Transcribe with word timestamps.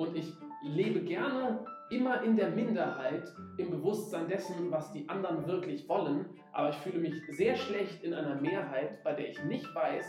Und 0.00 0.16
ich 0.16 0.32
lebe 0.62 1.00
gerne 1.00 1.62
immer 1.90 2.22
in 2.22 2.34
der 2.34 2.48
Minderheit, 2.48 3.30
im 3.58 3.70
Bewusstsein 3.70 4.28
dessen, 4.28 4.70
was 4.70 4.90
die 4.94 5.06
anderen 5.10 5.46
wirklich 5.46 5.86
wollen. 5.90 6.24
Aber 6.52 6.70
ich 6.70 6.76
fühle 6.76 7.00
mich 7.00 7.12
sehr 7.36 7.54
schlecht 7.54 8.02
in 8.02 8.14
einer 8.14 8.40
Mehrheit, 8.40 9.04
bei 9.04 9.12
der 9.12 9.28
ich 9.28 9.44
nicht 9.44 9.74
weiß, 9.74 10.06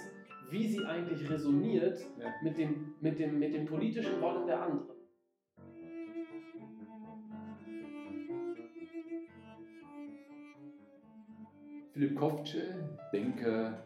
wie 0.50 0.66
sie 0.66 0.86
eigentlich 0.86 1.30
resoniert 1.30 2.00
Ja. 2.18 2.34
mit, 2.42 2.58
dem, 2.58 2.96
mit, 3.02 3.20
dem, 3.20 3.38
mit 3.38 3.54
dem 3.54 3.66
politischen 3.66 4.22
Wollen 4.22 4.48
der 4.48 4.62
anderen. 4.62 4.96
Philipp 11.92 12.16
Koftsche, 12.16 12.62
Denker, 13.12 13.84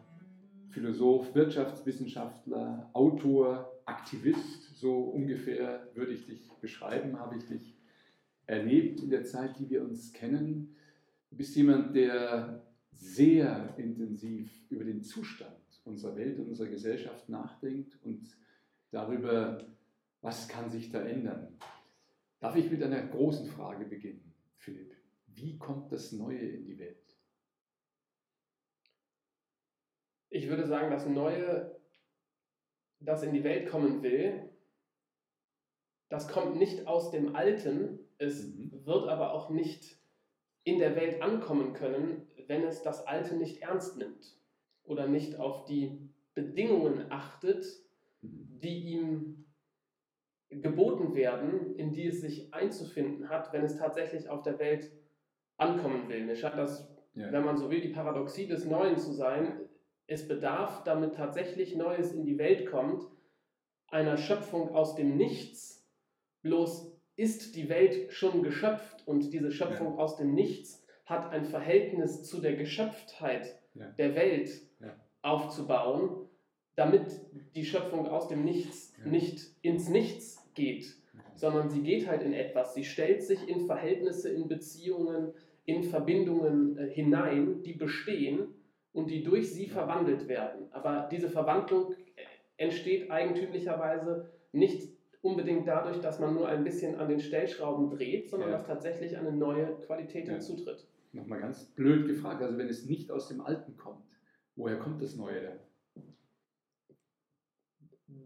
Philosoph, 0.70 1.34
Wirtschaftswissenschaftler, 1.34 2.88
Autor, 2.92 3.72
Aktivist, 3.86 4.65
so 4.76 5.04
ungefähr 5.04 5.88
würde 5.94 6.12
ich 6.12 6.26
dich 6.26 6.50
beschreiben, 6.60 7.18
habe 7.18 7.36
ich 7.36 7.46
dich 7.46 7.78
erlebt 8.46 9.00
in 9.00 9.10
der 9.10 9.24
Zeit, 9.24 9.58
die 9.58 9.70
wir 9.70 9.82
uns 9.82 10.12
kennen. 10.12 10.76
Du 11.30 11.36
bist 11.36 11.56
jemand, 11.56 11.96
der 11.96 12.62
sehr 12.90 13.74
intensiv 13.78 14.50
über 14.70 14.84
den 14.84 15.02
Zustand 15.02 15.56
unserer 15.84 16.16
Welt 16.16 16.38
und 16.38 16.48
unserer 16.48 16.68
Gesellschaft 16.68 17.28
nachdenkt 17.28 17.98
und 18.02 18.36
darüber, 18.90 19.66
was 20.20 20.46
kann 20.46 20.68
sich 20.68 20.90
da 20.90 21.00
ändern. 21.00 21.58
Darf 22.40 22.56
ich 22.56 22.70
mit 22.70 22.82
einer 22.82 23.06
großen 23.06 23.46
Frage 23.46 23.86
beginnen, 23.86 24.34
Philipp? 24.58 24.94
Wie 25.28 25.56
kommt 25.58 25.90
das 25.90 26.12
Neue 26.12 26.38
in 26.38 26.66
die 26.66 26.78
Welt? 26.78 27.16
Ich 30.28 30.48
würde 30.48 30.66
sagen, 30.66 30.90
das 30.90 31.06
Neue, 31.06 31.74
das 33.00 33.22
in 33.22 33.32
die 33.32 33.44
Welt 33.44 33.70
kommen 33.70 34.02
will, 34.02 34.50
das 36.08 36.28
kommt 36.28 36.56
nicht 36.56 36.86
aus 36.86 37.10
dem 37.10 37.34
Alten, 37.34 37.98
es 38.18 38.46
Mhm. 38.46 38.84
wird 38.84 39.08
aber 39.08 39.32
auch 39.32 39.50
nicht 39.50 39.98
in 40.64 40.78
der 40.78 40.96
Welt 40.96 41.22
ankommen 41.22 41.72
können, 41.74 42.26
wenn 42.46 42.62
es 42.64 42.82
das 42.82 43.06
Alte 43.06 43.36
nicht 43.36 43.62
ernst 43.62 43.96
nimmt 43.98 44.36
oder 44.84 45.06
nicht 45.06 45.38
auf 45.38 45.64
die 45.64 46.10
Bedingungen 46.34 47.10
achtet, 47.10 47.64
Mhm. 48.20 48.60
die 48.60 48.92
ihm 48.94 49.46
geboten 50.48 51.14
werden, 51.14 51.74
in 51.76 51.92
die 51.92 52.06
es 52.06 52.20
sich 52.20 52.54
einzufinden 52.54 53.28
hat, 53.28 53.52
wenn 53.52 53.64
es 53.64 53.76
tatsächlich 53.76 54.28
auf 54.28 54.42
der 54.42 54.58
Welt 54.58 54.92
ankommen 55.56 56.08
will. 56.08 56.24
Mir 56.24 56.36
scheint 56.36 56.56
das, 56.56 56.88
Ja. 57.14 57.32
wenn 57.32 57.44
man 57.44 57.56
so 57.56 57.70
will, 57.70 57.80
die 57.80 57.88
Paradoxie 57.92 58.46
des 58.46 58.64
Neuen 58.64 58.98
zu 58.98 59.12
sein. 59.12 59.60
Es 60.06 60.28
bedarf, 60.28 60.84
damit 60.84 61.14
tatsächlich 61.16 61.74
Neues 61.74 62.12
in 62.12 62.24
die 62.24 62.38
Welt 62.38 62.70
kommt, 62.70 63.02
einer 63.88 64.16
Schöpfung 64.16 64.74
aus 64.74 64.94
dem 64.94 65.16
Nichts. 65.16 65.75
Bloß 66.42 66.92
ist 67.16 67.56
die 67.56 67.68
Welt 67.68 68.12
schon 68.12 68.42
geschöpft 68.42 69.06
und 69.06 69.32
diese 69.32 69.50
Schöpfung 69.50 69.98
aus 69.98 70.16
dem 70.16 70.34
Nichts 70.34 70.84
hat 71.06 71.30
ein 71.32 71.44
Verhältnis 71.44 72.22
zu 72.24 72.40
der 72.40 72.56
Geschöpftheit 72.56 73.58
Ja. 73.74 73.86
der 73.98 74.14
Welt 74.14 74.50
Ja. 74.80 74.94
aufzubauen, 75.22 76.28
damit 76.74 77.06
die 77.54 77.64
Schöpfung 77.64 78.06
aus 78.08 78.28
dem 78.28 78.44
Nichts 78.44 78.92
Ja. 78.98 79.10
nicht 79.10 79.54
ins 79.62 79.88
Nichts 79.88 80.46
geht, 80.54 80.94
sondern 81.34 81.70
sie 81.70 81.82
geht 81.82 82.06
halt 82.08 82.22
in 82.22 82.32
etwas. 82.32 82.74
Sie 82.74 82.84
stellt 82.84 83.22
sich 83.22 83.48
in 83.48 83.66
Verhältnisse, 83.66 84.30
in 84.30 84.48
Beziehungen, 84.48 85.32
in 85.64 85.82
Verbindungen 85.84 86.76
äh, 86.78 86.88
hinein, 86.90 87.62
die 87.62 87.72
bestehen 87.74 88.54
und 88.92 89.10
die 89.10 89.22
durch 89.22 89.52
sie 89.52 89.66
verwandelt 89.66 90.28
werden. 90.28 90.66
Aber 90.72 91.08
diese 91.10 91.28
Verwandlung 91.28 91.92
äh, 91.92 91.96
entsteht 92.56 93.10
eigentümlicherweise 93.10 94.30
nicht 94.52 94.95
unbedingt 95.26 95.66
dadurch, 95.66 96.00
dass 96.00 96.18
man 96.18 96.34
nur 96.34 96.48
ein 96.48 96.64
bisschen 96.64 96.96
an 96.96 97.08
den 97.08 97.20
Stellschrauben 97.20 97.90
dreht, 97.90 98.30
sondern 98.30 98.50
Ja. 98.50 98.56
dass 98.58 98.66
tatsächlich 98.66 99.16
eine 99.16 99.32
neue 99.32 99.76
Qualität 99.86 100.26
Ja. 100.26 100.34
hinzutritt. 100.34 100.86
Nochmal 101.12 101.40
ganz 101.40 101.64
blöd 101.74 102.06
gefragt, 102.06 102.42
also 102.42 102.56
wenn 102.58 102.68
es 102.68 102.86
nicht 102.86 103.10
aus 103.10 103.28
dem 103.28 103.40
Alten 103.40 103.76
kommt, 103.76 104.04
woher 104.54 104.78
kommt 104.78 105.02
das 105.02 105.16
Neue 105.16 105.40
dann? 105.42 105.58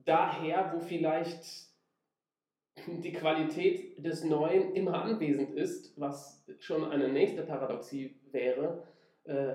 daher, 0.05 0.73
wo 0.75 0.81
vielleicht 0.81 1.71
die 2.87 3.13
Qualität 3.13 4.05
des 4.05 4.25
Neuen 4.25 4.75
immer 4.75 5.03
anwesend 5.03 5.51
ist, 5.53 5.99
was 5.99 6.45
schon 6.59 6.85
eine 6.85 7.09
nächste 7.09 7.43
Paradoxie 7.43 8.17
wäre, 8.31 8.87
äh, 9.25 9.55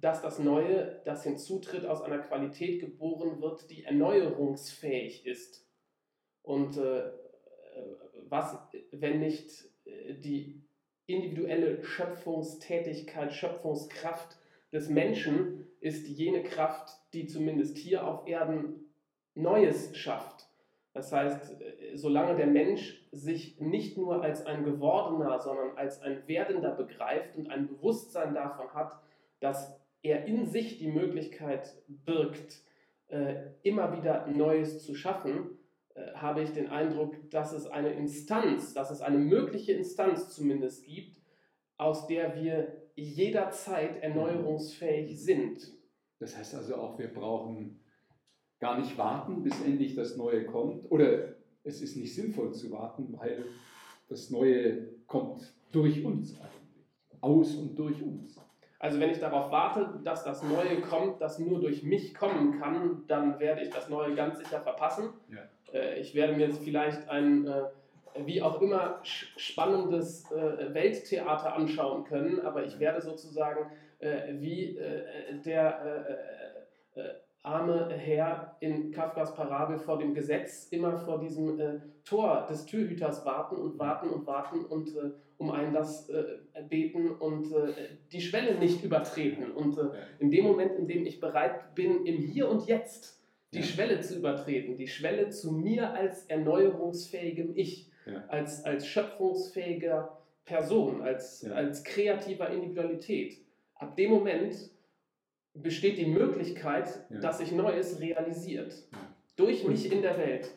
dass 0.00 0.22
das 0.22 0.38
Neue, 0.38 1.00
das 1.04 1.24
hinzutritt, 1.24 1.86
aus 1.86 2.02
einer 2.02 2.18
Qualität 2.18 2.80
geboren 2.80 3.40
wird, 3.40 3.70
die 3.70 3.84
erneuerungsfähig 3.84 5.26
ist. 5.26 5.67
Und 6.48 6.78
äh, 6.78 7.02
was, 8.30 8.56
wenn 8.90 9.20
nicht 9.20 9.50
äh, 9.84 10.14
die 10.14 10.62
individuelle 11.04 11.84
Schöpfungstätigkeit, 11.84 13.34
Schöpfungskraft 13.34 14.38
des 14.72 14.88
Menschen 14.88 15.66
ist 15.80 16.08
jene 16.08 16.42
Kraft, 16.42 16.90
die 17.12 17.26
zumindest 17.26 17.76
hier 17.76 18.06
auf 18.06 18.26
Erden 18.26 18.94
Neues 19.34 19.94
schafft. 19.94 20.48
Das 20.94 21.12
heißt, 21.12 21.60
äh, 21.60 21.96
solange 21.96 22.34
der 22.34 22.46
Mensch 22.46 23.06
sich 23.12 23.60
nicht 23.60 23.98
nur 23.98 24.22
als 24.22 24.46
ein 24.46 24.64
Gewordener, 24.64 25.40
sondern 25.40 25.76
als 25.76 26.00
ein 26.00 26.26
Werdender 26.28 26.70
begreift 26.70 27.36
und 27.36 27.50
ein 27.50 27.68
Bewusstsein 27.68 28.32
davon 28.32 28.72
hat, 28.72 28.98
dass 29.40 29.78
er 30.00 30.24
in 30.24 30.46
sich 30.46 30.78
die 30.78 30.90
Möglichkeit 30.90 31.76
birgt, 31.88 32.62
äh, 33.08 33.34
immer 33.64 33.94
wieder 33.98 34.26
Neues 34.28 34.82
zu 34.82 34.94
schaffen, 34.94 35.57
habe 36.14 36.42
ich 36.42 36.50
den 36.52 36.68
Eindruck, 36.68 37.30
dass 37.30 37.52
es 37.52 37.66
eine 37.66 37.92
Instanz, 37.92 38.74
dass 38.74 38.90
es 38.90 39.00
eine 39.00 39.18
mögliche 39.18 39.72
Instanz 39.72 40.30
zumindest 40.30 40.84
gibt, 40.84 41.20
aus 41.76 42.06
der 42.06 42.34
wir 42.36 42.88
jederzeit 42.96 44.02
erneuerungsfähig 44.02 45.22
sind. 45.22 45.72
Das 46.18 46.36
heißt 46.36 46.54
also 46.56 46.76
auch, 46.76 46.98
wir 46.98 47.12
brauchen 47.12 47.80
gar 48.58 48.78
nicht 48.78 48.98
warten, 48.98 49.42
bis 49.42 49.60
endlich 49.64 49.94
das 49.94 50.16
Neue 50.16 50.44
kommt. 50.44 50.90
Oder 50.90 51.36
es 51.62 51.80
ist 51.80 51.96
nicht 51.96 52.14
sinnvoll 52.14 52.52
zu 52.52 52.70
warten, 52.72 53.14
weil 53.16 53.44
das 54.08 54.30
Neue 54.30 54.88
kommt 55.06 55.54
durch 55.70 56.04
uns 56.04 56.40
eigentlich. 56.40 56.86
Aus 57.20 57.54
und 57.54 57.78
durch 57.78 58.02
uns. 58.02 58.40
Also 58.80 59.00
wenn 59.00 59.10
ich 59.10 59.18
darauf 59.18 59.50
warte, 59.50 60.00
dass 60.04 60.24
das 60.24 60.42
Neue 60.42 60.80
kommt, 60.80 61.20
das 61.20 61.38
nur 61.38 61.60
durch 61.60 61.82
mich 61.82 62.14
kommen 62.14 62.58
kann, 62.60 63.04
dann 63.08 63.40
werde 63.40 63.62
ich 63.62 63.70
das 63.70 63.88
Neue 63.88 64.14
ganz 64.14 64.38
sicher 64.38 64.60
verpassen. 64.60 65.10
Ja. 65.30 65.48
Äh, 65.72 66.00
Ich 66.00 66.14
werde 66.14 66.34
mir 66.34 66.46
jetzt 66.46 66.62
vielleicht 66.62 67.08
ein 67.08 67.46
äh, 67.46 67.62
wie 68.24 68.42
auch 68.42 68.60
immer 68.60 69.00
spannendes 69.04 70.30
äh, 70.30 70.74
Welttheater 70.74 71.54
anschauen 71.54 72.04
können, 72.04 72.40
aber 72.40 72.64
ich 72.64 72.78
werde 72.78 73.00
sozusagen 73.00 73.70
äh, 74.00 74.34
wie 74.40 74.76
äh, 74.76 75.04
der 75.44 76.18
äh, 76.94 77.00
arme 77.42 77.88
Herr 77.90 78.56
in 78.60 78.90
Kafkas 78.90 79.34
Parabel 79.34 79.78
vor 79.78 79.98
dem 79.98 80.14
Gesetz 80.14 80.68
immer 80.70 80.96
vor 80.96 81.20
diesem 81.20 81.60
äh, 81.60 81.80
Tor 82.04 82.46
des 82.50 82.66
Türhüters 82.66 83.24
warten 83.24 83.56
und 83.56 83.78
warten 83.78 84.08
und 84.08 84.26
warten 84.26 84.64
und 84.64 84.88
äh, 84.96 85.10
um 85.38 85.52
Einlass 85.52 86.08
äh, 86.08 86.24
beten 86.68 87.10
und 87.10 87.46
die 88.10 88.20
Schwelle 88.20 88.58
nicht 88.58 88.82
übertreten. 88.82 89.52
Und 89.52 89.78
in 90.18 90.32
dem 90.32 90.44
Moment, 90.44 90.72
in 90.76 90.88
dem 90.88 91.06
ich 91.06 91.20
bereit 91.20 91.76
bin, 91.76 92.04
im 92.06 92.16
Hier 92.16 92.48
und 92.48 92.66
Jetzt 92.66 93.17
die 93.52 93.58
Ja. 93.58 93.64
Schwelle 93.64 94.00
zu 94.00 94.16
übertreten, 94.16 94.76
die 94.76 94.88
Schwelle 94.88 95.30
zu 95.30 95.52
mir 95.52 95.92
als 95.92 96.26
erneuerungsfähigem 96.26 97.52
Ich, 97.56 97.90
Ja. 98.06 98.24
als, 98.28 98.64
als 98.64 98.86
schöpfungsfähiger 98.86 100.18
Person, 100.44 101.02
als, 101.02 101.42
Ja. 101.42 101.52
als 101.52 101.84
kreativer 101.84 102.50
Individualität. 102.50 103.38
Ab 103.74 103.96
dem 103.96 104.10
Moment 104.10 104.70
besteht 105.54 105.98
die 105.98 106.06
Möglichkeit, 106.06 107.04
dass 107.10 107.38
sich 107.38 107.52
Neues 107.52 108.00
realisiert. 108.00 108.74
Durch 109.36 109.64
Und- 109.64 109.70
mich 109.72 109.90
in 109.92 110.02
der 110.02 110.16
Welt. 110.18 110.50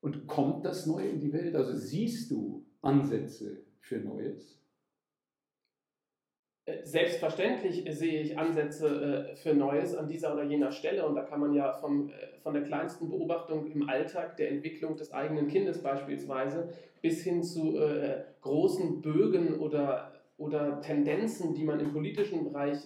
Und 0.00 0.26
kommt 0.26 0.64
das 0.64 0.86
Neue 0.86 1.08
in 1.08 1.20
die 1.20 1.32
Welt? 1.32 1.56
Also 1.56 1.74
siehst 1.74 2.30
du 2.30 2.64
Ansätze 2.82 3.62
für 3.80 3.96
Neues? 3.98 4.60
Äh, 6.68 6.84
Selbstverständlich 6.84 7.84
sehe 7.90 8.20
ich 8.20 8.38
Ansätze 8.38 9.30
äh, 9.32 9.36
für 9.36 9.54
Neues 9.54 9.94
an 9.96 10.08
dieser 10.08 10.34
oder 10.34 10.44
jener 10.44 10.70
Stelle 10.70 11.06
und 11.06 11.14
da 11.14 11.22
kann 11.22 11.40
man 11.40 11.54
ja 11.54 11.72
vom, 11.72 12.10
äh, 12.10 12.12
von 12.42 12.54
der 12.54 12.62
kleinsten 12.62 13.08
Beobachtung 13.08 13.66
im 13.66 13.88
Alltag 13.88 14.36
der 14.36 14.50
Entwicklung 14.50 14.96
des 14.96 15.12
eigenen 15.12 15.48
Kindes 15.48 15.82
beispielsweise 15.82 16.68
bis 17.00 17.22
hin 17.22 17.42
zu 17.44 17.78
großen 18.40 19.02
Bögen 19.02 19.60
oder, 19.60 20.12
oder 20.36 20.80
Tendenzen, 20.80 21.54
die 21.54 21.62
man 21.62 21.78
im 21.78 21.92
politischen 21.92 22.42
Bereich 22.42 22.78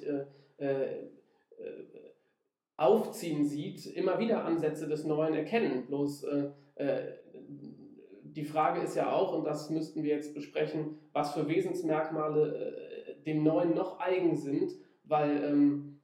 aufziehen 2.77 3.47
sieht, 3.47 3.87
immer 3.87 4.19
wieder 4.19 4.45
Ansätze 4.45 4.87
des 4.87 5.05
Neuen 5.07 5.33
erkennen. 5.33 5.87
Bloß 5.87 6.27
die 8.23 8.45
Frage 8.45 8.83
ist 8.83 8.97
ja 8.97 9.13
auch, 9.13 9.35
und 9.35 9.45
das 9.45 9.71
müssten 9.71 10.03
wir 10.03 10.15
jetzt 10.15 10.35
besprechen, 10.35 10.99
was 11.15 11.33
für 11.33 11.49
Wesensmerkmale 11.49 12.92
dem 13.27 13.43
Neuen 13.43 13.75
noch 13.75 13.99
eigen 14.01 14.37
sind, 14.37 14.73
weil 15.05 15.45
ähm, 15.45 16.01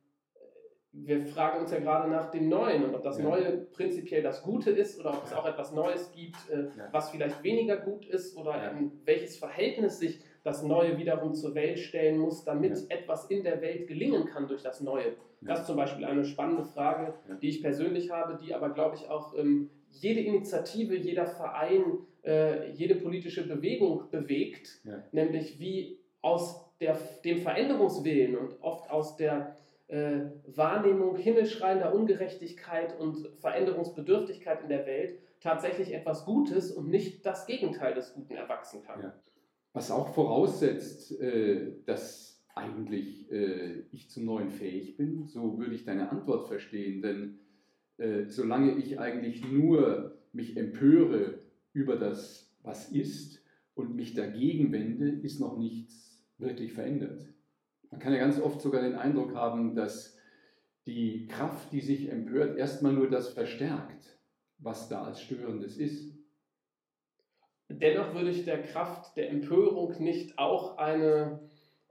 wir 0.92 1.26
fragen 1.26 1.60
uns 1.60 1.70
ja 1.70 1.78
gerade 1.78 2.10
nach 2.10 2.30
dem 2.30 2.48
Neuen 2.48 2.82
und 2.84 2.94
ob 2.94 3.02
das 3.02 3.18
Ja. 3.18 3.24
Neue 3.24 3.58
prinzipiell 3.72 4.22
das 4.22 4.42
Gute 4.42 4.70
ist 4.70 4.98
oder 4.98 5.10
ob 5.10 5.24
es 5.24 5.30
Ja. 5.30 5.38
auch 5.38 5.46
etwas 5.46 5.72
Neues 5.72 6.10
gibt, 6.12 6.36
äh, 6.50 6.62
Ja. 6.76 6.88
was 6.92 7.10
vielleicht 7.10 7.42
weniger 7.42 7.76
gut 7.76 8.06
ist 8.06 8.36
oder 8.36 8.74
welches 9.04 9.36
Verhältnis 9.36 9.98
sich 9.98 10.20
das 10.44 10.62
Neue 10.62 10.96
wiederum 10.98 11.34
zur 11.34 11.54
Welt 11.54 11.78
stellen 11.78 12.18
muss, 12.18 12.44
damit 12.44 12.90
etwas 12.90 13.30
in 13.30 13.44
der 13.44 13.60
Welt 13.60 13.86
gelingen 13.86 14.24
kann 14.24 14.48
durch 14.48 14.62
das 14.62 14.80
Neue. 14.80 15.14
Das 15.42 15.60
ist 15.60 15.66
zum 15.66 15.76
Beispiel 15.76 16.04
eine 16.04 16.24
spannende 16.24 16.64
Frage, 16.64 17.14
die 17.42 17.48
ich 17.50 17.62
persönlich 17.62 18.10
habe, 18.10 18.36
die 18.42 18.54
aber, 18.54 18.70
glaube 18.70 18.96
ich, 18.96 19.08
auch 19.08 19.36
ähm, 19.38 19.70
jede 19.90 20.20
Initiative, 20.20 20.96
jeder 20.96 21.26
Verein, 21.26 21.98
äh, 22.24 22.70
jede 22.72 22.96
politische 22.96 23.46
Bewegung 23.46 24.10
bewegt, 24.10 24.80
nämlich 25.12 25.60
wie 25.60 26.00
aus 26.22 26.64
der, 26.80 26.98
dem 27.24 27.38
Veränderungswillen 27.38 28.36
und 28.36 28.60
oft 28.60 28.90
aus 28.90 29.16
der 29.16 29.56
äh, 29.88 30.20
Wahrnehmung 30.46 31.16
himmelschreiender 31.16 31.94
Ungerechtigkeit 31.94 32.98
und 32.98 33.28
Veränderungsbedürftigkeit 33.38 34.62
in 34.62 34.68
der 34.68 34.86
Welt 34.86 35.18
tatsächlich 35.40 35.94
etwas 35.94 36.24
Gutes 36.24 36.70
und 36.70 36.88
nicht 36.88 37.24
das 37.24 37.46
Gegenteil 37.46 37.94
des 37.94 38.12
Guten 38.12 38.34
erwachsen 38.34 38.82
kann. 38.82 39.02
Ja. 39.02 39.14
Was 39.72 39.90
auch 39.90 40.08
voraussetzt, 40.14 41.18
äh, 41.20 41.72
dass 41.84 42.44
eigentlich 42.54 43.30
äh, 43.30 43.84
ich 43.92 44.10
zum 44.10 44.24
Neuen 44.24 44.50
fähig 44.50 44.96
bin, 44.96 45.26
so 45.26 45.58
würde 45.58 45.74
ich 45.74 45.84
deine 45.84 46.10
Antwort 46.10 46.48
verstehen, 46.48 47.02
denn 47.02 47.38
äh, 47.98 48.24
solange 48.26 48.76
ich 48.76 48.98
eigentlich 48.98 49.44
nur 49.44 50.18
mich 50.32 50.56
empöre 50.56 51.38
über 51.72 51.96
das, 51.96 52.52
was 52.62 52.90
ist 52.90 53.42
und 53.74 53.94
mich 53.94 54.14
dagegen 54.14 54.72
wende, 54.72 55.08
ist 55.08 55.40
noch 55.40 55.56
nichts 55.56 56.07
wirklich 56.38 56.72
verändert. 56.72 57.26
Man 57.90 58.00
kann 58.00 58.12
ja 58.12 58.18
ganz 58.18 58.40
oft 58.40 58.60
sogar 58.60 58.82
den 58.82 58.94
Eindruck 58.94 59.34
haben, 59.34 59.74
dass 59.74 60.16
die 60.86 61.26
Kraft, 61.26 61.72
die 61.72 61.80
sich 61.80 62.10
empört, 62.10 62.56
erstmal 62.56 62.92
nur 62.92 63.10
das 63.10 63.28
verstärkt, 63.30 64.18
was 64.58 64.88
da 64.88 65.04
als 65.04 65.20
Störendes 65.20 65.76
ist. 65.76 66.14
Dennoch 67.68 68.14
würde 68.14 68.30
ich 68.30 68.44
der 68.44 68.62
Kraft 68.62 69.16
der 69.16 69.30
Empörung 69.30 69.94
nicht 70.02 70.38
auch 70.38 70.78
eine, 70.78 71.40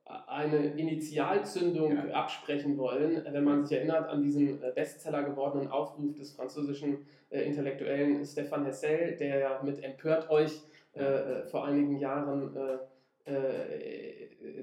eine 0.06 0.74
Initialzündung 0.74 1.96
Ja. 1.96 2.14
absprechen 2.14 2.78
wollen, 2.78 3.24
wenn 3.30 3.44
man 3.44 3.66
sich 3.66 3.78
erinnert 3.78 4.10
an 4.10 4.24
diesen 4.24 4.62
äh, 4.64 4.72
Bestseller 4.74 5.24
gewordenen 5.24 5.68
Aufruf 5.68 6.16
des 6.16 6.32
französischen 6.32 7.06
äh, 7.30 7.42
Intellektuellen 7.42 8.24
Stéphane 8.24 8.66
Hessel, 8.66 9.18
der 9.18 9.40
ja 9.40 9.62
mit 9.64 9.84
Empört 9.84 10.32
euch 10.32 10.62
äh, 10.96 11.04
äh, 11.04 11.46
vor 11.46 11.66
einigen 11.66 12.00
Jahren 12.00 12.56
äh, 12.56 12.78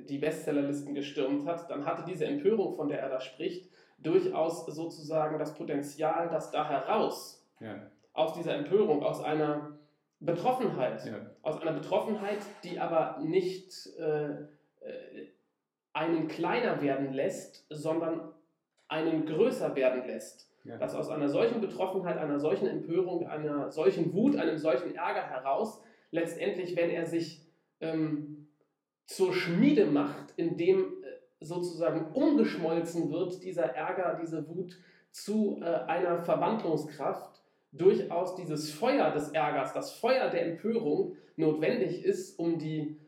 die 0.09 0.19
Bestsellerlisten 0.19 0.95
gestürmt 0.95 1.47
hat, 1.47 1.69
dann 1.71 1.85
hatte 1.85 2.05
diese 2.07 2.25
Empörung, 2.25 2.75
von 2.75 2.89
der 2.89 3.01
er 3.01 3.09
da 3.11 3.21
spricht, 3.21 3.71
durchaus 3.99 4.67
sozusagen 4.67 5.39
das 5.39 5.55
Potenzial, 5.55 6.29
dass 6.29 6.51
da 6.51 6.69
heraus 6.69 7.47
Ja, 7.61 7.91
aus 8.13 8.35
dieser 8.35 8.55
Empörung, 8.55 9.03
aus 9.03 9.23
einer 9.23 9.79
Betroffenheit, 10.21 11.05
ja, 11.05 11.15
aus 11.43 11.61
einer 11.61 11.73
Betroffenheit, 11.73 12.39
die 12.63 12.79
aber 12.79 13.19
nicht 13.23 13.89
äh, 13.99 14.31
äh, 14.31 15.29
einen 15.93 16.29
kleiner 16.29 16.81
werden 16.81 17.13
lässt, 17.13 17.67
sondern 17.71 18.33
einen 18.89 19.27
größer 19.27 19.75
werden 19.77 20.07
lässt. 20.07 20.51
ja. 20.65 20.77
Dass 20.79 20.95
aus 20.95 21.09
einer 21.11 21.29
solchen 21.29 21.61
Betroffenheit, 21.61 22.17
einer 22.19 22.39
solchen 22.39 22.67
Empörung, 22.67 23.27
einer 23.27 23.71
solchen 23.71 24.13
Wut, 24.13 24.37
einem 24.37 24.59
solchen 24.59 24.95
Ärger 24.95 25.29
heraus 25.29 25.83
letztendlich, 26.11 26.77
wenn 26.77 26.91
er 26.91 27.07
sich 27.07 27.47
ähm, 27.81 28.34
zur 29.07 29.33
Schmiede 29.33 29.87
macht, 29.87 30.33
indem 30.37 30.81
äh, 30.81 30.85
sozusagen 31.41 32.13
umgeschmolzen 32.13 33.11
wird, 33.11 33.43
dieser 33.45 33.65
Ärger, 33.75 34.19
diese 34.21 34.49
Wut 34.49 34.79
zu 35.11 35.59
äh, 35.61 35.65
einer 35.65 36.23
Verwandlungskraft, 36.23 37.43
durchaus 37.73 38.37
dieses 38.37 38.71
Feuer 38.71 39.11
des 39.11 39.31
Ärgers, 39.31 39.73
das 39.73 39.93
Feuer 39.93 40.31
der 40.31 40.47
Empörung 40.47 41.17
notwendig 41.37 42.05
ist, 42.05 42.39
um 42.39 42.59
die 42.59 43.01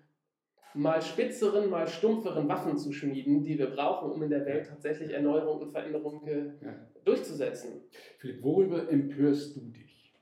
mal 0.75 1.01
spitzeren, 1.01 1.71
mal 1.71 1.87
stumpferen 1.87 2.49
Waffen 2.49 2.77
zu 2.77 2.93
schmieden, 2.93 3.43
die 3.45 3.59
wir 3.59 3.71
brauchen, 3.71 4.11
um 4.11 4.23
in 4.23 4.31
der 4.31 4.45
Welt 4.45 4.67
tatsächlich 4.67 5.13
Erneuerung 5.13 5.61
und 5.61 5.71
Veränderung 5.71 6.27
ja. 6.27 6.75
durchzusetzen. 7.05 7.83
Philipp, 8.19 8.43
worüber 8.43 8.89
empörst 8.91 9.57
du 9.57 9.61
dich? 9.61 10.15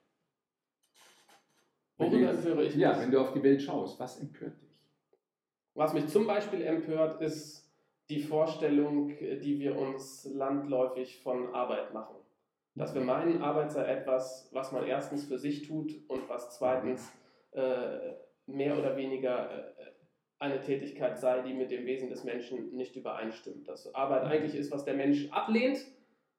Worüber 1.96 2.30
empöre 2.30 2.64
ich 2.64 2.76
Ja, 2.76 2.90
mich? 2.92 3.02
wenn 3.02 3.10
du 3.10 3.20
auf 3.20 3.32
die 3.32 3.42
Welt 3.42 3.62
schaust, 3.62 3.98
was 3.98 4.20
empört 4.20 4.60
dich? 4.60 4.63
Was 5.74 5.92
mich 5.92 6.06
zum 6.08 6.26
Beispiel 6.26 6.62
empört, 6.62 7.20
ist 7.20 7.68
die 8.08 8.20
Vorstellung, 8.20 9.08
die 9.18 9.58
wir 9.58 9.76
uns 9.76 10.24
landläufig 10.32 11.20
von 11.20 11.54
Arbeit 11.54 11.92
machen. 11.92 12.16
Dass 12.76 12.94
wir 12.94 13.02
meinen, 13.02 13.42
Arbeit 13.42 13.72
sei 13.72 13.84
etwas, 13.84 14.48
was 14.52 14.72
man 14.72 14.86
erstens 14.86 15.24
für 15.24 15.38
sich 15.38 15.66
tut 15.66 15.92
und 16.08 16.28
was 16.28 16.56
zweitens 16.56 17.12
äh, 17.52 18.14
mehr 18.46 18.78
oder 18.78 18.96
weniger 18.96 19.50
äh, 19.50 19.94
eine 20.38 20.60
Tätigkeit 20.60 21.18
sei, 21.18 21.42
die 21.42 21.54
mit 21.54 21.70
dem 21.70 21.86
Wesen 21.86 22.10
des 22.10 22.24
Menschen 22.24 22.74
nicht 22.74 22.96
übereinstimmt. 22.96 23.68
Dass 23.68 23.94
Arbeit 23.94 24.24
eigentlich 24.24 24.54
ist, 24.54 24.72
was 24.72 24.84
der 24.84 24.94
Mensch 24.94 25.30
ablehnt. 25.30 25.86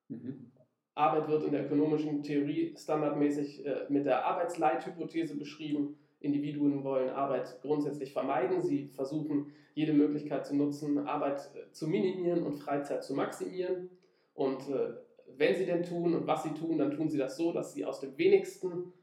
Mhm. 0.10 0.52
Arbeit 0.94 1.28
wird 1.28 1.44
in 1.44 1.52
der 1.52 1.66
ökonomischen 1.66 2.24
Theorie 2.24 2.76
standardmäßig 2.78 3.66
äh, 3.66 3.86
mit 3.90 4.06
der 4.06 4.26
Arbeitsleithypothese 4.26 5.38
beschrieben. 5.38 5.98
Individuen 6.20 6.84
wollen 6.84 7.10
Arbeit 7.10 7.60
grundsätzlich 7.62 8.14
vermeiden. 8.14 8.62
Sie 8.62 8.88
versuchen, 8.94 9.52
jede 9.74 9.94
Möglichkeit 9.94 10.46
zu 10.46 10.56
nutzen, 10.56 10.98
Arbeit 11.08 11.50
äh, 11.56 11.72
zu 11.72 11.88
minimieren 11.88 12.44
und 12.44 12.54
Freizeit 12.54 13.04
zu 13.04 13.14
maximieren. 13.14 13.90
Und 14.34 14.70
äh, 14.70 14.94
wenn 15.38 15.56
sie 15.56 15.66
denn 15.66 15.84
tun 15.84 16.14
und 16.16 16.28
was 16.28 16.44
sie 16.44 16.54
tun, 16.54 16.78
dann 16.78 16.92
tun 16.92 17.10
sie 17.10 17.18
das 17.18 17.38
so, 17.38 17.52
dass 17.52 17.74
sie 17.74 17.86
aus 17.86 18.00
dem 18.00 18.18
wenigsten 18.18 18.94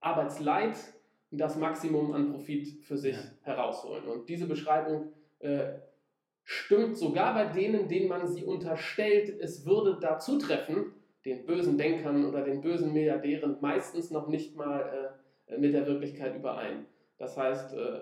Arbeitsleid 0.00 0.76
das 1.30 1.56
Maximum 1.56 2.12
an 2.12 2.30
Profit 2.32 2.82
für 2.82 2.96
sich 2.96 3.16
Ja. 3.16 3.30
herausholen. 3.42 4.04
Und 4.04 4.28
diese 4.28 4.46
Beschreibung 4.46 5.12
äh, 5.40 5.74
stimmt 6.44 6.96
sogar 6.96 7.34
bei 7.34 7.44
denen, 7.46 7.88
denen 7.88 8.08
man 8.08 8.26
sie 8.26 8.44
unterstellt, 8.44 9.38
es 9.40 9.66
würde 9.66 9.98
da 10.00 10.18
zutreffen, 10.18 10.94
den 11.26 11.44
bösen 11.44 11.76
Denkern 11.76 12.24
oder 12.24 12.42
den 12.42 12.62
bösen 12.62 12.92
Milliardären, 12.94 13.58
meistens 13.60 14.10
noch 14.10 14.28
nicht 14.28 14.56
mal 14.56 14.80
äh, 14.80 15.17
mit 15.56 15.74
der 15.74 15.86
Wirklichkeit 15.86 16.36
überein. 16.36 16.86
Das 17.18 17.36
heißt, 17.36 17.74
äh, 17.74 18.00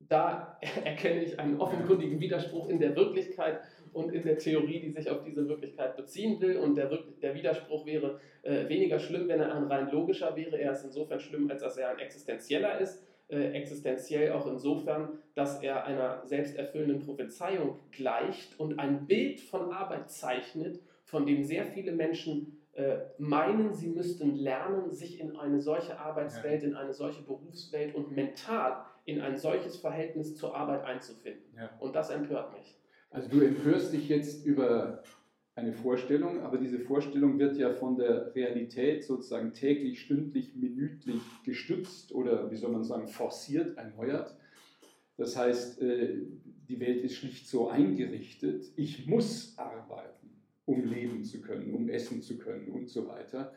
da 0.00 0.58
erkenne 0.84 1.22
ich 1.22 1.38
einen 1.38 1.60
offenkundigen 1.60 2.20
Widerspruch 2.20 2.68
in 2.68 2.78
der 2.78 2.94
Wirklichkeit 2.96 3.60
und 3.92 4.12
in 4.12 4.22
der 4.22 4.38
Theorie, 4.38 4.80
die 4.80 4.90
sich 4.90 5.10
auf 5.10 5.22
diese 5.22 5.48
Wirklichkeit 5.48 5.96
beziehen 5.96 6.40
will. 6.40 6.56
Und 6.58 6.76
der, 6.76 6.90
der 7.22 7.34
Widerspruch 7.34 7.86
wäre 7.86 8.20
äh, 8.42 8.68
weniger 8.68 8.98
schlimm, 8.98 9.28
wenn 9.28 9.40
er 9.40 9.54
ein 9.54 9.64
rein 9.64 9.90
logischer 9.90 10.36
wäre. 10.36 10.58
Er 10.58 10.72
ist 10.72 10.84
insofern 10.84 11.20
schlimm, 11.20 11.50
als 11.50 11.62
dass 11.62 11.76
er 11.76 11.90
ein 11.90 11.98
existenzieller 11.98 12.78
ist. 12.80 13.04
Äh, 13.28 13.52
existenziell 13.52 14.32
auch 14.32 14.46
insofern, 14.46 15.18
dass 15.34 15.62
er 15.62 15.84
einer 15.84 16.26
selbsterfüllenden 16.26 17.00
Prophezeiung 17.00 17.78
gleicht 17.90 18.58
und 18.60 18.78
ein 18.78 19.06
Bild 19.06 19.40
von 19.40 19.72
Arbeit 19.72 20.10
zeichnet, 20.10 20.80
von 21.04 21.24
dem 21.24 21.42
sehr 21.42 21.64
viele 21.64 21.92
Menschen 21.92 22.63
meinen, 23.18 23.72
sie 23.72 23.88
müssten 23.88 24.34
lernen, 24.34 24.90
sich 24.90 25.20
in 25.20 25.36
eine 25.36 25.60
solche 25.60 25.98
Arbeitswelt, 25.98 26.62
in 26.64 26.74
eine 26.74 26.92
solche 26.92 27.22
Berufswelt 27.22 27.94
und 27.94 28.10
mental 28.12 28.84
in 29.04 29.20
ein 29.20 29.36
solches 29.36 29.76
Verhältnis 29.76 30.34
zur 30.34 30.56
Arbeit 30.56 30.84
einzufinden. 30.84 31.54
Ja. 31.56 31.70
Und 31.78 31.94
das 31.94 32.10
empört 32.10 32.52
mich. 32.52 32.78
Also 33.10 33.28
du 33.28 33.40
empörst 33.40 33.92
dich 33.92 34.08
jetzt 34.08 34.44
über 34.44 35.02
eine 35.54 35.72
Vorstellung, 35.72 36.40
aber 36.40 36.58
diese 36.58 36.80
Vorstellung 36.80 37.38
wird 37.38 37.56
ja 37.56 37.72
von 37.72 37.96
der 37.96 38.34
Realität 38.34 39.04
sozusagen 39.04 39.52
täglich, 39.52 40.00
stündlich, 40.00 40.56
minütlich 40.56 41.22
gestützt 41.44 42.12
oder 42.12 42.50
wie 42.50 42.56
soll 42.56 42.72
man 42.72 42.82
sagen, 42.82 43.06
forciert, 43.06 43.76
erneuert. 43.76 44.36
Das 45.16 45.36
heißt, 45.36 45.80
äh, 45.80 46.22
die 46.68 46.80
Welt 46.80 47.04
ist 47.04 47.14
schlicht 47.16 47.46
so 47.46 47.68
eingerichtet, 47.68 48.64
ich 48.74 49.06
muss 49.06 49.56
arbeiten, 49.56 50.23
um 50.66 50.84
leben 50.84 51.24
zu 51.24 51.40
können, 51.40 51.74
um 51.74 51.88
essen 51.88 52.22
zu 52.22 52.38
können 52.38 52.68
und 52.68 52.88
so 52.88 53.06
weiter. 53.08 53.52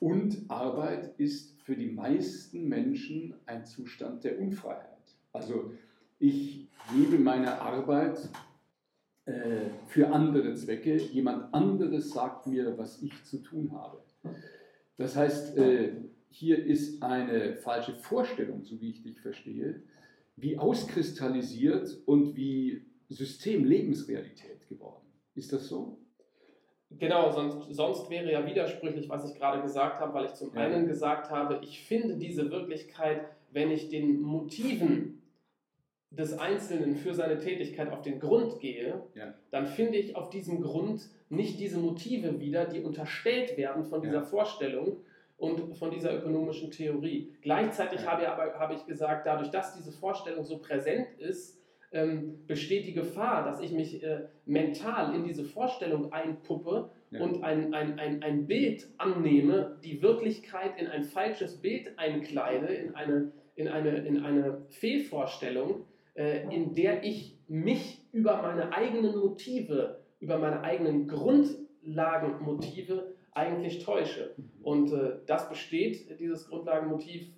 Und 0.00 0.44
Arbeit 0.48 1.18
ist 1.18 1.60
für 1.62 1.76
die 1.76 1.90
meisten 1.90 2.68
Menschen 2.68 3.34
ein 3.46 3.64
Zustand 3.64 4.24
der 4.24 4.38
Unfreiheit. 4.38 5.16
Also 5.32 5.72
ich 6.18 6.68
gebe 6.92 7.18
meine 7.18 7.60
Arbeit 7.60 8.28
äh, 9.26 9.70
für 9.86 10.08
andere 10.08 10.54
Zwecke. 10.54 10.96
Jemand 10.96 11.54
anderes 11.54 12.10
sagt 12.10 12.46
mir, 12.46 12.76
was 12.76 13.02
ich 13.02 13.24
zu 13.24 13.38
tun 13.38 13.72
habe. 13.72 14.02
Das 14.96 15.16
heißt, 15.16 15.56
äh, 15.56 15.92
hier 16.28 16.64
ist 16.64 17.02
eine 17.02 17.56
falsche 17.56 17.94
Vorstellung, 17.94 18.64
so 18.64 18.80
wie 18.80 18.90
ich 18.90 19.02
dich 19.02 19.20
verstehe, 19.20 19.82
wie 20.36 20.58
auskristallisiert 20.58 22.02
und 22.06 22.36
wie 22.36 22.84
System 23.08 23.64
Lebensrealität 23.64 24.68
geworden. 24.68 25.06
Ist 25.34 25.52
das 25.52 25.68
so? 25.68 25.98
Genau, 26.90 27.30
sonst, 27.32 27.74
sonst 27.74 28.08
wäre 28.10 28.30
ja 28.30 28.46
widersprüchlich, 28.46 29.08
was 29.08 29.28
ich 29.30 29.36
gerade 29.38 29.60
gesagt 29.62 30.00
habe, 30.00 30.14
weil 30.14 30.26
ich 30.26 30.34
zum 30.34 30.54
Ja. 30.54 30.62
einen 30.62 30.86
gesagt 30.86 31.30
habe, 31.30 31.58
ich 31.62 31.82
finde 31.84 32.16
diese 32.16 32.50
Wirklichkeit, 32.50 33.22
wenn 33.50 33.70
ich 33.70 33.88
den 33.88 34.20
Motiven 34.20 35.22
des 36.10 36.38
Einzelnen 36.38 36.94
für 36.96 37.12
seine 37.14 37.38
Tätigkeit 37.38 37.90
auf 37.90 38.02
den 38.02 38.20
Grund 38.20 38.60
gehe, 38.60 39.02
Ja. 39.14 39.34
dann 39.50 39.66
finde 39.66 39.98
ich 39.98 40.14
auf 40.14 40.30
diesem 40.30 40.60
Grund 40.60 41.08
nicht 41.28 41.58
diese 41.58 41.78
Motive 41.78 42.38
wieder, 42.38 42.66
die 42.66 42.80
unterstellt 42.82 43.56
werden 43.56 43.84
von 43.84 44.00
dieser 44.02 44.18
Ja. 44.18 44.22
Vorstellung 44.22 44.98
und 45.36 45.76
von 45.76 45.90
dieser 45.90 46.16
ökonomischen 46.16 46.70
Theorie. 46.70 47.34
Gleichzeitig 47.42 48.06
habe, 48.06 48.30
aber, 48.30 48.56
habe 48.60 48.74
ich 48.74 48.86
gesagt, 48.86 49.26
dadurch, 49.26 49.50
dass 49.50 49.74
diese 49.74 49.90
Vorstellung 49.90 50.44
so 50.44 50.58
präsent 50.58 51.08
ist, 51.18 51.60
ähm, 51.94 52.44
besteht 52.46 52.86
die 52.86 52.92
Gefahr, 52.92 53.44
dass 53.44 53.60
ich 53.60 53.72
mich 53.72 54.02
äh, 54.02 54.24
mental 54.44 55.14
in 55.14 55.24
diese 55.24 55.44
Vorstellung 55.44 56.12
einpuppe 56.12 56.90
Ja. 57.10 57.22
und 57.22 57.42
ein, 57.44 57.72
ein, 57.72 57.98
ein, 57.98 58.22
ein 58.22 58.46
Bild 58.46 58.88
annehme, 58.98 59.78
die 59.84 60.02
Wirklichkeit 60.02 60.78
in 60.78 60.88
ein 60.88 61.04
falsches 61.04 61.62
Bild 61.62 61.96
einkleide, 61.96 62.66
in 62.66 62.94
eine, 62.96 63.30
in 63.54 63.68
eine, 63.68 63.96
in 63.98 64.24
eine 64.24 64.62
Fehlvorstellung, 64.70 65.84
äh, 66.14 66.42
in 66.52 66.74
der 66.74 67.04
ich 67.04 67.38
mich 67.48 68.02
über 68.12 68.42
meine 68.42 68.72
eigenen 68.72 69.16
Motive, 69.16 70.00
über 70.18 70.38
meine 70.38 70.62
eigenen 70.62 71.06
Grundlagenmotive 71.06 73.14
eigentlich 73.32 73.84
täusche. 73.84 74.34
Und 74.62 74.92
äh, 74.92 75.18
das 75.26 75.48
besteht, 75.48 76.18
dieses 76.18 76.48
Grundlagenmotiv, 76.48 77.28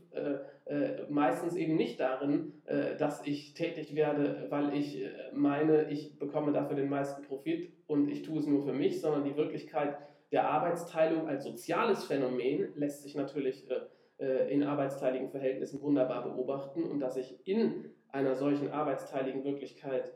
äh, 0.67 1.03
meistens 1.09 1.57
eben 1.57 1.77
nicht 1.77 2.01
darin, 2.01 2.53
äh, 2.67 2.97
dass 2.97 3.27
ich 3.27 3.55
tätig 3.55 3.95
werde, 3.95 4.47
weil 4.51 4.75
ich 4.75 5.03
äh, 5.03 5.11
meine, 5.33 5.91
ich 5.91 6.19
bekomme 6.19 6.53
dafür 6.53 6.77
den 6.77 6.89
meisten 6.89 7.23
Profit 7.23 7.73
und 7.87 8.09
ich 8.09 8.23
tue 8.23 8.41
es 8.41 8.47
nur 8.47 8.65
für 8.65 8.73
mich, 8.73 9.01
sondern 9.01 9.25
die 9.25 9.37
Wirklichkeit 9.37 9.97
der 10.33 10.49
Arbeitsteilung 10.49 11.29
als 11.29 11.45
soziales 11.45 12.05
Phänomen 12.05 12.73
lässt 12.75 13.03
sich 13.03 13.15
natürlich 13.15 13.71
äh, 13.71 13.81
äh, 14.19 14.53
in 14.53 14.63
arbeitsteiligen 14.63 15.31
Verhältnissen 15.31 15.81
wunderbar 15.83 16.25
beobachten 16.25 16.83
und 16.85 17.01
dass 17.01 17.17
ich 17.17 17.47
in 17.47 17.85
einer 18.09 18.35
solchen 18.35 18.71
arbeitsteiligen 18.71 19.45
Wirklichkeit 19.45 20.13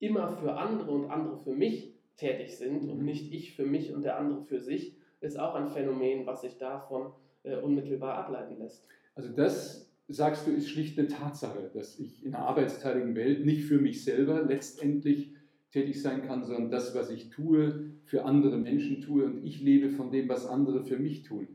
immer 0.00 0.28
für 0.28 0.54
andere 0.54 0.90
und 0.90 1.10
andere 1.10 1.38
für 1.38 1.54
mich 1.54 1.94
tätig 2.16 2.56
sind 2.58 2.88
und 2.88 3.04
nicht 3.04 3.32
ich 3.32 3.54
für 3.54 3.64
mich 3.64 3.94
und 3.94 4.04
der 4.04 4.18
andere 4.18 4.42
für 4.42 4.60
sich, 4.60 4.96
ist 5.20 5.38
auch 5.38 5.54
ein 5.54 5.68
Phänomen, 5.68 6.26
was 6.26 6.42
sich 6.42 6.58
davon 6.58 7.12
äh, 7.42 7.56
unmittelbar 7.56 8.16
ableiten 8.16 8.58
lässt. 8.58 8.86
Also 9.18 9.32
das, 9.32 9.90
sagst 10.06 10.46
du, 10.46 10.52
ist 10.52 10.70
schlicht 10.70 10.96
eine 10.96 11.08
Tatsache, 11.08 11.72
dass 11.74 11.98
ich 11.98 12.24
in 12.24 12.36
einer 12.36 12.44
arbeitsteiligen 12.44 13.16
Welt 13.16 13.44
nicht 13.44 13.64
für 13.64 13.80
mich 13.80 14.04
selber 14.04 14.44
letztendlich 14.44 15.34
tätig 15.72 16.00
sein 16.00 16.22
kann, 16.22 16.44
sondern 16.44 16.70
das, 16.70 16.94
was 16.94 17.10
ich 17.10 17.28
tue, 17.28 17.94
für 18.04 18.24
andere 18.24 18.58
Menschen 18.58 19.00
tue 19.00 19.24
und 19.24 19.44
ich 19.44 19.60
lebe 19.60 19.90
von 19.90 20.12
dem, 20.12 20.28
was 20.28 20.46
andere 20.46 20.84
für 20.84 21.00
mich 21.00 21.24
tun. 21.24 21.48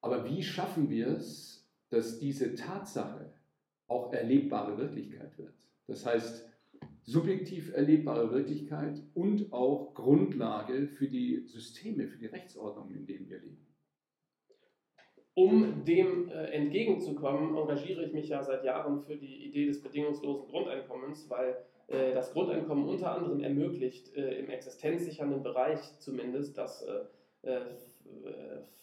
Aber 0.00 0.24
wie 0.24 0.42
schaffen 0.42 0.88
wir 0.88 1.08
es, 1.08 1.68
dass 1.90 2.18
diese 2.18 2.54
Tatsache 2.54 3.34
auch 3.86 4.10
erlebbare 4.14 4.78
Wirklichkeit 4.78 5.36
wird? 5.36 5.52
Das 5.86 6.06
heißt, 6.06 6.48
subjektiv 7.02 7.74
erlebbare 7.74 8.32
Wirklichkeit 8.32 8.98
und 9.12 9.52
auch 9.52 9.92
Grundlage 9.92 10.86
für 10.86 11.06
die 11.06 11.44
Systeme, 11.44 12.08
für 12.08 12.18
die 12.18 12.26
Rechtsordnung, 12.28 12.94
in 12.94 13.04
denen 13.04 13.28
wir 13.28 13.40
leben. 13.40 13.61
Um 15.34 15.84
dem 15.84 16.28
äh, 16.28 16.44
entgegenzukommen, 16.50 17.56
engagiere 17.56 18.04
ich 18.04 18.12
mich 18.12 18.28
ja 18.28 18.42
seit 18.42 18.64
Jahren 18.64 19.00
für 19.00 19.16
die 19.16 19.46
Idee 19.46 19.66
des 19.66 19.82
bedingungslosen 19.82 20.46
Grundeinkommens, 20.48 21.30
weil 21.30 21.56
äh, 21.88 22.12
das 22.12 22.32
Grundeinkommen 22.32 22.86
unter 22.86 23.14
anderem 23.14 23.40
ermöglicht, 23.40 24.14
äh, 24.14 24.38
im 24.38 24.50
existenzsichernden 24.50 25.42
Bereich 25.42 25.80
zumindest 25.98 26.58
das 26.58 26.82
äh, 27.42 27.48
äh, 27.48 27.60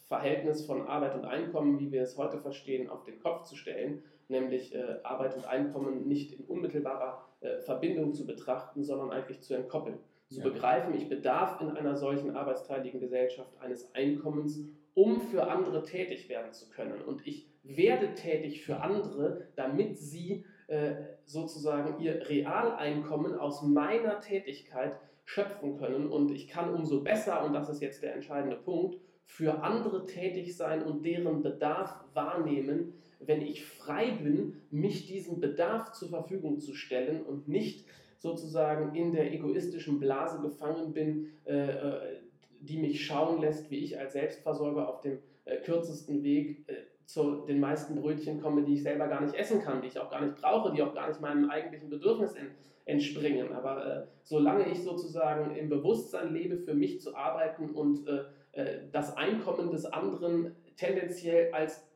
Verhältnis 0.07 0.65
von 0.65 0.87
Arbeit 0.87 1.13
und 1.15 1.25
Einkommen, 1.25 1.79
wie 1.79 1.91
wir 1.91 2.01
es 2.01 2.17
heute 2.17 2.39
verstehen, 2.39 2.89
auf 2.89 3.03
den 3.03 3.19
Kopf 3.19 3.43
zu 3.43 3.55
stellen, 3.55 4.01
nämlich 4.27 4.73
äh, 4.73 4.95
Arbeit 5.03 5.35
und 5.35 5.45
Einkommen 5.47 6.07
nicht 6.07 6.33
in 6.33 6.45
unmittelbarer 6.45 7.25
äh, 7.41 7.59
Verbindung 7.59 8.13
zu 8.15 8.25
betrachten, 8.25 8.83
sondern 8.83 9.11
eigentlich 9.11 9.41
zu 9.41 9.53
entkoppeln. 9.53 9.99
Zu 10.29 10.39
Ja. 10.39 10.45
begreifen, 10.49 10.95
ich 10.95 11.09
bedarf 11.09 11.61
in 11.61 11.69
einer 11.69 11.95
solchen 11.95 12.35
arbeitsteiligen 12.35 12.99
Gesellschaft 12.99 13.51
eines 13.59 13.93
Einkommens, 13.93 14.63
um 14.93 15.21
für 15.21 15.47
andere 15.47 15.83
tätig 15.83 16.29
werden 16.29 16.53
zu 16.53 16.69
können. 16.69 17.01
Und 17.01 17.25
ich 17.25 17.47
werde 17.63 18.13
tätig 18.13 18.63
für 18.63 18.81
andere, 18.81 19.47
damit 19.55 19.97
sie 19.97 20.45
äh, 20.67 20.95
sozusagen 21.25 22.01
ihr 22.01 22.29
Realeinkommen 22.29 23.35
aus 23.35 23.63
meiner 23.63 24.19
Tätigkeit 24.19 24.93
schöpfen 25.25 25.77
können. 25.77 26.07
Und 26.07 26.31
ich 26.31 26.47
kann 26.47 26.73
umso 26.73 27.01
besser, 27.01 27.45
und 27.45 27.53
das 27.53 27.69
ist 27.69 27.81
jetzt 27.81 28.01
der 28.01 28.15
entscheidende 28.15 28.55
Punkt, 28.55 28.97
für 29.25 29.61
andere 29.61 30.07
tätig 30.07 30.57
sein 30.57 30.81
und 30.81 31.05
deren 31.05 31.43
Bedarf 31.43 32.03
wahrnehmen, 32.13 32.93
wenn 33.19 33.41
ich 33.41 33.63
frei 33.63 34.11
bin, 34.11 34.61
mich 34.71 35.05
diesem 35.05 35.39
Bedarf 35.39 35.91
zur 35.91 36.09
Verfügung 36.09 36.59
zu 36.59 36.73
stellen 36.73 37.21
und 37.21 37.47
nicht 37.47 37.85
sozusagen 38.17 38.95
in 38.95 39.11
der 39.11 39.31
egoistischen 39.31 39.99
Blase 39.99 40.41
gefangen 40.41 40.93
bin, 40.93 41.27
äh, 41.45 41.53
äh, 41.53 42.18
die 42.59 42.77
mich 42.77 43.05
schauen 43.05 43.41
lässt, 43.41 43.69
wie 43.71 43.79
ich 43.79 43.99
als 43.99 44.13
Selbstversorger 44.13 44.87
auf 44.87 45.01
dem 45.01 45.19
äh, 45.45 45.57
kürzesten 45.57 46.23
Weg 46.23 46.67
äh, 46.67 46.73
zu 47.05 47.45
den 47.47 47.59
meisten 47.59 47.95
Brötchen 47.95 48.39
komme, 48.41 48.63
die 48.63 48.75
ich 48.75 48.83
selber 48.83 49.07
gar 49.07 49.21
nicht 49.21 49.33
essen 49.33 49.61
kann, 49.61 49.81
die 49.81 49.87
ich 49.87 49.99
auch 49.99 50.11
gar 50.11 50.21
nicht 50.21 50.35
brauche, 50.35 50.71
die 50.71 50.83
auch 50.83 50.93
gar 50.93 51.07
nicht 51.07 51.21
meinem 51.21 51.49
eigentlichen 51.49 51.89
Bedürfnis 51.89 52.35
en, 52.35 52.51
entspringen. 52.85 53.51
Aber 53.53 53.85
äh, 53.85 54.07
solange 54.23 54.69
ich 54.69 54.83
sozusagen 54.83 55.55
im 55.55 55.69
Bewusstsein 55.69 56.33
lebe, 56.33 56.57
für 56.57 56.73
mich 56.73 57.01
zu 57.01 57.15
arbeiten 57.15 57.71
und 57.71 58.07
äh, 58.07 58.25
äh, 58.51 58.81
das 58.91 59.17
Einkommen 59.17 59.71
des 59.71 59.85
anderen 59.85 60.55
tendenziell 60.75 61.51
als 61.51 61.88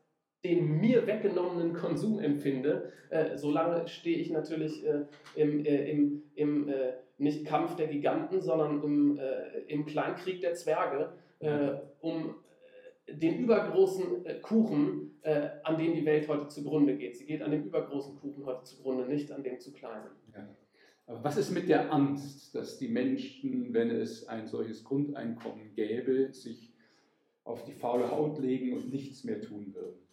den 0.44 0.78
mir 0.80 1.06
weggenommenen 1.06 1.72
Konsum 1.72 2.20
empfinde, 2.20 2.92
äh, 3.08 3.36
solange 3.36 3.88
stehe 3.88 4.18
ich 4.18 4.30
natürlich 4.30 4.84
äh, 4.86 5.06
im, 5.34 5.64
äh, 5.64 5.90
im, 5.90 6.22
im 6.34 6.68
äh, 6.68 6.92
nicht 7.16 7.46
Kampf 7.46 7.76
der 7.76 7.86
Giganten, 7.86 8.40
sondern 8.42 8.82
im, 8.82 9.18
äh, 9.18 9.60
im 9.68 9.86
Kleinkrieg 9.86 10.42
der 10.42 10.54
Zwerge, 10.54 11.12
äh, 11.38 11.72
um 12.00 12.34
den 13.08 13.38
übergroßen 13.38 14.24
Kuchen, 14.40 15.10
an 15.62 15.76
dem 15.76 15.94
die 15.94 16.06
Welt 16.06 16.26
heute 16.26 16.48
zugrunde 16.48 16.96
geht. 16.96 17.18
Sie 17.18 17.26
geht 17.26 17.42
an 17.42 17.50
dem 17.50 17.64
übergroßen 17.64 18.16
Kuchen 18.16 18.46
heute 18.46 18.64
zugrunde, 18.64 19.06
nicht 19.06 19.30
an 19.30 19.42
dem 19.42 19.60
zu 19.60 19.74
kleinen. 19.74 20.08
Ja. 20.34 20.48
Aber 21.06 21.22
was 21.22 21.36
ist 21.36 21.50
mit 21.50 21.68
der 21.68 21.92
Angst, 21.92 22.54
dass 22.54 22.78
die 22.78 22.88
Menschen, 22.88 23.74
wenn 23.74 23.90
es 23.90 24.26
ein 24.26 24.46
solches 24.46 24.84
Grundeinkommen 24.84 25.74
gäbe, 25.74 26.32
sich 26.32 26.72
auf 27.44 27.64
die 27.64 27.72
faule 27.72 28.10
Haut 28.10 28.38
legen 28.38 28.74
und 28.74 28.90
nichts 28.90 29.24
mehr 29.24 29.40
tun 29.40 29.74
würden? 29.74 30.03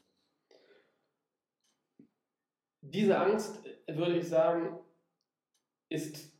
Diese 2.81 3.17
Angst, 3.17 3.63
würde 3.87 4.17
ich 4.17 4.27
sagen, 4.27 4.79
ist 5.89 6.31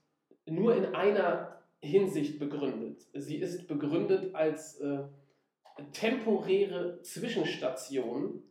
nur 0.46 0.76
in 0.76 0.96
einer 0.96 1.62
Hinsicht 1.82 2.40
begründet. 2.40 3.06
Sie 3.14 3.38
ist 3.38 3.68
begründet 3.68 4.36
als 4.36 4.80
äh, 4.80 5.04
temporäre 5.94 7.02
Zwischenstation, 7.02 8.44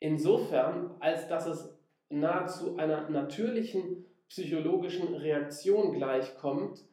insofern, 0.00 0.94
als 1.00 1.28
dass 1.28 1.46
es 1.46 1.78
nahezu 2.08 2.76
einer 2.76 3.08
natürlichen 3.10 4.04
psychologischen 4.28 5.14
Reaktion 5.14 5.92
gleichkommt 5.92 6.84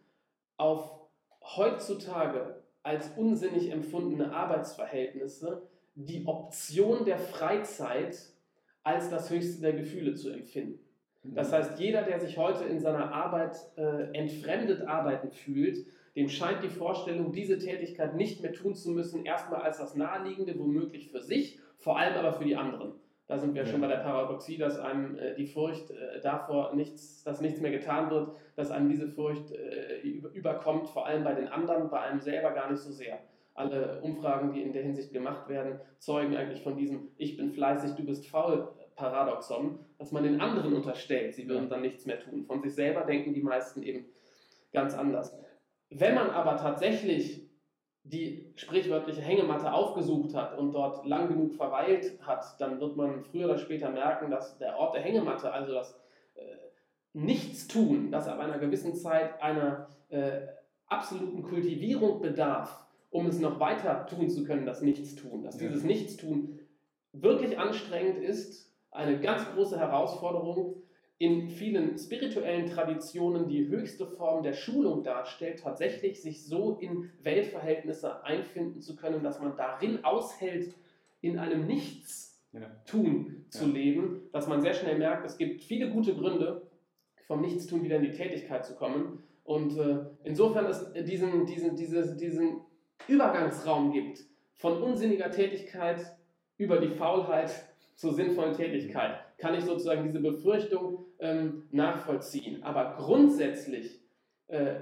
auf 0.58 1.00
heutzutage 1.41 2.63
als 2.84 3.10
unsinnig 3.18 3.72
empfundene 3.72 4.34
Arbeitsverhältnisse 4.34 5.68
die 5.96 6.25
Option 6.25 7.06
der 7.06 7.18
Freizeit 7.18 8.18
als 8.83 9.09
das 9.09 9.29
höchste 9.29 9.62
der 9.62 9.74
Gefühle 9.74 10.13
zu 10.15 10.29
empfinden. 10.31 10.79
Das 11.24 11.51
heißt, 11.51 11.79
jeder, 11.79 12.03
der 12.03 12.19
sich 12.19 12.38
heute 12.38 12.63
in 12.63 12.79
seiner 12.79 13.12
Arbeit 13.13 13.57
äh, 13.77 14.17
entfremdet 14.17 14.88
arbeiten 14.88 15.31
fühlt, 15.31 15.86
dem 16.15 16.29
scheint 16.29 16.63
die 16.63 16.69
Vorstellung, 16.69 17.31
diese 17.31 17.57
Tätigkeit 17.59 18.15
nicht 18.15 18.41
mehr 18.41 18.53
tun 18.53 18.74
zu 18.74 18.91
müssen, 18.91 19.25
erstmal 19.25 19.62
als 19.62 19.77
das 19.77 19.95
Naheliegende, 19.95 20.57
womöglich 20.57 21.12
für 21.12 21.19
sich, 21.21 21.59
vor 21.77 22.00
allem 22.00 22.15
aber 22.15 22.33
für 22.33 22.45
die 22.45 22.55
anderen. 22.55 22.93
Da 23.27 23.38
sind 23.38 23.53
wir 23.53 23.62
Ja. 23.63 23.67
schon 23.67 23.81
bei 23.81 23.88
der 23.88 23.98
Paradoxie, 23.98 24.57
dass 24.57 24.79
einem 24.79 25.17
äh, 25.19 25.36
die 25.36 25.45
Furcht 25.45 25.91
äh, 25.91 26.19
davor, 26.21 26.74
nichts, 26.74 27.24
dass 27.24 27.41
nichts 27.41 27.59
mehr 27.62 27.71
getan 27.71 28.09
wird, 28.09 28.31
dass 28.55 28.71
einem 28.71 28.89
diese 28.89 29.07
Furcht 29.09 29.51
äh, 29.51 30.00
über- 30.01 30.31
überkommt, 30.31 30.88
vor 30.88 31.05
allem 31.05 31.24
bei 31.24 31.33
den 31.36 31.48
anderen, 31.50 31.89
bei 31.89 32.00
einem 32.00 32.19
selber 32.21 32.51
gar 32.53 32.71
nicht 32.71 32.81
so 32.81 32.91
sehr. 32.91 33.19
Alle 33.59 33.99
Umfragen, 34.01 34.53
die 34.53 34.61
in 34.61 34.71
der 34.71 34.83
Hinsicht 34.83 35.11
gemacht 35.11 35.49
werden, 35.49 35.81
zeugen 35.97 36.37
eigentlich 36.37 36.63
von 36.63 36.77
diesem 36.77 37.09
Ich 37.17 37.35
bin 37.35 37.51
fleißig, 37.51 37.91
du 37.95 38.05
bist 38.05 38.25
faul 38.25 38.69
Paradoxon, 38.95 39.79
dass 39.97 40.13
man 40.13 40.23
den 40.23 40.39
anderen 40.39 40.73
unterstellt, 40.73 41.35
sie 41.35 41.49
würden 41.49 41.67
dann 41.67 41.81
nichts 41.81 42.05
mehr 42.05 42.21
tun. 42.21 42.45
Von 42.45 42.61
sich 42.61 42.73
selber 42.73 43.01
denken 43.01 43.33
die 43.33 43.41
meisten 43.41 43.83
eben 43.83 44.05
ganz 44.71 44.93
anders. 44.93 45.35
Wenn 45.89 46.15
man 46.15 46.29
aber 46.29 46.55
tatsächlich 46.55 47.49
die 48.03 48.53
sprichwörtliche 48.55 49.21
Hängematte 49.21 49.73
aufgesucht 49.73 50.33
hat 50.35 50.57
und 50.57 50.71
dort 50.71 51.05
lang 51.05 51.27
genug 51.27 51.55
verweilt 51.55 52.17
hat, 52.21 52.59
dann 52.61 52.79
wird 52.79 52.95
man 52.95 53.23
früher 53.23 53.45
oder 53.45 53.57
später 53.57 53.89
merken, 53.89 54.31
dass 54.31 54.57
der 54.57 54.77
Ort 54.77 54.95
der 54.95 55.01
Hängematte, 55.01 55.51
also 55.51 55.73
das 55.73 55.99
äh, 56.35 56.41
Nichtstun, 57.11 58.09
das 58.09 58.29
ab 58.29 58.39
einer 58.39 58.57
gewissen 58.57 58.95
Zeit 58.95 59.41
einer 59.41 59.89
äh, 60.07 60.47
absoluten 60.87 61.43
Kultivierung 61.43 62.21
bedarf, 62.21 62.88
um 63.09 63.27
es 63.27 63.39
noch 63.39 63.59
weiter 63.59 64.05
tun 64.07 64.29
zu 64.29 64.43
können, 64.43 64.65
das 64.65 64.81
Nichtstun, 64.81 65.43
dass 65.43 65.59
Ja. 65.59 65.67
dieses 65.67 65.83
Nichtstun 65.83 66.59
wirklich 67.11 67.57
anstrengend 67.57 68.23
ist, 68.23 68.73
eine 68.91 69.19
ganz 69.19 69.45
große 69.53 69.79
Herausforderung, 69.79 70.81
in 71.17 71.49
vielen 71.49 71.97
spirituellen 71.97 72.67
Traditionen 72.67 73.49
die 73.49 73.67
höchste 73.67 74.07
Form 74.07 74.41
der 74.41 74.53
Schulung 74.53 75.03
darstellt, 75.03 75.59
tatsächlich 75.59 76.21
sich 76.21 76.45
so 76.45 76.77
in 76.79 77.09
Weltverhältnisse 77.21 78.23
einfinden 78.23 78.81
zu 78.81 78.95
können, 78.95 79.21
dass 79.21 79.39
man 79.41 79.57
darin 79.57 80.05
aushält, 80.05 80.75
in 81.21 81.37
einem 81.37 81.67
Nichtstun 81.67 82.45
ja. 82.53 82.71
zu 83.49 83.65
ja. 83.65 83.73
leben, 83.73 84.29
dass 84.31 84.47
man 84.47 84.61
sehr 84.61 84.73
schnell 84.73 84.97
merkt, 84.97 85.25
es 85.25 85.37
gibt 85.37 85.61
viele 85.61 85.91
gute 85.91 86.15
Gründe, 86.15 86.69
vom 87.27 87.41
Nichtstun 87.41 87.83
wieder 87.83 87.97
in 87.97 88.03
die 88.03 88.13
Tätigkeit 88.13 88.65
zu 88.65 88.75
kommen. 88.75 89.21
Und 89.43 89.77
äh, 89.77 90.05
insofern 90.23 90.65
es 90.65 90.93
diesen, 90.93 91.45
diesen, 91.45 91.75
diese, 91.75 92.15
diesen 92.15 92.61
Übergangsraum 93.08 93.91
gibt 93.91 94.20
von 94.56 94.82
unsinniger 94.82 95.32
Tätigkeit 95.32 96.18
über 96.58 96.77
die 96.77 96.89
Faulheit 96.89 97.51
zur 97.96 98.13
sinnvollen 98.13 98.53
Tätigkeit, 98.53 99.20
kann 99.38 99.56
ich 99.56 99.63
sozusagen 99.63 100.03
diese 100.03 100.20
Befürchtung 100.20 101.06
ähm, 101.20 101.63
nachvollziehen. 101.72 102.63
Aber 102.63 102.96
grundsätzlich 102.98 104.01
äh, 104.48 104.75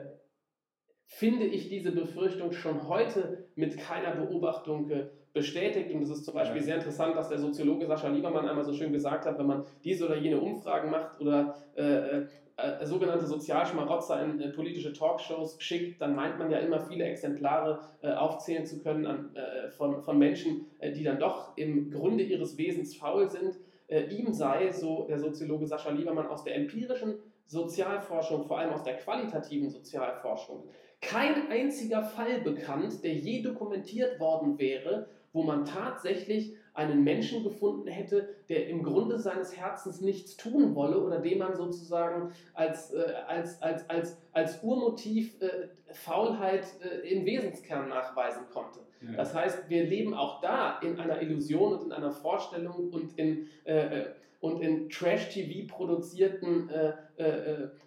finde 1.06 1.46
ich 1.46 1.70
diese 1.70 1.92
Befürchtung 1.92 2.52
schon 2.52 2.88
heute 2.88 3.48
mit 3.56 3.78
keiner 3.78 4.12
Beobachtung 4.12 4.90
äh, 4.90 5.08
bestätigt. 5.34 5.92
Und 5.92 6.02
es 6.02 6.10
ist 6.10 6.26
zum 6.26 6.34
Beispiel 6.34 6.58
ja. 6.58 6.64
sehr 6.64 6.76
interessant, 6.76 7.16
dass 7.16 7.30
der 7.30 7.40
Soziologe 7.40 7.88
Sascha 7.88 8.10
Liebermann 8.10 8.48
einmal 8.48 8.66
so 8.66 8.74
schön 8.74 8.92
gesagt 8.92 9.26
hat, 9.26 9.40
wenn 9.40 9.48
man 9.48 9.66
diese 9.84 10.06
oder 10.06 10.18
jene 10.18 10.40
Umfragen 10.40 10.90
macht 10.90 11.20
oder 11.22 11.56
äh, 11.76 12.26
äh, 12.58 12.82
äh 12.82 12.86
sogenannte 12.86 13.26
Sozialschmarotzer 13.26 14.24
in 14.24 14.40
äh, 14.40 14.50
politische 14.50 14.94
Talkshows 14.94 15.58
schickt, 15.60 16.02
dann 16.02 16.16
meint 16.16 16.38
man 16.40 16.52
ja 16.52 16.60
immer 16.60 16.80
viele 16.80 17.06
Exemplare 17.06 17.80
äh, 18.02 18.12
aufzählen 18.12 18.66
zu 18.66 18.80
können 18.80 19.06
an, 19.06 19.36
äh, 19.36 19.70
von, 19.70 20.02
von 20.02 20.18
Menschen, 20.18 20.66
die 20.96 21.04
dann 21.04 21.20
doch 21.20 21.56
im 21.58 21.92
Grunde 21.92 22.24
ihres 22.24 22.58
Wesens 22.58 22.96
faul 22.96 23.30
sind. 23.30 23.58
ihm 23.90 24.34
sei, 24.34 24.72
so 24.72 25.06
der 25.08 25.18
Soziologe 25.18 25.66
Sascha 25.66 25.92
Liebermann, 25.92 26.28
aus 26.28 26.44
der 26.44 26.56
empirischen 26.56 27.16
Sozialforschung, 27.46 28.46
vor 28.46 28.60
allem 28.60 28.74
aus 28.74 28.84
der 28.84 28.98
qualitativen 28.98 29.70
Sozialforschung, 29.70 30.64
kein 31.02 31.50
einziger 31.50 32.04
Fall 32.04 32.42
bekannt, 32.42 33.04
der 33.04 33.14
je 33.14 33.42
dokumentiert 33.42 34.20
worden 34.20 34.60
wäre, 34.60 35.08
wo 35.32 35.44
man 35.44 35.66
tatsächlich 35.66 36.56
einen 36.78 37.04
Menschen 37.04 37.44
gefunden 37.44 37.88
hätte, 37.88 38.30
der 38.50 38.70
im 38.70 38.84
Grunde 38.84 39.18
seines 39.18 39.58
Herzens 39.58 40.00
nichts 40.00 40.38
tun 40.38 40.76
wolle 40.76 41.02
oder 41.02 41.20
dem 41.20 41.40
man 41.40 41.56
sozusagen 41.56 42.32
als, 42.54 42.94
äh, 42.94 43.14
als, 43.28 43.60
als, 43.64 43.90
als, 43.90 44.18
als 44.32 44.64
Urmotiv 44.64 45.42
äh, 45.42 45.70
Faulheit 45.92 46.68
äh, 46.84 47.10
im 47.10 47.26
Wesenskern 47.26 47.90
nachweisen 47.90 48.44
konnte. 48.54 48.82
Ja. 49.02 49.18
Das 49.18 49.34
heißt, 49.34 49.70
wir 49.70 49.86
leben 49.86 50.14
auch 50.14 50.40
da 50.40 50.78
in 50.80 51.00
einer 51.00 51.20
Illusion 51.20 51.74
und 51.74 51.86
in 51.88 51.92
einer 51.94 52.12
Vorstellung 52.12 52.92
und 52.92 53.18
in, 53.18 53.48
äh, 53.66 54.02
äh, 54.02 54.06
und 54.40 54.62
in 54.62 54.88
Trash-TV 54.88 55.68
produzierten 55.68 56.70
äh, 56.70 56.94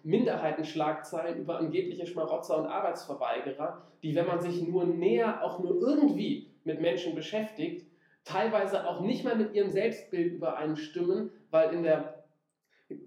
Minderheitenschlagzeilen 0.03 1.39
über 1.39 1.59
angebliche 1.59 2.05
Schmarotzer 2.05 2.57
und 2.57 2.65
Arbeitsverweigerer, 2.65 3.83
die, 4.03 4.13
wenn 4.15 4.27
man 4.27 4.41
sich 4.41 4.61
nur 4.67 4.83
näher, 4.83 5.45
auch 5.45 5.59
nur 5.59 5.79
irgendwie 5.79 6.49
mit 6.65 6.81
Menschen 6.81 7.15
beschäftigt, 7.15 7.85
teilweise 8.23 8.87
auch 8.87 9.01
nicht 9.01 9.23
mal 9.23 9.35
mit 9.35 9.53
ihrem 9.53 9.69
Selbstbild 9.69 10.33
übereinstimmen, 10.33 11.31
weil 11.49 11.73
in 11.73 11.83
der 11.83 12.23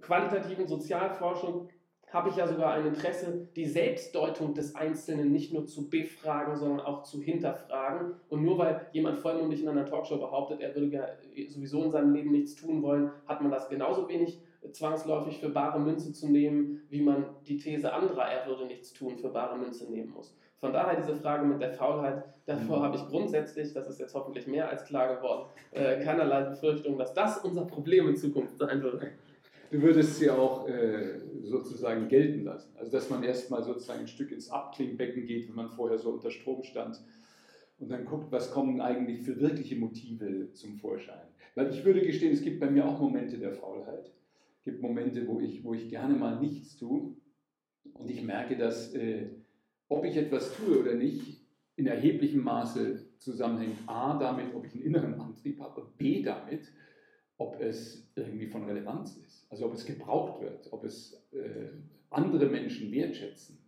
qualitativen 0.01 0.67
Sozialforschung 0.67 1.69
habe 2.15 2.29
ich 2.29 2.37
ja 2.37 2.47
sogar 2.47 2.75
ein 2.75 2.87
Interesse, 2.87 3.49
die 3.57 3.67
Selbstdeutung 3.67 4.55
des 4.55 4.77
Einzelnen 4.77 5.33
nicht 5.33 5.53
nur 5.53 5.67
zu 5.67 5.91
befragen, 5.91 6.57
sondern 6.57 6.81
auch 6.81 7.03
zu 7.03 7.21
hinterfragen. 7.21 8.15
Und 8.29 8.45
nur 8.45 8.57
weil 8.57 8.87
jemand 8.93 9.19
vollmundig 9.19 9.63
in 9.63 9.69
einer 9.69 9.85
Talkshow 9.85 10.19
behauptet, 10.19 10.61
er 10.61 10.77
würde 10.77 11.19
sowieso 11.49 11.83
in 11.83 11.91
seinem 11.91 12.15
Leben 12.15 12.31
nichts 12.31 12.55
tun 12.55 12.83
wollen, 12.83 13.11
hat 13.27 13.43
man 13.43 13.51
das 13.51 13.69
genauso 13.69 14.09
wenig 14.09 14.41
zwangsläufig 14.71 15.39
für 15.39 15.49
bare 15.49 15.81
Münze 15.81 16.13
zu 16.13 16.29
nehmen, 16.29 16.83
wie 16.89 17.03
man 17.03 17.27
die 17.47 17.59
These 17.59 17.93
anderer, 17.93 18.27
er 18.27 18.47
würde 18.47 18.67
nichts 18.67 18.93
tun, 18.93 19.19
für 19.19 19.31
bare 19.31 19.59
Münze 19.59 19.91
nehmen 19.91 20.11
muss. 20.11 20.37
Von 20.65 20.73
daher 20.73 20.99
diese 20.99 21.15
Frage 21.17 21.45
mit 21.45 21.61
der 21.61 21.75
Faulheit, 21.75 22.25
davor 22.47 22.79
mhm. 22.79 22.83
habe 22.85 22.97
ich 22.97 23.07
grundsätzlich, 23.07 23.75
das 23.75 23.87
ist 23.87 24.01
jetzt 24.01 24.15
hoffentlich 24.15 24.47
mehr 24.47 24.67
als 24.67 24.87
klar 24.87 25.15
geworden, 25.15 25.51
äh, 25.73 26.03
keinerlei 26.03 26.41
Befürchtung, 26.45 26.97
dass 26.97 27.13
das 27.13 27.37
unser 27.45 27.67
Problem 27.67 28.09
in 28.09 28.17
Zukunft 28.17 28.57
sein 28.57 28.83
würde. 28.83 29.11
Du 29.71 29.83
würdest 29.83 30.19
sie 30.19 30.31
auch 30.31 30.67
äh, 30.67 31.21
sozusagen 31.43 32.09
gelten 32.09 32.45
lassen. 32.45 32.75
Also 32.79 32.91
dass 32.91 33.11
man 33.11 33.23
erstmal 33.25 33.63
sozusagen 33.63 34.01
ein 34.01 34.09
Stück 34.09 34.33
ins 34.33 34.49
Abklingbecken 34.49 35.27
geht, 35.27 35.51
wenn 35.51 35.55
man 35.55 35.69
vorher 35.69 35.99
so 35.99 36.09
unter 36.09 36.31
Strom 36.31 36.63
stand 36.63 36.99
und 37.79 37.91
dann 37.91 38.07
guckt, 38.07 38.33
was 38.33 38.51
kommen 38.51 38.81
eigentlich 38.81 39.21
für 39.21 39.39
wirkliche 39.39 39.77
Motive 39.77 40.51
zum 40.55 40.77
Vorschein. 40.77 41.29
Weil 41.57 41.69
ich 41.75 41.85
würde 41.85 42.01
gestehen, 42.01 42.33
es 42.33 42.41
gibt 42.41 42.59
bei 42.59 42.71
mir 42.71 42.87
auch 42.87 42.99
Momente 42.99 43.37
der 43.37 43.53
Faulheit. 43.53 44.11
Es 44.61 44.65
gibt 44.65 44.81
Momente, 44.81 45.29
wo 45.29 45.41
ich, 45.41 45.63
wo 45.63 45.75
ich 45.75 45.91
gerne 45.91 46.15
mal 46.15 46.41
nichts 46.41 46.79
tue 46.79 47.15
und 47.93 48.09
ich 48.09 48.23
merke, 48.23 48.57
dass 48.57 48.95
äh, 48.95 49.27
ob 49.89 50.05
ich 50.05 50.17
etwas 50.17 50.55
tue 50.57 50.81
oder 50.81 50.95
nicht, 50.95 51.41
in 51.77 51.87
erheblichem 51.87 52.43
Maße 52.43 53.19
zusammenhängt. 53.19 53.79
A, 53.87 54.19
damit, 54.19 54.55
ob 54.55 54.65
ich 54.67 54.75
einen 54.75 54.83
inneren 54.83 55.21
Antrieb 55.21 55.61
habe, 55.61 55.87
B, 55.99 56.23
damit, 56.23 56.73
ob 57.37 57.61
es 57.61 58.09
irgendwie 58.15 58.47
von 58.47 58.65
Relevanz 58.65 59.17
ist. 59.17 59.47
Also 59.51 59.67
ob 59.67 59.75
es 59.75 59.85
gebraucht 59.85 60.41
wird, 60.41 60.73
ob 60.73 60.85
es 60.85 61.27
äh, 61.33 61.71
andere 62.11 62.47
Menschen 62.47 62.93
wertschätzen. 62.93 63.59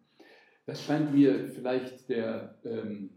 Das 0.67 0.83
scheint 0.83 1.15
mir 1.15 1.49
vielleicht 1.49 2.09
der, 2.09 2.59
ähm, 2.65 3.11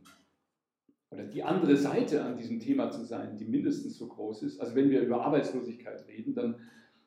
oder 1.12 1.24
die 1.24 1.44
andere 1.44 1.76
Seite 1.76 2.24
an 2.24 2.38
diesem 2.38 2.60
Thema 2.60 2.92
zu 2.92 3.04
sein, 3.04 3.38
die 3.38 3.46
mindestens 3.46 3.98
so 3.98 4.08
groß 4.08 4.44
ist. 4.44 4.60
Also 4.60 4.76
wenn 4.76 4.90
wir 4.90 5.02
über 5.02 5.24
Arbeitslosigkeit 5.24 6.08
reden, 6.08 6.36
dann 6.36 6.56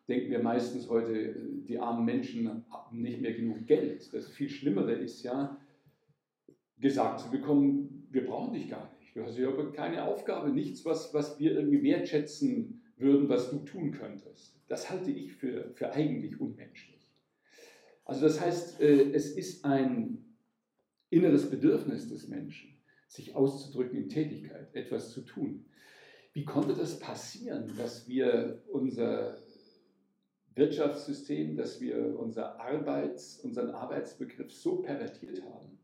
denken 0.09 0.31
wir 0.31 0.41
meistens 0.41 0.89
heute, 0.89 1.35
die 1.69 1.79
armen 1.79 2.05
Menschen 2.05 2.65
haben 2.71 3.03
nicht 3.03 3.21
mehr 3.21 3.35
genug 3.35 3.67
Geld. 3.67 4.13
Das 4.13 4.29
viel 4.29 4.49
Schlimmere 4.49 4.93
ist 4.93 5.23
ja, 5.23 5.57
gesagt 6.83 7.21
zu 7.21 7.31
bekommen, 7.31 8.07
wir 8.11 8.27
brauchen 8.27 8.53
dich 8.53 8.69
gar 8.69 8.93
nicht. 8.99 9.17
Du 9.17 9.25
hast 9.25 9.39
ja 9.39 9.51
keine 9.73 10.05
Aufgabe, 10.05 10.51
nichts, 10.51 10.85
was, 10.85 11.15
was 11.15 11.39
wir 11.39 11.53
irgendwie 11.53 11.83
wertschätzen 11.83 12.83
würden, 12.97 13.29
was 13.29 13.51
du 13.51 13.59
tun 13.61 13.93
könntest. 13.93 14.61
Das 14.69 14.91
halte 14.91 15.11
ich 15.11 15.33
für, 15.35 15.71
für 15.75 15.93
eigentlich 15.93 16.41
unmenschlich. 16.41 17.09
Also 18.05 18.23
das 18.23 18.41
heißt, 18.41 18.81
äh, 18.81 19.13
es 19.13 19.31
ist 19.31 19.65
ein 19.65 20.25
inneres 21.09 21.49
Bedürfnis 21.49 22.09
des 22.09 22.29
Menschen, 22.29 22.71
sich 23.07 23.35
auszudrücken 23.35 23.97
in 23.99 24.09
Tätigkeit, 24.09 24.75
etwas 24.75 25.13
zu 25.13 25.23
tun. 25.23 25.67
Wie 26.33 26.45
konnte 26.45 26.75
das 26.75 26.99
passieren, 26.99 27.71
dass 27.77 28.09
wir 28.09 28.63
unser 28.73 29.37
Wirtschaftssystem, 30.55 31.57
dass 31.57 31.81
wir 31.81 32.19
unser 32.19 32.59
Arbeits, 32.61 33.41
unseren 33.41 33.71
Arbeitsbegriff 33.71 34.53
so 34.53 34.77
pervertiert 34.77 35.43
haben? 35.43 35.79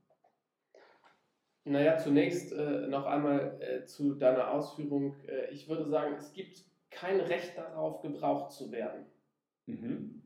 Naja, 1.68 1.98
zunächst 1.98 2.52
äh, 2.52 2.86
noch 2.86 3.04
einmal 3.04 3.60
äh, 3.60 3.84
zu 3.84 4.14
deiner 4.14 4.52
Ausführung. 4.52 5.16
Äh, 5.26 5.50
ich 5.50 5.68
würde 5.68 5.86
sagen, 5.88 6.14
es 6.16 6.32
gibt 6.32 6.64
kein 6.90 7.20
Recht 7.20 7.56
darauf, 7.58 8.00
gebraucht 8.00 8.52
zu 8.52 8.72
werden. 8.72 9.04
Mhm. 9.66 10.22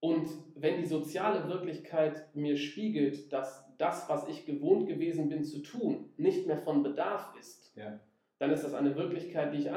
Und 0.00 0.28
wenn 0.56 0.80
die 0.80 0.86
soziale 0.86 1.48
Wirklichkeit 1.48 2.34
mir 2.34 2.56
spiegelt, 2.56 3.32
dass 3.32 3.64
das, 3.78 4.08
was 4.08 4.28
ich 4.28 4.44
gewohnt 4.44 4.88
gewesen 4.88 5.28
bin 5.28 5.44
zu 5.44 5.62
tun, 5.62 6.12
nicht 6.16 6.46
mehr 6.46 6.58
von 6.58 6.82
Bedarf 6.82 7.32
ist, 7.38 7.72
ja. 7.76 8.00
dann 8.38 8.50
ist 8.50 8.64
das 8.64 8.74
eine 8.74 8.96
Wirklichkeit, 8.96 9.54
die 9.54 9.58
ich 9.58 9.70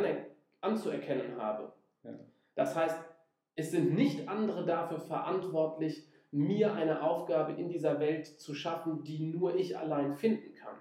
anzuerkennen 0.61 1.37
habe. 1.37 1.71
Ja. 2.03 2.19
Das 2.55 2.75
heißt, 2.75 2.97
es 3.55 3.71
sind 3.71 3.93
nicht 3.93 4.27
andere 4.27 4.65
dafür 4.65 4.99
verantwortlich, 4.99 6.07
mir 6.31 6.73
eine 6.73 7.01
Aufgabe 7.01 7.53
in 7.53 7.69
dieser 7.69 7.99
Welt 7.99 8.27
zu 8.27 8.53
schaffen, 8.53 9.03
die 9.03 9.19
nur 9.19 9.55
ich 9.55 9.77
allein 9.77 10.15
finden 10.15 10.53
kann. 10.53 10.75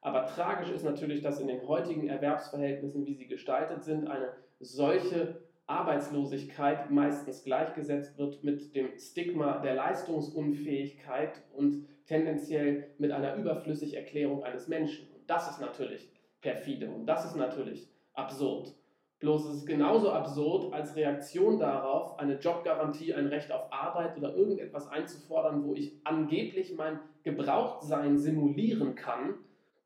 Aber 0.00 0.26
tragisch 0.26 0.70
ist 0.70 0.84
natürlich, 0.84 1.20
dass 1.20 1.40
in 1.40 1.48
den 1.48 1.66
heutigen 1.66 2.08
Erwerbsverhältnissen, 2.08 3.04
wie 3.06 3.14
sie 3.14 3.26
gestaltet 3.26 3.82
sind, 3.82 4.08
eine 4.08 4.32
solche 4.60 5.40
Arbeitslosigkeit 5.66 6.90
meistens 6.90 7.42
gleichgesetzt 7.42 8.16
wird 8.18 8.44
mit 8.44 8.74
dem 8.74 8.96
Stigma 8.98 9.58
der 9.58 9.74
Leistungsunfähigkeit 9.74 11.42
und 11.54 11.86
tendenziell 12.06 12.94
mit 12.98 13.10
einer 13.10 13.34
Überflüssigerklärung 13.34 14.44
eines 14.44 14.68
Menschen. 14.68 15.08
Und 15.12 15.28
das 15.28 15.50
ist 15.50 15.60
natürlich 15.60 16.08
perfide 16.40 16.88
und 16.88 17.06
das 17.06 17.24
ist 17.24 17.36
natürlich 17.36 17.88
absurd. 18.14 18.72
Bloß 19.18 19.46
es 19.46 19.56
ist 19.58 19.66
genauso 19.66 20.10
absurd, 20.10 20.74
als 20.74 20.94
Reaktion 20.94 21.58
darauf 21.58 22.18
eine 22.18 22.38
Jobgarantie, 22.38 23.14
ein 23.14 23.26
Recht 23.26 23.50
auf 23.50 23.72
Arbeit 23.72 24.18
oder 24.18 24.34
irgendetwas 24.34 24.88
einzufordern, 24.88 25.64
wo 25.64 25.74
ich 25.74 25.98
angeblich 26.04 26.74
mein 26.76 26.98
Gebrauchtsein 27.22 28.18
simulieren 28.18 28.94
kann, 28.94 29.34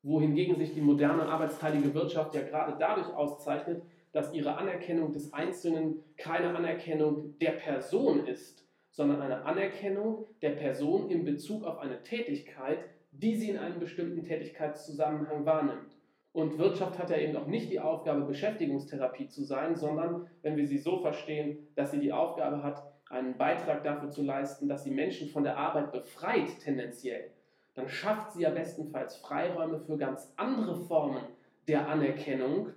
wohingegen 0.03 0.57
sich 0.57 0.73
die 0.73 0.81
moderne 0.81 1.27
arbeitsteilige 1.27 1.93
Wirtschaft 1.93 2.35
ja 2.35 2.41
gerade 2.41 2.75
dadurch 2.77 3.07
auszeichnet, 3.13 3.83
dass 4.11 4.33
ihre 4.33 4.57
Anerkennung 4.57 5.13
des 5.13 5.31
Einzelnen 5.31 6.03
keine 6.17 6.53
Anerkennung 6.53 7.37
der 7.39 7.51
Person 7.51 8.25
ist, 8.25 8.67
sondern 8.91 9.21
eine 9.21 9.45
Anerkennung 9.45 10.25
der 10.41 10.51
Person 10.51 11.09
in 11.09 11.23
Bezug 11.23 11.63
auf 11.63 11.79
eine 11.79 12.03
Tätigkeit, 12.03 12.79
die 13.11 13.35
sie 13.35 13.51
in 13.51 13.57
einem 13.57 13.79
bestimmten 13.79 14.23
Tätigkeitszusammenhang 14.23 15.45
wahrnimmt. 15.45 16.00
Und 16.33 16.57
Wirtschaft 16.57 16.97
hat 16.97 17.09
ja 17.09 17.17
eben 17.17 17.35
auch 17.35 17.47
nicht 17.47 17.69
die 17.71 17.79
Aufgabe, 17.79 18.21
Beschäftigungstherapie 18.21 19.27
zu 19.27 19.43
sein, 19.43 19.75
sondern, 19.75 20.29
wenn 20.41 20.55
wir 20.55 20.65
sie 20.65 20.77
so 20.77 20.99
verstehen, 20.99 21.67
dass 21.75 21.91
sie 21.91 21.99
die 21.99 22.13
Aufgabe 22.13 22.63
hat, 22.63 22.83
einen 23.09 23.37
Beitrag 23.37 23.83
dafür 23.83 24.09
zu 24.09 24.23
leisten, 24.23 24.69
dass 24.69 24.83
sie 24.83 24.91
Menschen 24.91 25.27
von 25.27 25.43
der 25.43 25.57
Arbeit 25.57 25.91
befreit, 25.91 26.59
tendenziell, 26.59 27.31
dann 27.73 27.89
schafft 27.89 28.31
sie 28.31 28.43
ja 28.43 28.49
bestenfalls 28.49 29.17
Freiräume 29.17 29.79
für 29.79 29.97
ganz 29.97 30.33
andere 30.37 30.75
Formen 30.87 31.23
der 31.67 31.87
Anerkennung, 31.89 32.69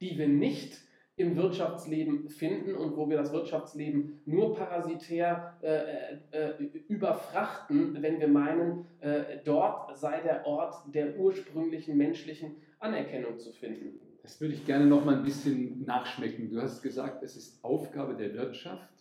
die 0.00 0.18
wir 0.18 0.28
nicht 0.28 0.85
im 1.16 1.34
Wirtschaftsleben 1.34 2.28
finden 2.28 2.74
und 2.74 2.96
wo 2.96 3.08
wir 3.08 3.16
das 3.16 3.32
Wirtschaftsleben 3.32 4.20
nur 4.26 4.54
parasitär 4.54 5.56
äh, 5.62 6.16
äh, 6.30 6.62
überfrachten, 6.88 7.96
wenn 8.02 8.20
wir 8.20 8.28
meinen, 8.28 8.84
äh, 9.00 9.38
dort 9.42 9.96
sei 9.96 10.20
der 10.20 10.46
Ort 10.46 10.74
der 10.94 11.18
ursprünglichen 11.18 11.96
menschlichen 11.96 12.56
Anerkennung 12.80 13.38
zu 13.38 13.50
finden. 13.52 13.98
Das 14.22 14.40
würde 14.40 14.54
ich 14.54 14.66
gerne 14.66 14.84
noch 14.84 15.04
mal 15.04 15.16
ein 15.16 15.22
bisschen 15.22 15.84
nachschmecken. 15.86 16.50
Du 16.50 16.60
hast 16.60 16.82
gesagt, 16.82 17.22
es 17.22 17.36
ist 17.36 17.64
Aufgabe 17.64 18.14
der 18.14 18.34
Wirtschaft, 18.34 18.92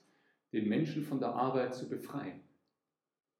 den 0.53 0.69
Menschen 0.69 1.03
von 1.03 1.19
der 1.19 1.29
Arbeit 1.29 1.75
zu 1.75 1.89
befreien. 1.89 2.39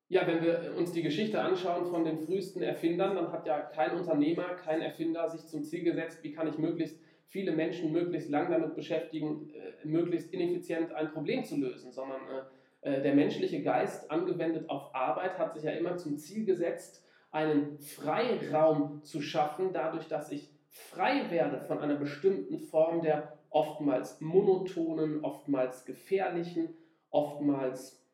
Ja, 0.07 0.27
wenn 0.27 0.43
wir 0.43 0.73
uns 0.77 0.91
die 0.91 1.01
Geschichte 1.01 1.41
anschauen 1.41 1.85
von 1.85 2.03
den 2.03 2.19
frühesten 2.19 2.61
Erfindern, 2.61 3.15
dann 3.15 3.31
hat 3.31 3.47
ja 3.47 3.59
kein 3.59 3.97
Unternehmer, 3.97 4.49
kein 4.55 4.81
Erfinder 4.81 5.29
sich 5.29 5.45
zum 5.47 5.63
Ziel 5.63 5.83
gesetzt, 5.83 6.23
wie 6.23 6.31
kann 6.31 6.47
ich 6.47 6.57
möglichst 6.57 6.99
viele 7.27 7.51
Menschen 7.51 7.91
möglichst 7.91 8.29
lang 8.29 8.49
damit 8.49 8.75
beschäftigen, 8.75 9.49
äh, 9.49 9.88
möglichst 9.88 10.33
ineffizient 10.33 10.93
ein 10.93 11.11
Problem 11.11 11.43
zu 11.43 11.57
lösen, 11.57 11.91
sondern 11.91 12.21
äh, 12.81 12.95
äh, 12.97 13.01
der 13.01 13.15
menschliche 13.15 13.63
Geist 13.63 14.11
angewendet 14.11 14.69
auf 14.69 14.93
Arbeit 14.93 15.39
hat 15.39 15.55
sich 15.55 15.63
ja 15.63 15.71
immer 15.71 15.97
zum 15.97 16.17
Ziel 16.17 16.45
gesetzt, 16.45 17.03
einen 17.31 17.79
Freiraum 17.79 19.03
zu 19.03 19.21
schaffen, 19.21 19.73
dadurch, 19.73 20.07
dass 20.07 20.31
ich 20.31 20.51
frei 20.69 21.29
werde 21.31 21.61
von 21.61 21.79
einer 21.79 21.95
bestimmten 21.95 22.59
Form 22.59 23.01
der 23.01 23.38
oftmals 23.49 24.21
monotonen, 24.21 25.23
oftmals 25.23 25.85
gefährlichen, 25.85 26.75
oftmals 27.09 28.05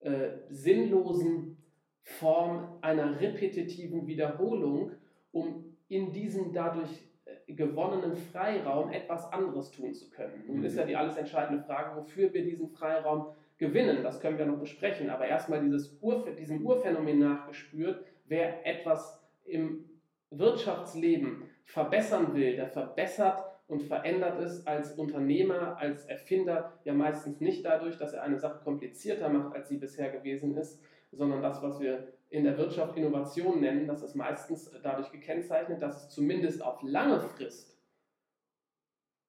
äh, 0.00 0.30
sinnlosen 0.48 1.58
Form 2.02 2.78
einer 2.80 3.20
repetitiven 3.20 4.06
Wiederholung, 4.06 4.92
um 5.32 5.76
in 5.88 6.12
diesem 6.12 6.52
dadurch 6.52 7.05
gewonnenen 7.48 8.16
Freiraum 8.16 8.92
etwas 8.92 9.32
anderes 9.32 9.70
tun 9.70 9.94
zu 9.94 10.10
können. 10.10 10.44
Nun 10.46 10.64
ist 10.64 10.76
ja 10.76 10.84
die 10.84 10.96
alles 10.96 11.16
entscheidende 11.16 11.62
Frage, 11.62 11.96
wofür 11.96 12.32
wir 12.32 12.42
diesen 12.42 12.68
Freiraum 12.68 13.28
gewinnen. 13.58 14.02
Das 14.02 14.20
können 14.20 14.38
wir 14.38 14.46
noch 14.46 14.58
besprechen. 14.58 15.10
Aber 15.10 15.26
erstmal 15.26 15.60
dieses 15.62 15.96
Ur, 16.00 16.26
diesem 16.38 16.64
Urphänomen 16.66 17.18
nachgespürt, 17.18 18.04
wer 18.26 18.66
etwas 18.66 19.22
im 19.44 19.84
Wirtschaftsleben 20.30 21.44
verbessern 21.64 22.34
will, 22.34 22.56
der 22.56 22.68
verbessert 22.68 23.44
und 23.68 23.82
verändert 23.82 24.40
es 24.40 24.66
als 24.66 24.92
Unternehmer, 24.92 25.76
als 25.78 26.04
Erfinder 26.06 26.72
ja 26.84 26.94
meistens 26.94 27.40
nicht 27.40 27.64
dadurch, 27.64 27.98
dass 27.98 28.12
er 28.12 28.22
eine 28.22 28.38
Sache 28.38 28.62
komplizierter 28.62 29.28
macht, 29.28 29.54
als 29.54 29.68
sie 29.68 29.78
bisher 29.78 30.10
gewesen 30.10 30.56
ist, 30.56 30.80
sondern 31.12 31.42
das, 31.42 31.62
was 31.62 31.80
wir 31.80 32.08
in 32.28 32.44
der 32.44 32.58
Wirtschaft 32.58 32.96
Innovation 32.96 33.60
nennen, 33.60 33.86
das 33.86 34.02
ist 34.02 34.14
meistens 34.14 34.70
dadurch 34.82 35.10
gekennzeichnet, 35.12 35.80
dass 35.80 36.04
es 36.04 36.10
zumindest 36.10 36.62
auf 36.62 36.82
lange 36.82 37.20
Frist 37.20 37.76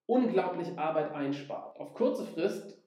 unglaublich 0.08 0.78
Arbeit 0.78 1.12
einspart. 1.12 1.80
Auf 1.80 1.94
kurze 1.94 2.26
Frist 2.26 2.82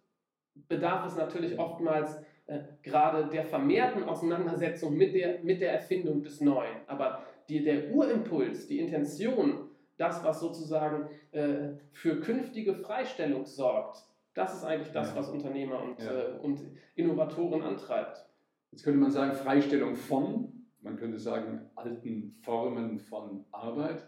bedarf 0.68 1.07
es 1.07 1.16
natürlich 1.16 1.59
oftmals 1.59 2.16
äh, 2.46 2.61
gerade 2.83 3.29
der 3.29 3.44
vermehrten 3.44 4.03
Auseinandersetzung 4.05 4.96
mit 4.96 5.14
der, 5.14 5.40
mit 5.40 5.61
der 5.61 5.72
Erfindung 5.72 6.22
des 6.22 6.40
Neuen. 6.40 6.76
Aber 6.87 7.22
die, 7.48 7.62
der 7.62 7.92
Urimpuls, 7.92 8.66
die 8.66 8.81
Intention, 8.81 9.68
das, 9.96 10.24
was 10.24 10.40
sozusagen 10.40 11.09
äh, 11.33 11.74
für 11.92 12.20
künftige 12.20 12.74
Freistellung 12.74 13.44
sorgt, 13.44 14.03
das 14.35 14.55
ist 14.55 14.64
eigentlich 14.64 14.92
das, 14.92 15.14
was 15.14 15.29
Unternehmer 15.29 15.83
und, 15.83 16.03
ja. 16.03 16.11
äh, 16.11 16.38
und 16.40 16.61
Innovatoren 16.94 17.62
antreibt. 17.62 18.24
Jetzt 18.70 18.85
könnte 18.85 19.00
man 19.00 19.11
sagen, 19.11 19.35
Freistellung 19.35 19.96
von, 19.96 20.66
man 20.80 20.96
könnte 20.96 21.18
sagen, 21.18 21.70
alten 21.74 22.37
Formen 22.42 22.98
von 22.98 23.44
Arbeit. 23.50 24.06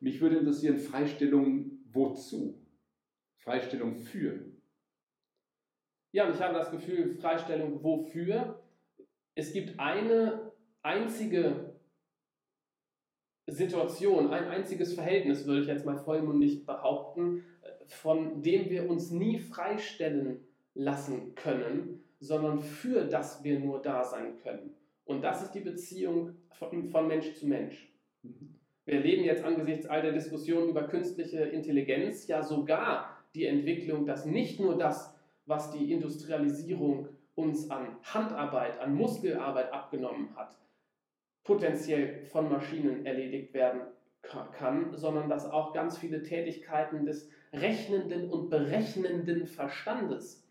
Mich 0.00 0.20
würde 0.20 0.38
interessieren, 0.38 0.78
Freistellung 0.78 1.82
wozu? 1.92 2.66
Freistellung 3.36 3.96
für? 3.96 4.50
Ja, 6.12 6.26
und 6.26 6.34
ich 6.34 6.40
habe 6.40 6.54
das 6.54 6.70
Gefühl, 6.70 7.14
Freistellung 7.14 7.82
wofür? 7.84 8.62
Es 9.34 9.52
gibt 9.52 9.78
eine 9.78 10.52
einzige 10.82 11.76
Situation, 13.46 14.30
ein 14.30 14.44
einziges 14.44 14.94
Verhältnis, 14.94 15.46
würde 15.46 15.62
ich 15.62 15.68
jetzt 15.68 15.86
mal 15.86 15.98
vollmundig 15.98 16.66
behaupten, 16.66 17.44
von 17.86 18.42
dem 18.42 18.70
wir 18.70 18.88
uns 18.88 19.10
nie 19.10 19.38
freistellen 19.38 20.46
lassen 20.74 21.34
können, 21.34 22.04
sondern 22.20 22.60
für 22.60 23.04
das 23.04 23.42
wir 23.42 23.58
nur 23.58 23.80
da 23.80 24.04
sein 24.04 24.38
können. 24.42 24.74
Und 25.04 25.22
das 25.22 25.42
ist 25.42 25.52
die 25.52 25.60
Beziehung 25.60 26.36
von, 26.52 26.88
von 26.88 27.08
Mensch 27.08 27.34
zu 27.34 27.46
Mensch. 27.46 27.90
Wir 28.84 28.94
erleben 28.94 29.24
jetzt 29.24 29.42
angesichts 29.42 29.86
all 29.86 30.02
der 30.02 30.12
Diskussionen 30.12 30.68
über 30.68 30.84
künstliche 30.84 31.40
Intelligenz 31.40 32.26
ja 32.28 32.42
sogar 32.42 33.16
die 33.34 33.46
Entwicklung, 33.46 34.06
dass 34.06 34.26
nicht 34.26 34.60
nur 34.60 34.76
das, 34.76 35.14
was 35.46 35.70
die 35.72 35.92
Industrialisierung 35.92 37.08
uns 37.34 37.70
an 37.70 37.96
Handarbeit, 38.02 38.78
an 38.80 38.94
Muskelarbeit 38.94 39.72
abgenommen 39.72 40.36
hat, 40.36 40.54
potenziell 41.44 42.24
von 42.26 42.50
Maschinen 42.50 43.06
erledigt 43.06 43.54
werden 43.54 43.82
kann, 44.22 44.96
sondern 44.96 45.28
dass 45.28 45.50
auch 45.50 45.72
ganz 45.72 45.96
viele 45.96 46.22
Tätigkeiten 46.22 47.06
des 47.06 47.30
rechnenden 47.52 48.30
und 48.30 48.50
berechnenden 48.50 49.46
Verstandes 49.46 50.46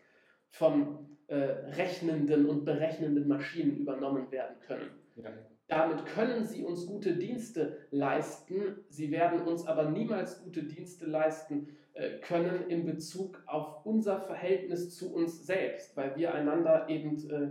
von 0.50 1.08
äh, 1.28 1.36
rechnenden 1.36 2.46
und 2.46 2.64
berechnenden 2.64 3.28
Maschinen 3.28 3.76
übernommen 3.76 4.30
werden 4.30 4.56
können. 4.66 4.90
Ja. 5.16 5.30
Damit 5.68 6.04
können 6.06 6.44
sie 6.44 6.64
uns 6.64 6.86
gute 6.86 7.14
Dienste 7.14 7.78
leisten, 7.92 8.84
sie 8.88 9.12
werden 9.12 9.42
uns 9.42 9.66
aber 9.66 9.88
niemals 9.90 10.42
gute 10.42 10.64
Dienste 10.64 11.06
leisten 11.06 11.68
äh, 11.92 12.18
können 12.18 12.68
in 12.68 12.84
Bezug 12.84 13.42
auf 13.46 13.86
unser 13.86 14.20
Verhältnis 14.20 14.96
zu 14.96 15.14
uns 15.14 15.46
selbst, 15.46 15.96
weil 15.96 16.16
wir 16.16 16.34
einander 16.34 16.88
eben 16.88 17.16
äh, 17.30 17.50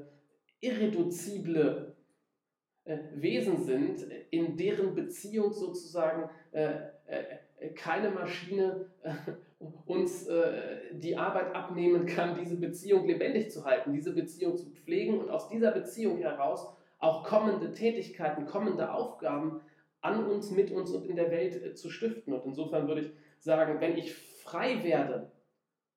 irreduzible 0.59 1.95
äh, 2.83 2.97
Wesen 3.13 3.63
sind, 3.63 4.05
in 4.31 4.57
deren 4.57 4.95
Beziehung 4.95 5.53
sozusagen 5.53 6.29
äh, 6.51 6.73
äh, 7.05 7.69
keine 7.75 8.09
Maschine 8.09 8.87
uns 9.59 10.27
äh, 10.27 10.93
die 10.93 11.17
Arbeit 11.17 11.53
abnehmen 11.53 12.05
kann, 12.05 12.37
diese 12.39 12.57
Beziehung 12.57 13.05
lebendig 13.05 13.51
zu 13.51 13.65
halten, 13.65 13.91
diese 13.91 14.13
Beziehung 14.13 14.55
zu 14.55 14.69
pflegen 14.69 15.19
und 15.19 15.29
aus 15.29 15.49
dieser 15.49 15.71
Beziehung 15.71 16.19
heraus 16.19 16.73
auch 16.97 17.23
kommende 17.23 17.71
Tätigkeiten, 17.71 18.45
kommende 18.45 18.93
Aufgaben 18.93 19.61
an 20.01 20.25
uns, 20.25 20.51
mit 20.51 20.71
uns 20.71 20.91
und 20.91 21.05
in 21.05 21.17
der 21.17 21.29
Welt 21.31 21.61
äh, 21.61 21.73
zu 21.73 21.89
stiften. 21.89 22.33
Und 22.33 22.45
insofern 22.45 22.87
würde 22.87 23.01
ich 23.01 23.11
sagen, 23.39 23.81
wenn 23.81 23.97
ich 23.97 24.15
frei 24.15 24.83
werde 24.83 25.31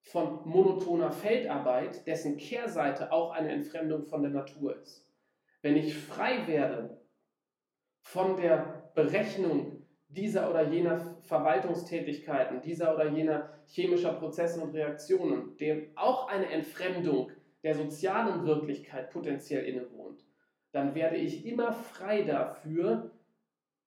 von 0.02 0.40
monotoner 0.44 1.12
Feldarbeit, 1.12 2.06
dessen 2.06 2.36
Kehrseite 2.36 3.12
auch 3.12 3.30
eine 3.30 3.52
Entfremdung 3.52 4.02
von 4.02 4.22
der 4.22 4.32
Natur 4.32 4.76
ist, 4.80 5.08
wenn 5.62 5.76
ich 5.76 5.96
frei 5.96 6.48
werde 6.48 7.00
von 8.00 8.36
der 8.36 8.90
Berechnung 8.96 9.81
dieser 10.14 10.50
oder 10.50 10.68
jener 10.68 11.16
Verwaltungstätigkeiten, 11.22 12.60
dieser 12.60 12.94
oder 12.94 13.08
jener 13.08 13.48
chemischer 13.66 14.12
Prozesse 14.12 14.60
und 14.60 14.74
Reaktionen, 14.74 15.56
dem 15.56 15.88
auch 15.94 16.28
eine 16.28 16.50
Entfremdung 16.50 17.30
der 17.62 17.74
sozialen 17.74 18.44
Wirklichkeit 18.44 19.10
potenziell 19.10 19.64
innewohnt, 19.64 20.24
dann 20.72 20.94
werde 20.94 21.16
ich 21.16 21.46
immer 21.46 21.72
frei 21.72 22.22
dafür, 22.22 23.10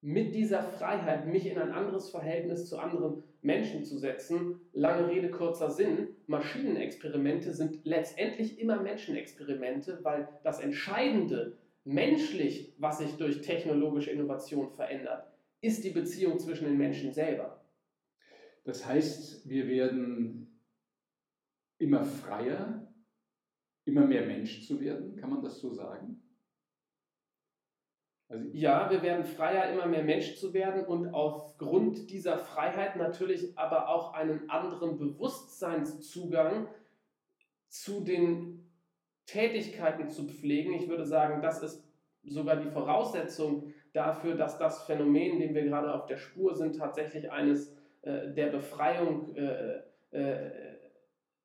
mit 0.01 0.35
dieser 0.35 0.61
Freiheit 0.61 1.25
mich 1.25 1.47
in 1.49 1.57
ein 1.57 1.71
anderes 1.71 2.11
Verhältnis 2.11 2.69
zu 2.69 2.77
anderen 2.77 3.23
Menschen 3.41 3.83
zu 3.83 3.97
setzen. 3.97 4.61
Lange 4.71 5.09
Rede, 5.09 5.31
kurzer 5.31 5.71
Sinn. 5.71 6.09
Maschinenexperimente 6.27 7.53
sind 7.53 7.79
letztendlich 7.85 8.59
immer 8.59 8.79
Menschenexperimente, 8.79 9.99
weil 10.03 10.27
das 10.43 10.59
Entscheidende 10.59 11.57
menschlich, 11.85 12.75
was 12.77 12.99
sich 12.99 13.17
durch 13.17 13.41
technologische 13.41 14.11
Innovation 14.11 14.69
verändert, 14.69 15.25
ist 15.65 15.83
die 15.83 15.89
Beziehung 15.89 16.39
zwischen 16.39 16.65
den 16.65 16.77
Menschen 16.77 17.11
selber. 17.11 17.65
Das 18.63 18.85
heißt, 18.85 19.47
wir 19.49 19.67
werden 19.67 20.61
immer 21.77 22.03
freier, 22.03 22.91
immer 23.85 24.05
mehr 24.05 24.25
Mensch 24.25 24.65
zu 24.67 24.79
werden, 24.79 25.15
kann 25.17 25.29
man 25.29 25.41
das 25.41 25.59
so 25.59 25.71
sagen? 25.71 26.21
Also 28.27 28.49
ja, 28.53 28.89
wir 28.89 29.03
werden 29.03 29.23
freier, 29.23 29.71
immer 29.71 29.85
mehr 29.85 30.03
Mensch 30.03 30.35
zu 30.37 30.53
werden 30.53 30.83
und 30.85 31.13
aufgrund 31.13 32.09
dieser 32.09 32.39
Freiheit 32.39 32.95
natürlich 32.95 33.55
aber 33.57 33.87
auch 33.87 34.13
einen 34.13 34.49
anderen 34.49 34.97
Bewusstseinszugang 34.97 36.67
zu 37.67 38.03
den 38.03 38.71
Tätigkeiten 39.27 40.09
zu 40.09 40.27
pflegen. 40.27 40.73
Ich 40.73 40.87
würde 40.87 41.05
sagen, 41.05 41.43
das 41.43 41.61
ist 41.61 41.83
sogar 42.23 42.55
die 42.55 42.69
Voraussetzung 42.69 43.74
dafür, 43.95 44.35
dass 44.35 44.57
das 44.57 44.83
Phänomen, 44.83 45.39
dem 45.39 45.55
wir 45.55 45.63
gerade 45.63 45.93
auf 45.93 46.05
der 46.05 46.17
Spur 46.17 46.55
sind, 46.55 46.77
tatsächlich 46.77 47.31
eines 47.31 47.73
äh, 48.01 48.29
der 48.33 48.47
Befreiung 48.47 49.35
äh, 49.35 49.81
äh, 50.11 50.51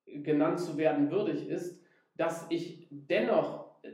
genannt 0.07 0.61
zu 0.61 0.77
werden 0.77 1.11
würdig 1.11 1.49
ist. 1.49 1.81
dass 2.17 2.47
ich 2.51 2.87
dennoch 2.91 3.83
äh, 3.83 3.93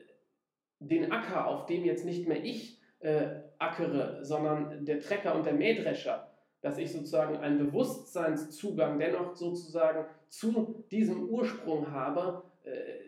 den 0.81 1.13
Acker, 1.13 1.47
auf 1.47 1.67
dem 1.67 1.85
jetzt 1.85 2.05
nicht 2.05 2.27
mehr 2.27 2.43
ich 2.43 2.81
äh, 2.99 3.43
ackere, 3.59 4.25
sondern 4.25 4.85
der 4.85 5.01
Trecker 5.01 5.35
und 5.35 5.47
der 5.47 5.55
Mähdrescher, 5.55 6.29
dass 6.61 6.79
ich 6.79 6.91
sozusagen 6.91 7.37
einen 7.37 7.59
Bewusstseinszugang 7.59 8.99
dennoch 8.99 9.37
sozusagen 9.37 10.07
zu 10.29 10.85
diesem 10.91 11.29
Ursprung 11.29 11.93
habe, 11.93 12.43
äh, 12.65 13.06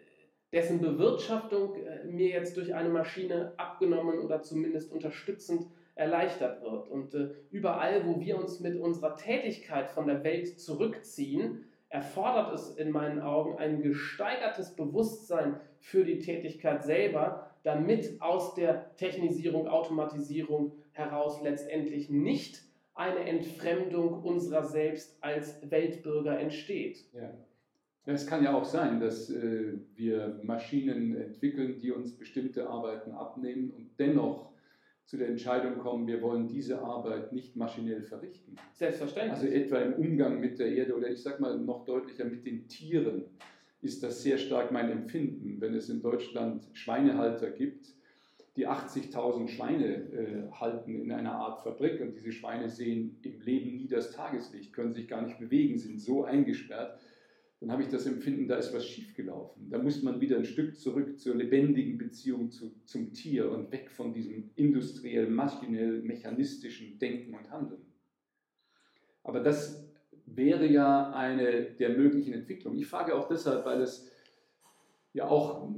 dessen 0.52 0.80
Bewirtschaftung 0.80 1.74
äh, 1.76 2.04
mir 2.04 2.28
jetzt 2.28 2.56
durch 2.56 2.74
eine 2.74 2.88
Maschine 2.88 3.52
abgenommen 3.56 4.20
oder 4.20 4.42
zumindest 4.42 4.92
unterstützend 4.92 5.66
erleichtert 5.94 6.62
wird. 6.62 6.88
Und 6.88 7.14
äh, 7.14 7.30
überall, 7.50 8.06
wo 8.06 8.20
wir 8.20 8.38
uns 8.38 8.61
mit 8.61 8.78
unserer 8.80 9.16
Tätigkeit 9.16 9.90
von 9.90 10.06
der 10.06 10.24
Welt 10.24 10.61
zurückziehen, 10.61 11.64
erfordert 11.90 12.54
es 12.54 12.76
in 12.76 12.90
meinen 12.90 13.20
Augen 13.20 13.58
ein 13.58 13.82
gesteigertes 13.82 14.76
Bewusstsein 14.76 15.61
für 15.80 16.04
die 16.04 16.18
Tätigkeit 16.18 16.84
selber, 16.84 17.50
damit 17.62 18.20
aus 18.20 18.54
der 18.54 18.94
Technisierung, 18.96 19.68
Automatisierung 19.68 20.72
heraus 20.92 21.42
letztendlich 21.42 22.11
nicht 22.11 22.62
eine 22.94 23.20
Entfremdung 23.20 24.22
unserer 24.22 24.64
selbst 24.64 25.16
als 25.22 25.70
Weltbürger 25.70 26.38
entsteht. 26.38 27.06
Ja. 27.12 27.32
Es 28.04 28.26
kann 28.26 28.42
ja 28.42 28.54
auch 28.54 28.64
sein, 28.64 29.00
dass 29.00 29.28
äh, 29.30 29.74
wir 29.94 30.40
Maschinen 30.42 31.16
entwickeln, 31.16 31.78
die 31.78 31.92
uns 31.92 32.16
bestimmte 32.16 32.68
Arbeiten 32.68 33.12
abnehmen 33.12 33.70
und 33.70 33.90
dennoch 33.98 34.48
zu 35.04 35.16
der 35.16 35.28
Entscheidung 35.28 35.78
kommen, 35.78 36.06
wir 36.06 36.20
wollen 36.20 36.48
diese 36.48 36.82
Arbeit 36.82 37.32
nicht 37.32 37.56
maschinell 37.56 38.02
verrichten. 38.02 38.56
Selbstverständlich. 38.74 39.32
Also 39.32 39.46
etwa 39.46 39.78
im 39.78 39.94
Umgang 39.94 40.38
mit 40.38 40.58
der 40.58 40.70
Erde 40.70 40.94
oder 40.94 41.11
ich 41.11 41.22
sage 41.22 41.40
mal 41.40 41.58
noch 41.58 41.87
deutlicher 41.87 42.26
mit 42.26 42.44
den 42.44 42.68
Tieren 42.68 43.24
ist 43.80 44.02
das 44.02 44.22
sehr 44.22 44.38
stark 44.38 44.70
mein 44.70 44.90
Empfinden. 44.90 45.61
Wenn 45.61 45.74
es 45.74 45.88
in 45.88 46.02
Deutschland 46.02 46.66
Schweinehalter 46.74 47.50
gibt, 47.50 47.94
die 48.56 48.66
80.000 48.66 49.48
Schweine 49.48 49.87
äh, 49.87 50.50
halten 50.50 51.00
in 51.00 51.12
einer 51.12 51.32
Art 51.32 51.62
Fabrik 51.62 52.00
und 52.00 52.14
diese 52.14 52.32
Schweine 52.32 52.68
sehen 52.68 53.16
im 53.22 53.40
Leben 53.40 53.76
nie 53.76 53.87
das 53.87 54.11
Tageslicht, 54.11 54.72
können 54.72 54.92
sich 54.92 55.06
gar 55.06 55.22
nicht 55.22 55.38
bewegen, 55.38 55.78
sind 55.78 56.00
so 56.00 56.24
eingesperrt, 56.24 56.98
dann 57.61 57.73
habe 57.73 57.83
ich 57.83 57.88
das 57.88 58.07
Empfinden, 58.07 58.47
da 58.47 58.57
ist 58.57 58.73
was 58.73 58.87
schiefgelaufen. 58.87 59.68
Da 59.68 59.83
muss 59.83 60.03
man 60.03 60.21
wieder 60.21 60.37
ein 60.37 60.44
Stück 60.44 60.77
zurück 60.77 61.18
zur 61.18 61.35
lebendigen 61.35 61.99
Beziehung 61.99 62.51
zu, 62.51 62.73
zum 62.85 63.12
Tier 63.12 63.51
und 63.51 63.73
weg 63.73 63.90
von 63.90 64.12
diesem 64.12 64.51
industriell, 64.55 65.29
maschinell, 65.29 66.03
mechanistischen 66.03 66.99
Denken 67.01 67.35
und 67.35 67.51
Handeln. 67.51 67.83
Aber 69.25 69.40
das 69.40 69.85
wäre 70.25 70.66
ja 70.66 71.11
eine 71.12 71.73
der 71.73 71.99
möglichen 71.99 72.33
Entwicklungen. 72.33 72.79
Ich 72.79 72.87
frage 72.87 73.14
auch 73.16 73.29
deshalb, 73.29 73.64
weil 73.64 73.83
es 73.83 74.09
ja 75.12 75.27
auch 75.27 75.68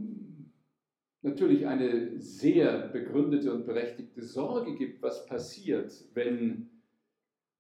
natürlich 1.23 1.67
eine 1.67 2.21
sehr 2.21 2.89
begründete 2.89 3.55
und 3.55 3.65
berechtigte 3.65 4.23
Sorge 4.23 4.75
gibt, 4.75 5.03
was 5.03 5.27
passiert, 5.27 5.93
wenn 6.13 6.71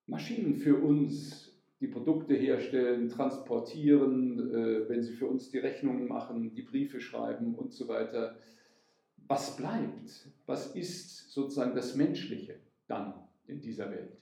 Maschinen 0.07 0.57
für 0.57 0.77
uns 0.77 1.50
die 1.81 1.88
Produkte 1.88 2.35
herstellen, 2.35 3.09
transportieren, 3.09 4.55
äh, 4.55 4.88
wenn 4.88 5.03
sie 5.03 5.14
für 5.14 5.27
uns 5.27 5.51
die 5.51 5.59
Rechnungen 5.59 6.07
machen, 6.07 6.55
die 6.55 6.62
Briefe 6.62 7.01
schreiben 7.01 7.55
und 7.55 7.73
so 7.73 7.88
weiter. 7.88 8.37
Was 9.27 9.57
bleibt? 9.57 10.29
Was 10.47 10.75
ist 10.75 11.31
sozusagen 11.31 11.75
das 11.75 11.95
Menschliche 11.95 12.57
dann 12.87 13.14
in 13.47 13.61
dieser 13.61 13.90
Welt? 13.90 14.19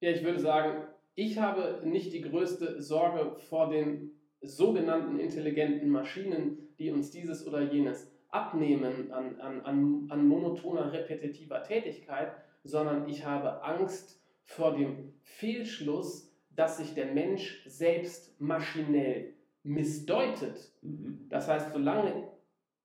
Ja, 0.00 0.10
ich 0.10 0.24
würde 0.24 0.38
sagen, 0.38 0.84
ich 1.14 1.38
habe 1.38 1.82
nicht 1.84 2.12
die 2.12 2.20
größte 2.20 2.80
Sorge 2.80 3.36
vor 3.40 3.68
den 3.68 4.12
sogenannten 4.40 5.18
intelligenten 5.18 5.90
Maschinen, 5.90 6.68
die 6.78 6.92
uns 6.92 7.10
dieses 7.10 7.46
oder 7.46 7.60
jenes 7.60 8.10
abnehmen 8.30 9.10
an, 9.10 9.40
an, 9.40 9.60
an, 9.62 10.06
an 10.10 10.26
monotoner, 10.28 10.92
repetitiver 10.92 11.62
Tätigkeit, 11.62 12.32
sondern 12.62 13.08
ich 13.08 13.24
habe 13.24 13.62
Angst 13.64 14.22
vor 14.44 14.76
dem 14.76 15.12
Fehlschluss, 15.22 16.27
dass 16.58 16.76
sich 16.76 16.92
der 16.92 17.06
Mensch 17.06 17.62
selbst 17.66 18.40
maschinell 18.40 19.34
missdeutet. 19.62 20.72
Mhm. 20.82 21.26
Das 21.28 21.46
heißt, 21.46 21.72
solange 21.72 22.32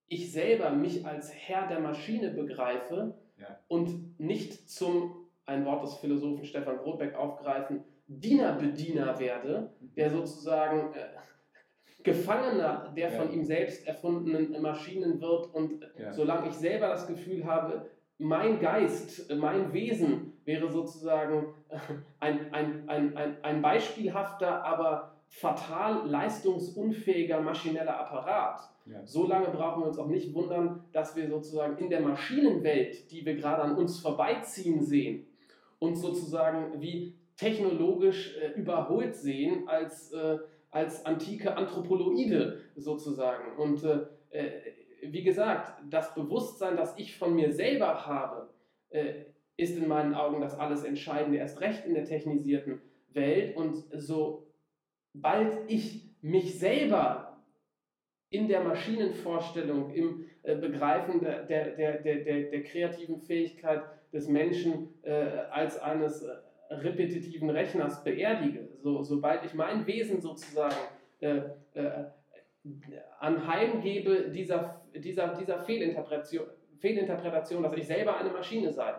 ich 0.08 0.32
selber 0.32 0.70
mich 0.70 1.08
als 1.08 1.34
Herr 1.34 1.68
der 1.68 1.80
Maschine 1.80 2.30
begreife 2.30 3.18
ja. 3.40 3.60
und 3.68 4.20
nicht 4.20 4.70
zum, 4.70 5.28
ein 5.48 5.66
Wort 5.66 5.84
des 5.84 5.96
Philosophen 5.96 6.46
Stefan 6.46 6.78
Rothbeck 6.78 7.16
aufgreifen, 7.16 7.84
Dienerbediener 8.06 9.18
werde, 9.18 9.74
mhm. 9.80 9.96
der 9.96 10.12
sozusagen 10.12 10.94
äh, 10.94 12.04
Gefangener 12.04 12.94
der 12.96 13.12
ja. 13.12 13.20
von 13.20 13.34
ihm 13.34 13.44
selbst 13.44 13.88
erfundenen 13.88 14.62
Maschinen 14.62 15.20
wird 15.20 15.52
und 15.52 15.84
ja. 15.98 16.14
solange 16.14 16.50
ich 16.50 16.54
selber 16.54 16.90
das 16.90 17.08
Gefühl 17.08 17.46
habe, 17.46 17.90
mein 18.20 18.60
Geist, 18.60 19.34
mein 19.36 19.74
Wesen 19.74 20.33
wäre 20.46 20.72
sozusagen 20.72 21.54
äh, 21.70 21.78
ein, 22.20 22.54
ein, 22.54 22.90
ein, 22.90 23.18
ein, 23.18 23.44
ein 23.44 23.62
beispielhafter, 23.62 24.64
aber 24.64 25.14
fatal 25.28 26.08
leistungsunfähiger 26.08 27.42
maschineller 27.42 28.00
Apparat. 28.00 28.62
Ja. 28.86 29.06
So 29.06 29.26
lange 29.26 29.48
brauchen 29.48 29.82
wir 29.82 29.88
uns 29.88 29.98
auch 29.98 30.08
nicht 30.08 30.34
wundern, 30.34 30.84
dass 30.92 31.16
wir 31.16 31.28
sozusagen 31.28 31.78
in 31.78 31.90
der 31.90 32.02
Maschinenwelt, 32.02 33.12
die 33.12 33.26
wir 33.26 33.36
gerade 33.36 33.64
an 33.64 33.76
uns 33.76 34.00
vorbeiziehen 34.00 34.84
sehen, 34.84 35.26
uns 35.80 36.02
sozusagen 36.02 36.80
wie 36.82 37.16
technologisch 37.36 38.38
äh, 38.38 38.52
überholt 38.60 39.16
sehen 39.16 39.68
als, 39.68 40.12
äh, 40.14 40.38
als 40.70 41.06
antike 41.06 41.56
Anthropoloide 41.56 42.60
sozusagen. 42.76 43.58
Und 43.58 43.84
äh, 43.84 44.06
äh 44.32 44.52
wie 45.06 45.24
gesagt, 45.24 45.74
das 45.90 46.16
Bewusstsein, 46.16 46.78
das 46.78 46.98
ich 46.98 47.18
von 47.18 47.36
mir 47.36 47.52
selber 47.52 48.06
habe, 48.06 48.48
äh, 48.90 49.26
ist 49.64 49.78
in 49.78 49.88
meinen 49.88 50.14
Augen 50.14 50.42
das 50.42 50.58
alles 50.60 50.84
Entscheidende, 50.84 51.38
erst 51.38 51.62
recht 51.62 51.86
in 51.86 51.94
der 51.94 52.06
technisierten 52.06 52.82
Welt. 53.14 53.56
Und 53.56 53.84
sobald 53.94 55.60
ich 55.68 56.10
mich 56.22 56.60
selber 56.60 57.42
in 58.30 58.48
der 58.48 58.64
Maschinenvorstellung, 58.64 59.94
im 59.94 60.26
äh, 60.44 60.56
Begreifen 60.56 61.22
der, 61.22 61.44
der, 61.44 61.70
der, 61.76 61.98
der, 62.00 62.50
der 62.50 62.64
kreativen 62.64 63.20
Fähigkeit 63.20 63.84
des 64.12 64.28
Menschen 64.28 64.90
äh, 65.04 65.12
als 65.52 65.80
eines 65.80 66.24
äh, 66.24 66.34
repetitiven 66.70 67.50
Rechners 67.50 68.04
beerdige, 68.04 68.70
so, 68.82 69.04
sobald 69.04 69.46
ich 69.46 69.54
mein 69.54 69.86
Wesen 69.86 70.20
sozusagen 70.20 70.76
äh, 71.20 71.42
äh, 71.74 72.06
anheimgebe 73.20 74.32
dieser, 74.32 74.82
dieser, 74.96 75.36
dieser 75.36 75.60
Fehlinterpretation, 75.60 76.48
Fehlinterpretation, 76.80 77.64
dass 77.64 77.78
ich 77.78 77.88
selber 77.88 78.18
eine 78.18 78.32
Maschine 78.32 78.72
sei, 78.72 78.94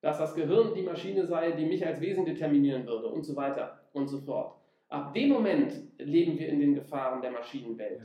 dass 0.00 0.18
das 0.18 0.34
Gehirn 0.34 0.74
die 0.74 0.82
Maschine 0.82 1.26
sei, 1.26 1.52
die 1.52 1.66
mich 1.66 1.86
als 1.86 2.00
Wesen 2.00 2.24
determinieren 2.24 2.86
würde 2.86 3.08
und 3.08 3.22
so 3.22 3.36
weiter 3.36 3.80
und 3.92 4.08
so 4.08 4.18
fort. 4.18 4.56
Ab 4.88 5.14
dem 5.14 5.28
Moment 5.28 5.72
leben 5.98 6.38
wir 6.38 6.48
in 6.48 6.60
den 6.60 6.74
Gefahren 6.74 7.22
der 7.22 7.30
Maschinenwelt. 7.30 8.00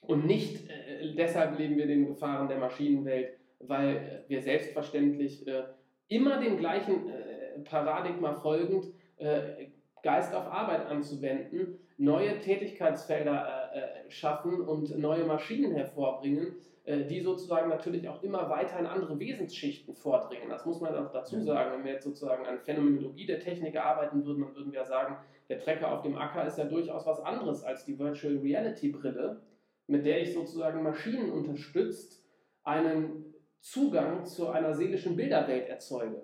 Und 0.00 0.26
nicht 0.26 0.70
äh, 0.70 1.14
deshalb 1.14 1.58
leben 1.58 1.76
wir 1.76 1.84
in 1.84 1.90
den 1.90 2.06
Gefahren 2.06 2.48
der 2.48 2.58
Maschinenwelt, 2.58 3.36
weil 3.60 4.24
wir 4.28 4.40
selbstverständlich 4.40 5.46
äh, 5.46 5.64
immer 6.08 6.40
dem 6.40 6.56
gleichen 6.56 7.10
äh, 7.10 7.60
Paradigma 7.64 8.34
folgend 8.34 8.86
äh, 9.16 9.66
Geist 10.02 10.34
auf 10.34 10.46
Arbeit 10.46 10.86
anzuwenden, 10.86 11.78
neue 11.96 12.38
Tätigkeitsfelder 12.38 13.72
äh, 13.74 13.78
äh, 13.78 14.10
schaffen 14.10 14.60
und 14.60 14.96
neue 14.98 15.24
Maschinen 15.24 15.74
hervorbringen, 15.74 16.46
äh, 16.46 16.77
die 16.88 17.20
sozusagen 17.20 17.68
natürlich 17.68 18.08
auch 18.08 18.22
immer 18.22 18.48
weiter 18.48 18.78
in 18.78 18.86
andere 18.86 19.18
Wesensschichten 19.18 19.94
vordringen. 19.94 20.48
Das 20.48 20.64
muss 20.64 20.80
man 20.80 20.94
auch 20.94 21.12
dazu 21.12 21.38
sagen. 21.40 21.72
Wenn 21.72 21.84
wir 21.84 21.92
jetzt 21.92 22.04
sozusagen 22.04 22.46
an 22.46 22.60
Phänomenologie 22.60 23.26
der 23.26 23.40
Technik 23.40 23.76
arbeiten 23.76 24.24
würden, 24.24 24.42
dann 24.42 24.56
würden 24.56 24.72
wir 24.72 24.84
sagen, 24.84 25.18
der 25.50 25.58
Trecker 25.58 25.92
auf 25.92 26.02
dem 26.02 26.16
Acker 26.16 26.46
ist 26.46 26.56
ja 26.56 26.64
durchaus 26.64 27.04
was 27.04 27.20
anderes 27.20 27.62
als 27.62 27.84
die 27.84 27.98
Virtual 27.98 28.38
Reality 28.38 28.88
Brille, 28.88 29.42
mit 29.86 30.06
der 30.06 30.22
ich 30.22 30.32
sozusagen 30.32 30.82
Maschinen 30.82 31.30
unterstützt 31.30 32.24
einen 32.64 33.34
Zugang 33.60 34.24
zu 34.24 34.48
einer 34.48 34.74
seelischen 34.74 35.16
Bilderwelt 35.16 35.68
erzeuge. 35.68 36.22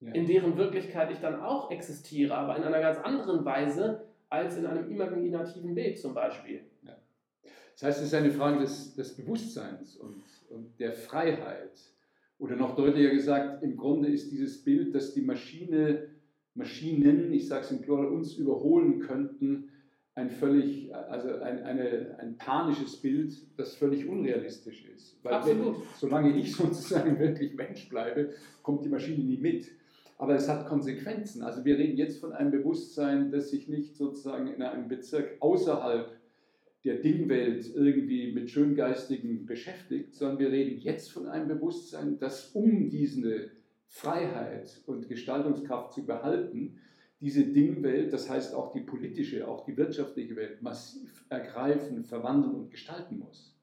Ja. 0.00 0.12
In 0.12 0.26
deren 0.26 0.56
Wirklichkeit 0.56 1.10
ich 1.10 1.18
dann 1.18 1.40
auch 1.40 1.70
existiere, 1.70 2.34
aber 2.34 2.56
in 2.56 2.62
einer 2.62 2.80
ganz 2.80 2.98
anderen 2.98 3.44
Weise 3.44 4.06
als 4.28 4.56
in 4.56 4.66
einem 4.66 4.90
imaginativen 4.90 5.74
Bild 5.74 5.98
zum 5.98 6.14
Beispiel. 6.14 6.64
Ja. 6.82 6.96
Das 7.74 7.82
heißt, 7.82 7.98
es 8.00 8.06
ist 8.06 8.14
eine 8.14 8.30
Frage 8.30 8.60
des, 8.60 8.94
des 8.94 9.16
Bewusstseins 9.16 9.96
und, 9.96 10.22
und 10.50 10.78
der 10.78 10.92
Freiheit. 10.92 11.72
Oder 12.38 12.56
noch 12.56 12.76
deutlicher 12.76 13.10
gesagt, 13.10 13.62
im 13.62 13.76
Grunde 13.76 14.08
ist 14.08 14.30
dieses 14.30 14.62
Bild, 14.62 14.94
dass 14.94 15.12
die 15.12 15.22
Maschine, 15.22 16.08
Maschinen, 16.54 17.32
ich 17.32 17.48
sage 17.48 17.64
es 17.64 17.70
im 17.72 17.80
Plural, 17.80 18.06
uns 18.06 18.34
überholen 18.36 19.00
könnten, 19.00 19.70
ein 20.14 20.30
völlig, 20.30 20.94
also 20.94 21.28
ein, 21.40 21.64
eine, 21.64 22.16
ein 22.20 22.36
panisches 22.36 22.96
Bild, 22.96 23.34
das 23.56 23.74
völlig 23.74 24.06
unrealistisch 24.06 24.84
ist. 24.94 25.18
Weil 25.24 25.34
Absolut. 25.34 25.76
Wenn, 25.76 25.82
solange 25.98 26.36
ich 26.36 26.54
sozusagen 26.54 27.18
wirklich 27.18 27.54
Mensch 27.54 27.88
bleibe, 27.88 28.30
kommt 28.62 28.84
die 28.84 28.88
Maschine 28.88 29.24
nie 29.24 29.38
mit. 29.38 29.66
Aber 30.16 30.36
es 30.36 30.48
hat 30.48 30.68
Konsequenzen. 30.68 31.42
Also 31.42 31.64
wir 31.64 31.76
reden 31.76 31.96
jetzt 31.96 32.20
von 32.20 32.32
einem 32.32 32.52
Bewusstsein, 32.52 33.32
das 33.32 33.50
sich 33.50 33.68
nicht 33.68 33.96
sozusagen 33.96 34.46
in 34.46 34.62
einem 34.62 34.86
Bezirk 34.86 35.36
außerhalb 35.40 36.12
der 36.84 36.96
Dingwelt 36.96 37.74
irgendwie 37.74 38.32
mit 38.32 38.50
Schöngeistigen 38.50 39.46
beschäftigt, 39.46 40.14
sondern 40.14 40.38
wir 40.38 40.52
reden 40.52 40.78
jetzt 40.78 41.10
von 41.12 41.26
einem 41.26 41.48
Bewusstsein, 41.48 42.18
das 42.18 42.50
um 42.50 42.90
diese 42.90 43.50
Freiheit 43.88 44.82
und 44.86 45.08
Gestaltungskraft 45.08 45.92
zu 45.92 46.04
behalten, 46.04 46.78
diese 47.20 47.44
Dingwelt, 47.44 48.12
das 48.12 48.28
heißt 48.28 48.54
auch 48.54 48.72
die 48.72 48.80
politische, 48.80 49.48
auch 49.48 49.64
die 49.64 49.76
wirtschaftliche 49.76 50.36
Welt, 50.36 50.60
massiv 50.60 51.24
ergreifen, 51.30 52.04
verwandeln 52.04 52.54
und 52.54 52.70
gestalten 52.70 53.18
muss. 53.18 53.56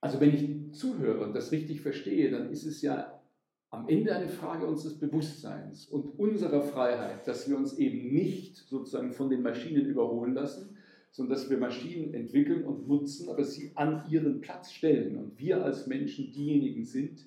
Also 0.00 0.20
wenn 0.20 0.34
ich 0.34 0.74
zuhöre 0.74 1.24
und 1.24 1.34
das 1.34 1.52
richtig 1.52 1.80
verstehe, 1.80 2.30
dann 2.30 2.50
ist 2.50 2.66
es 2.66 2.82
ja 2.82 3.22
am 3.70 3.88
Ende 3.88 4.14
eine 4.14 4.28
Frage 4.28 4.66
unseres 4.66 4.98
Bewusstseins 4.98 5.86
und 5.86 6.18
unserer 6.18 6.62
Freiheit, 6.62 7.26
dass 7.28 7.48
wir 7.48 7.56
uns 7.56 7.78
eben 7.78 8.12
nicht 8.12 8.56
sozusagen 8.56 9.12
von 9.12 9.30
den 9.30 9.42
Maschinen 9.42 9.86
überholen 9.86 10.34
lassen, 10.34 10.76
sondern 11.16 11.34
dass 11.34 11.48
wir 11.48 11.56
Maschinen 11.56 12.12
entwickeln 12.12 12.64
und 12.64 12.86
nutzen, 12.86 13.30
aber 13.30 13.42
sie 13.42 13.72
an 13.74 14.04
ihren 14.10 14.42
Platz 14.42 14.70
stellen 14.70 15.16
und 15.16 15.38
wir 15.38 15.64
als 15.64 15.86
Menschen 15.86 16.30
diejenigen 16.30 16.84
sind, 16.84 17.24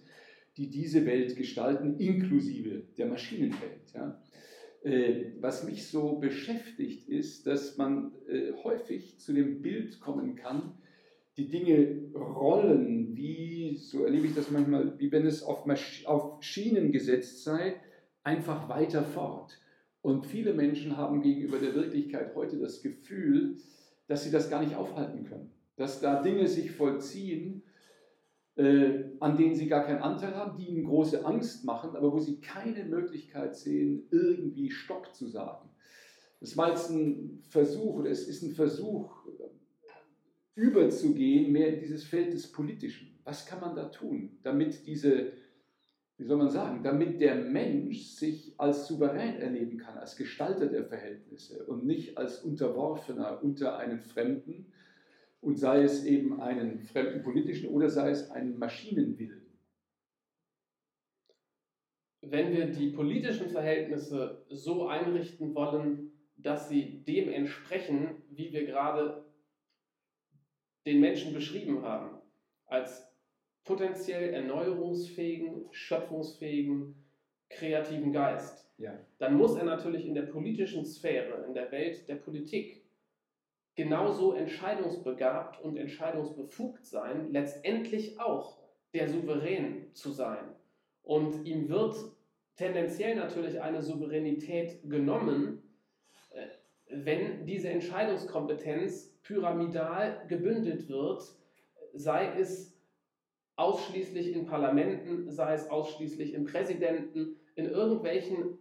die 0.57 0.69
diese 0.69 1.07
Welt 1.07 1.35
gestalten, 1.35 1.97
inklusive 1.97 2.83
der 2.99 3.07
Maschinenwelt. 3.07 3.91
Ja. 3.95 4.21
Äh, 4.83 5.31
was 5.39 5.63
mich 5.63 5.87
so 5.87 6.19
beschäftigt, 6.19 7.09
ist, 7.09 7.47
dass 7.47 7.77
man 7.77 8.11
äh, 8.27 8.51
häufig 8.63 9.17
zu 9.17 9.33
dem 9.33 9.63
Bild 9.63 9.99
kommen 9.99 10.35
kann, 10.35 10.73
die 11.37 11.47
Dinge 11.47 12.11
rollen, 12.13 13.15
wie, 13.15 13.75
so 13.75 14.03
erlebe 14.03 14.27
ich 14.27 14.35
das 14.35 14.51
manchmal, 14.51 14.99
wie 14.99 15.11
wenn 15.11 15.25
es 15.25 15.41
auf, 15.41 15.65
Masch 15.65 16.05
auf 16.05 16.43
Schienen 16.43 16.91
gesetzt 16.91 17.43
sei, 17.43 17.77
einfach 18.23 18.69
weiter 18.69 19.03
fort. 19.03 19.57
Und 20.01 20.27
viele 20.27 20.53
Menschen 20.53 20.95
haben 20.95 21.23
gegenüber 21.23 21.57
der 21.57 21.73
Wirklichkeit 21.73 22.35
heute 22.35 22.57
das 22.57 22.83
Gefühl, 22.83 23.57
dass 24.09 24.23
sie 24.23 24.31
das 24.31 24.49
gar 24.49 24.61
nicht 24.61 24.75
aufhalten 24.75 25.23
können. 25.23 25.51
Dass 25.77 26.01
da 26.01 26.21
Dinge 26.21 26.47
sich 26.47 26.71
vollziehen, 26.71 27.63
äh, 28.55 29.05
an 29.19 29.37
denen 29.37 29.55
sie 29.55 29.67
gar 29.67 29.85
keinen 29.85 30.01
Anteil 30.01 30.35
haben, 30.35 30.57
die 30.57 30.67
ihnen 30.67 30.83
große 30.83 31.23
Angst 31.23 31.63
machen, 31.63 31.95
aber 31.95 32.11
wo 32.11 32.19
sie 32.19 32.41
keine 32.41 32.83
Möglichkeit 32.83 33.55
sehen, 33.55 34.07
irgendwie 34.11 34.71
Stopp 34.71 35.15
zu 35.15 35.27
sagen. 35.27 35.69
Das 36.41 36.57
war 36.57 36.69
jetzt 36.69 36.89
ein 36.89 37.43
Versuch, 37.49 37.95
oder 37.95 38.09
es 38.09 38.27
ist 38.27 38.41
ein 38.41 38.51
Versuch, 38.51 39.25
überzugehen, 40.55 41.51
mehr 41.51 41.75
in 41.75 41.79
dieses 41.79 42.03
Feld 42.03 42.33
des 42.33 42.51
Politischen. 42.51 43.19
Was 43.23 43.45
kann 43.45 43.61
man 43.61 43.75
da 43.75 43.85
tun, 43.85 44.39
damit 44.41 44.87
diese, 44.87 45.33
wie 46.19 46.25
soll 46.25 46.37
man 46.37 46.49
sagen, 46.49 46.83
damit 46.83 47.21
der 47.21 47.35
Mensch 47.35 48.01
sich 48.01 48.53
als 48.57 48.87
souverän 48.87 49.37
erleben 49.37 49.77
kann, 49.77 49.97
als 49.97 50.17
Gestalter 50.17 50.67
der 50.67 50.83
Verhältnisse 50.83 51.65
und 51.65 51.85
nicht 51.85 52.17
als 52.17 52.43
Unterworfener 52.43 53.41
unter 53.41 53.77
einen 53.77 54.01
Fremden, 54.01 54.69
und 55.41 55.57
sei 55.57 55.83
es 55.83 56.03
eben 56.03 56.41
einen 56.41 56.79
fremden 56.79 57.23
politischen 57.23 57.69
oder 57.69 57.89
sei 57.89 58.09
es 58.09 58.29
einen 58.31 58.57
Maschinenwillen. 58.59 59.45
Wenn 62.21 62.51
wir 62.51 62.67
die 62.67 62.89
politischen 62.89 63.49
Verhältnisse 63.49 64.45
so 64.49 64.87
einrichten 64.87 65.55
wollen, 65.55 66.11
dass 66.35 66.67
sie 66.67 67.03
dem 67.05 67.29
entsprechen, 67.29 68.21
wie 68.29 68.51
wir 68.51 68.65
gerade 68.65 69.25
den 70.85 70.99
Menschen 70.99 71.33
beschrieben 71.33 71.83
haben, 71.83 72.21
als 72.65 73.08
potenziell 73.69 74.33
erneuerungsfähigen, 74.33 75.67
schöpfungsfähigen, 75.69 76.95
kreativen 77.51 78.11
Geist, 78.11 78.67
ja. 78.79 78.97
dann 79.19 79.35
muss 79.35 79.55
er 79.55 79.63
natürlich 79.63 80.07
in 80.07 80.15
der 80.15 80.23
politischen 80.23 80.87
Sphäre, 80.87 81.45
in 81.45 81.53
der 81.53 81.71
Welt 81.71 82.09
der 82.09 82.15
Politik, 82.15 82.83
genauso 83.75 84.33
entscheidungsbegabt 84.33 85.63
und 85.63 85.77
entscheidungsbefugt 85.77 86.83
sein, 86.83 87.31
letztendlich 87.31 88.19
auch 88.19 88.57
der 88.95 89.07
Souverän 89.07 89.93
zu 89.93 90.09
sein. 90.09 90.55
Und 91.03 91.45
ihm 91.45 91.69
wird 91.69 91.95
tendenziell 92.55 93.15
natürlich 93.15 93.61
eine 93.61 93.83
Souveränität 93.83 94.81
genommen, 94.89 95.61
äh, 96.31 96.47
wenn 96.89 97.45
diese 97.45 97.69
Entscheidungskompetenz 97.69 99.15
pyramidal 99.21 100.25
gebündelt 100.27 100.89
wird, 100.89 101.21
sei 101.93 102.33
es 102.39 102.78
ausschließlich 103.59 104.33
in 104.33 104.45
Parlamenten, 104.45 105.29
sei 105.29 105.53
es 105.53 105.69
ausschließlich 105.69 106.33
in 106.33 106.45
Präsidenten, 106.45 107.35
in 107.55 107.65
irgendwelchen 107.65 108.57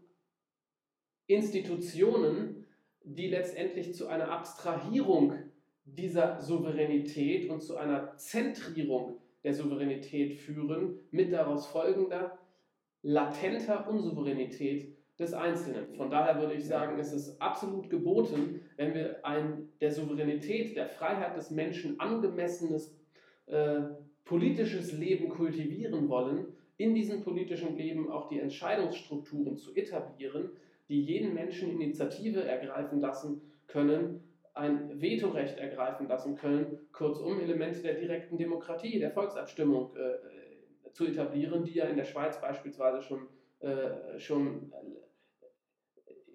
Institutionen, 1.29 2.67
die 3.05 3.29
letztendlich 3.29 3.95
zu 3.95 4.09
einer 4.09 4.31
Abstrahierung 4.31 5.35
dieser 5.85 6.41
Souveränität 6.41 7.49
und 7.49 7.63
zu 7.63 7.77
einer 7.77 8.17
Zentrierung 8.17 9.19
der 9.45 9.55
Souveränität 9.55 10.35
führen, 10.35 10.99
mit 11.11 11.33
daraus 11.33 11.67
folgender 11.67 12.37
latenter 13.03 13.89
Unsouveränität 13.89 14.97
des 15.19 15.33
Einzelnen. 15.33 15.95
Von 15.95 16.11
daher 16.11 16.41
würde 16.41 16.55
ich 16.55 16.67
sagen, 16.67 16.99
es 16.99 17.13
ist 17.13 17.41
absolut 17.41 17.89
geboten, 17.89 18.63
wenn 18.77 18.95
wir 18.95 19.25
ein 19.25 19.69
der 19.81 19.93
Souveränität, 19.93 20.77
der 20.77 20.89
Freiheit 20.89 21.37
des 21.37 21.51
Menschen 21.51 21.99
angemessenes 22.01 22.97
äh, 23.47 23.83
politisches 24.29 24.93
Leben 24.93 25.31
kultivieren 25.31 26.09
wollen, 26.09 26.47
in 26.77 26.95
diesem 26.95 27.23
politischen 27.23 27.77
Leben 27.77 28.11
auch 28.11 28.29
die 28.29 28.39
Entscheidungsstrukturen 28.39 29.57
zu 29.57 29.75
etablieren, 29.75 30.51
die 30.89 31.03
jeden 31.03 31.35
Menschen 31.35 31.71
Initiative 31.71 32.45
ergreifen 32.45 33.01
lassen 33.01 33.41
können, 33.67 34.23
ein 34.55 35.01
Vetorecht 35.01 35.59
ergreifen 35.59 36.09
lassen 36.09 36.37
können, 36.37 36.79
kurzum 36.93 37.41
Elemente 37.41 37.81
der 37.81 37.95
direkten 37.95 38.37
Demokratie, 38.37 38.99
der 38.99 39.13
Volksabstimmung 39.13 39.97
äh, 39.97 40.93
zu 40.93 41.07
etablieren, 41.07 41.65
die 41.65 41.75
ja 41.75 41.87
in 41.87 41.97
der 41.97 42.05
Schweiz 42.05 42.41
beispielsweise 42.41 43.03
schon, 43.03 43.29
äh, 43.61 44.19
schon 44.19 44.73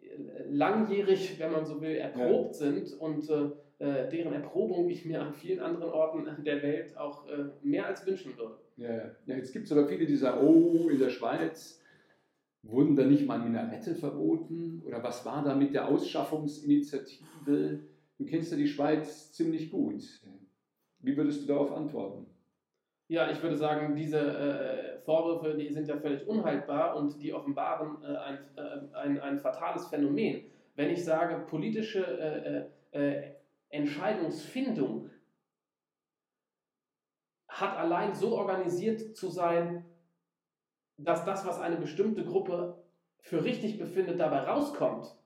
äh, 0.02 0.44
langjährig, 0.50 1.38
wenn 1.40 1.52
man 1.52 1.66
so 1.66 1.80
will, 1.80 1.96
erprobt 1.96 2.56
ja. 2.56 2.72
sind 2.72 2.94
und 3.00 3.30
äh, 3.30 3.52
deren 3.80 4.34
Erprobung 4.34 4.90
ich 4.90 5.04
mir 5.06 5.22
an 5.22 5.34
vielen 5.34 5.60
anderen 5.60 5.92
Orten 5.92 6.44
der 6.44 6.62
Welt 6.62 6.96
auch 6.98 7.28
äh, 7.28 7.46
mehr 7.62 7.88
als 7.88 8.06
wünschen 8.06 8.38
würde. 8.38 8.56
Ja, 8.78 8.94
ja. 9.26 9.36
jetzt 9.36 9.52
gibt 9.52 9.66
es 9.66 9.72
aber 9.72 9.88
viele, 9.88 10.06
die 10.06 10.16
sagen, 10.16 10.46
oh, 10.46 10.90
in 10.90 11.00
der 11.00 11.10
Schweiz 11.10 11.84
Wurden 12.64 12.96
da 12.96 13.04
nicht 13.04 13.28
mal 13.28 13.40
Minarette 13.40 13.94
verboten? 13.94 14.82
Oder 14.86 15.04
was 15.04 15.26
war 15.26 15.44
da 15.44 15.54
mit 15.54 15.74
der 15.74 15.90
Ausschaffungsinitiative? 15.90 17.80
Du 18.18 18.26
kennst 18.26 18.52
ja 18.52 18.58
die 18.58 18.70
Schweiz 18.70 19.34
ziemlich 19.34 19.70
gut. 19.70 20.02
Wie 21.00 21.18
würdest 21.18 21.44
du 21.44 21.48
darauf 21.48 21.74
antworten? 21.74 22.26
Ja, 23.10 23.30
ich 23.30 23.44
würde 23.44 23.58
sagen, 23.58 23.98
diese 23.98 24.18
äh, 24.18 24.98
Vorwürfe, 25.00 25.58
die 25.58 25.74
sind 25.74 25.90
ja 25.90 25.98
völlig 25.98 26.26
unhaltbar 26.26 26.96
und 26.96 27.22
die 27.22 27.34
offenbaren 27.34 28.02
äh, 28.02 28.16
ein, 28.16 28.38
äh, 28.56 28.96
ein, 28.96 29.20
ein 29.20 29.40
fatales 29.40 29.88
Phänomen. 29.88 30.46
Wenn 30.76 30.90
ich 30.90 31.04
sage, 31.04 31.46
politische 31.46 32.00
äh, 32.00 32.66
äh, 32.98 33.18
äh, 33.18 33.34
Entscheidungsfindung 33.74 35.10
hat 37.48 37.76
allein 37.78 38.14
so 38.14 38.38
organisiert 38.38 39.18
zu 39.18 39.30
sein, 39.30 39.86
dass 40.98 41.26
das, 41.26 41.46
was 41.46 41.60
eine 41.60 41.78
bestimmte 41.78 42.24
Gruppe 42.24 42.84
für 43.20 43.44
richtig 43.44 43.80
befindet, 43.80 44.20
dabei 44.20 44.42
rauskommt, 44.42 45.18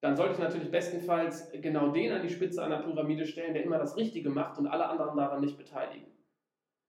dann 0.00 0.16
sollte 0.16 0.34
ich 0.34 0.38
natürlich 0.38 0.70
bestenfalls 0.70 1.50
genau 1.52 1.88
den 1.88 2.12
an 2.12 2.22
die 2.22 2.30
Spitze 2.30 2.62
einer 2.62 2.82
Pyramide 2.82 3.26
stellen, 3.26 3.54
der 3.54 3.64
immer 3.64 3.78
das 3.78 3.96
Richtige 3.96 4.30
macht 4.30 4.58
und 4.58 4.66
alle 4.66 4.86
anderen 4.86 5.16
daran 5.16 5.40
nicht 5.40 5.58
beteiligen. 5.58 6.10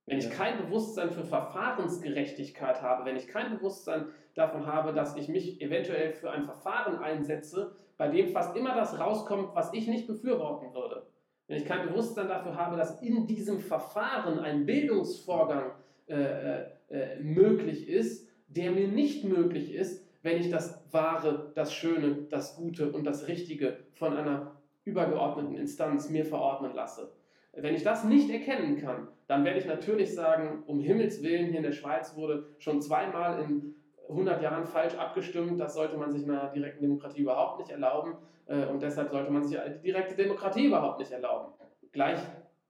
Wenn 0.06 0.20
ich 0.20 0.30
kein 0.30 0.58
Bewusstsein 0.58 1.12
für 1.12 1.24
Verfahrensgerechtigkeit 1.24 2.82
habe, 2.82 3.06
wenn 3.06 3.16
ich 3.16 3.28
kein 3.28 3.58
Bewusstsein 3.58 4.14
davon 4.36 4.68
habe, 4.68 4.94
dass 4.94 5.16
ich 5.16 5.28
mich 5.28 5.62
eventuell 5.62 6.14
für 6.14 6.30
ein 6.30 6.44
Verfahren 6.44 6.98
einsetze, 6.98 7.76
bei 7.98 8.10
dem 8.10 8.30
fast 8.30 8.56
immer 8.56 8.76
das 8.76 9.00
rauskommt, 9.00 9.56
was 9.56 9.74
ich 9.74 9.88
nicht 9.88 10.06
befürworten 10.06 10.74
würde, 10.74 11.08
wenn 11.48 11.58
ich 11.58 11.66
kein 11.66 11.88
Bewusstsein 11.88 12.28
dafür 12.28 12.56
habe, 12.56 12.78
dass 12.78 13.02
in 13.02 13.26
diesem 13.26 13.60
Verfahren 13.60 14.40
ein 14.40 14.66
Bildungsvorgang 14.66 15.72
äh, 16.08 16.16
äh 16.16 16.66
äh, 16.90 17.20
möglich 17.20 17.90
ist, 17.90 18.30
der 18.48 18.72
mir 18.72 18.88
nicht 18.88 19.24
möglich 19.24 19.74
ist, 19.74 20.06
wenn 20.22 20.40
ich 20.40 20.52
das 20.52 20.84
Wahre, 20.92 21.52
das 21.56 21.74
Schöne, 21.74 22.28
das 22.30 22.56
Gute 22.56 22.92
und 22.92 23.06
das 23.06 23.28
Richtige 23.28 23.78
von 23.94 24.16
einer 24.16 24.52
übergeordneten 24.84 25.56
Instanz 25.56 26.10
mir 26.10 26.26
verordnen 26.26 26.76
lasse. 26.76 27.12
Wenn 27.54 27.74
ich 27.74 27.84
das 27.84 28.04
nicht 28.04 28.30
erkennen 28.30 28.78
kann, 28.78 29.08
dann 29.28 29.46
werde 29.46 29.60
ich 29.60 29.66
natürlich 29.66 30.14
sagen, 30.14 30.64
um 30.68 30.80
Himmels 30.80 31.24
Willen, 31.24 31.48
hier 31.48 31.58
in 31.58 31.64
der 31.64 31.72
Schweiz 31.72 32.16
wurde 32.16 32.46
schon 32.60 32.82
zweimal 32.82 33.42
in 33.42 33.74
100 34.10 34.42
Jahren 34.42 34.66
falsch 34.66 34.96
abgestimmt, 34.96 35.60
das 35.60 35.74
sollte 35.74 35.98
man 35.98 36.12
sich 36.12 36.24
in 36.24 36.32
einer 36.32 36.52
direkten 36.52 36.82
Demokratie 36.82 37.22
überhaupt 37.22 37.60
nicht 37.60 37.72
erlauben 37.72 38.18
äh, 38.46 38.66
und 38.66 38.82
deshalb 38.82 39.10
sollte 39.10 39.32
man 39.32 39.44
sich 39.44 39.58
die 39.58 39.92
direkte 39.92 40.16
Demokratie 40.16 40.68
überhaupt 40.68 41.00
nicht 41.00 41.12
erlauben. 41.12 41.54
Gleich 41.92 42.20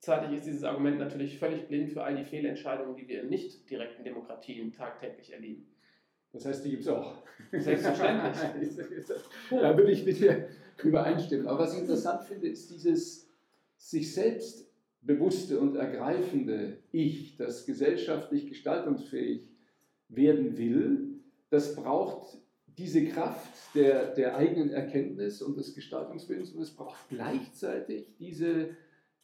Gleichzeitig 0.05 0.37
ist 0.37 0.45
dieses 0.45 0.63
Argument 0.63 0.99
natürlich 0.99 1.39
völlig 1.39 1.67
blind 1.67 1.91
für 1.91 2.03
all 2.03 2.15
die 2.15 2.25
Fehlentscheidungen, 2.25 2.95
die 2.95 3.07
wir 3.07 3.23
in 3.23 3.29
nicht 3.29 3.67
direkten 3.67 4.03
Demokratien 4.03 4.71
tagtäglich 4.71 5.33
erleben. 5.33 5.65
Das 6.31 6.45
heißt, 6.45 6.63
die 6.63 6.71
gibt 6.71 6.83
es 6.83 6.89
auch. 6.89 7.23
Selbstverständlich. 7.51 8.37
da 9.49 9.75
würde 9.75 9.91
ich 9.91 10.05
mit 10.05 10.19
dir 10.19 10.47
übereinstimmen. 10.83 11.47
Aber 11.47 11.59
was 11.59 11.73
ich 11.73 11.81
interessant 11.81 12.23
finde, 12.23 12.49
ist 12.49 12.69
dieses, 12.69 13.31
sich 13.77 14.13
selbst 14.13 14.71
bewusste 15.01 15.59
und 15.59 15.75
ergreifende 15.75 16.83
Ich, 16.91 17.35
das 17.37 17.65
gesellschaftlich 17.65 18.47
gestaltungsfähig 18.47 19.49
werden 20.09 20.55
will, 20.55 21.14
das 21.55 21.73
braucht 21.73 22.37
diese 22.77 23.05
Kraft 23.05 23.73
der, 23.75 24.13
der 24.13 24.35
eigenen 24.35 24.71
Erkenntnis 24.71 25.41
und 25.41 25.57
des 25.57 25.73
Gestaltungswillens 25.73 26.51
und 26.51 26.61
es 26.61 26.75
braucht 26.75 27.07
gleichzeitig 27.07 28.17
diese 28.17 28.71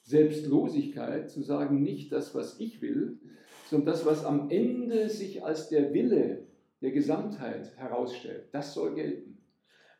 Selbstlosigkeit 0.03 1.29
zu 1.29 1.41
sagen, 1.41 1.83
nicht 1.83 2.13
das, 2.13 2.33
was 2.33 2.57
ich 2.57 2.81
will, 2.81 3.19
sondern 3.69 3.87
das, 3.87 4.05
was 4.05 4.23
am 4.23 4.49
Ende 4.49 5.09
sich 5.09 5.43
als 5.43 5.67
der 5.67 5.93
Wille 5.93 6.47
der 6.81 6.91
Gesamtheit 6.91 7.77
herausstellt, 7.77 8.47
das 8.53 8.73
soll 8.73 8.95
gelten. 8.95 9.37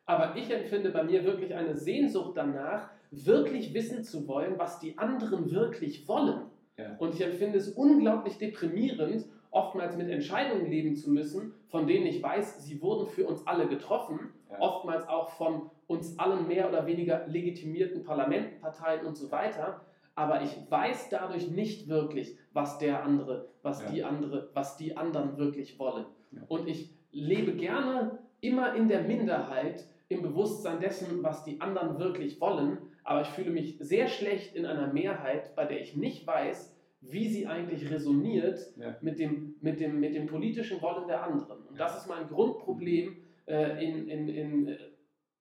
Aber 0.06 0.34
ich 0.34 0.50
empfinde 0.50 0.90
bei 0.90 1.04
mir 1.04 1.24
wirklich 1.24 1.54
eine 1.54 1.76
Sehnsucht 1.76 2.34
danach, 2.34 2.90
wirklich 3.10 3.74
wissen 3.74 4.04
zu 4.04 4.26
wollen, 4.26 4.58
was 4.58 4.80
die 4.80 4.96
anderen 4.96 5.50
wirklich 5.50 6.08
wollen. 6.08 6.46
Ja. 6.78 6.96
Und 6.96 7.14
ich 7.14 7.20
empfinde 7.20 7.58
es 7.58 7.68
unglaublich 7.68 8.38
deprimierend, 8.38 9.26
oftmals 9.52 9.96
mit 9.96 10.08
Entscheidungen 10.08 10.68
leben 10.68 10.96
zu 10.96 11.10
müssen, 11.10 11.54
von 11.68 11.86
denen 11.86 12.06
ich 12.06 12.22
weiß, 12.22 12.64
sie 12.64 12.82
wurden 12.82 13.06
für 13.06 13.26
uns 13.26 13.46
alle 13.46 13.68
getroffen, 13.68 14.32
ja. 14.50 14.58
oftmals 14.58 15.06
auch 15.06 15.28
von 15.30 15.70
uns 15.86 16.18
allen 16.18 16.48
mehr 16.48 16.68
oder 16.68 16.86
weniger 16.86 17.26
legitimierten 17.28 18.02
Parlamenten, 18.02 18.60
Parteien 18.60 19.06
und 19.06 19.16
so 19.16 19.30
weiter. 19.30 19.82
Aber 20.14 20.42
ich 20.42 20.56
weiß 20.68 21.08
dadurch 21.10 21.50
nicht 21.50 21.88
wirklich, 21.88 22.36
was 22.52 22.78
der 22.78 23.04
andere, 23.04 23.48
was 23.62 23.82
ja. 23.82 23.90
die 23.90 24.04
andere, 24.04 24.50
was 24.54 24.76
die 24.76 24.96
anderen 24.96 25.36
wirklich 25.36 25.78
wollen. 25.78 26.06
Und 26.48 26.66
ich 26.66 26.90
lebe 27.12 27.52
gerne 27.52 28.18
immer 28.40 28.74
in 28.74 28.88
der 28.88 29.02
Minderheit, 29.02 29.84
im 30.08 30.22
Bewusstsein 30.22 30.80
dessen, 30.80 31.22
was 31.22 31.44
die 31.44 31.60
anderen 31.60 31.98
wirklich 31.98 32.40
wollen, 32.40 32.78
aber 33.04 33.22
ich 33.22 33.28
fühle 33.28 33.50
mich 33.50 33.76
sehr 33.80 34.08
schlecht 34.08 34.54
in 34.54 34.66
einer 34.66 34.92
Mehrheit, 34.92 35.54
bei 35.56 35.64
der 35.64 35.80
ich 35.80 35.96
nicht 35.96 36.26
weiß, 36.26 36.71
wie 37.02 37.28
sie 37.28 37.46
eigentlich 37.46 37.90
resoniert 37.90 38.72
ja. 38.76 38.96
mit, 39.00 39.18
dem, 39.18 39.56
mit, 39.60 39.80
dem, 39.80 40.00
mit 40.00 40.14
dem 40.14 40.26
politischen 40.26 40.80
Wollen 40.80 41.08
der 41.08 41.24
anderen. 41.24 41.66
Und 41.66 41.78
das 41.78 41.98
ist 41.98 42.08
mein 42.08 42.28
Grundproblem 42.28 43.16
äh, 43.46 43.84
in, 43.84 44.08
in, 44.08 44.28
in 44.28 44.68
äh, 44.68 44.78